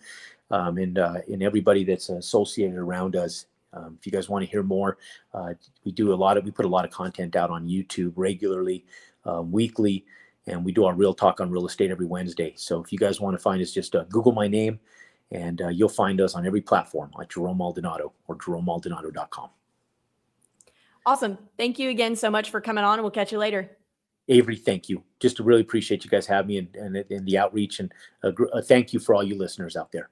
um, 0.52 0.78
and 0.78 1.00
uh, 1.00 1.20
and 1.32 1.42
everybody 1.42 1.86
that's 1.86 2.10
associated 2.10 2.78
around 2.78 3.16
us. 3.16 3.46
Um, 3.72 3.98
if 4.00 4.06
you 4.06 4.12
guys 4.12 4.28
want 4.28 4.44
to 4.44 4.52
hear 4.52 4.64
more, 4.64 4.98
uh, 5.34 5.54
we 5.86 5.94
do 5.94 6.12
a 6.12 6.16
lot 6.16 6.36
of 6.36 6.44
we 6.44 6.52
put 6.52 6.66
a 6.66 6.70
lot 6.70 6.84
of 6.84 6.92
content 6.92 7.38
out 7.38 7.52
on 7.52 7.70
YouTube 7.70 8.12
regularly, 8.18 8.84
uh, 9.26 9.42
weekly 9.44 10.04
and 10.48 10.64
we 10.64 10.72
do 10.72 10.86
our 10.86 10.94
real 10.94 11.14
talk 11.14 11.40
on 11.40 11.50
real 11.52 11.66
estate 11.66 11.92
every 11.92 12.06
Wednesday. 12.06 12.54
So 12.56 12.82
if 12.82 12.92
you 12.92 12.98
guys 12.98 13.20
want 13.20 13.36
to 13.36 13.42
find 13.42 13.62
us, 13.62 13.72
just 13.72 13.96
uh, 13.96 14.04
Google 14.06 14.32
my 14.32 14.48
name, 14.48 14.80
and 15.32 15.62
uh, 15.62 15.68
you'll 15.70 15.90
find 15.90 16.22
us 16.22 16.36
on 16.36 16.46
every 16.46 16.62
platform 16.62 17.12
at 17.20 17.30
Jerome 17.30 17.58
Maldonado 17.58 18.14
or 18.28 18.36
JeromeMaldonado.com. 18.36 19.50
Awesome. 21.06 21.38
Thank 21.58 21.80
you 21.80 21.90
again 21.90 22.16
so 22.16 22.30
much 22.30 22.50
for 22.50 22.62
coming 22.62 22.84
on. 22.84 23.02
We'll 23.02 23.12
catch 23.12 23.32
you 23.32 23.38
later. 23.38 23.70
Avery, 24.28 24.56
thank 24.56 24.90
you. 24.90 25.04
Just 25.20 25.38
to 25.38 25.44
really 25.44 25.62
appreciate 25.62 26.04
you 26.04 26.10
guys 26.10 26.28
having 26.28 26.48
me 26.48 26.58
and, 26.60 26.76
and, 26.76 26.96
and 27.10 27.26
the 27.26 27.38
outreach 27.38 27.80
and 27.80 27.92
uh, 28.24 28.32
thank 28.64 28.94
you 28.94 29.00
for 29.00 29.16
all 29.16 29.24
you 29.24 29.36
listeners 29.36 29.76
out 29.76 29.92
there. 29.92 30.12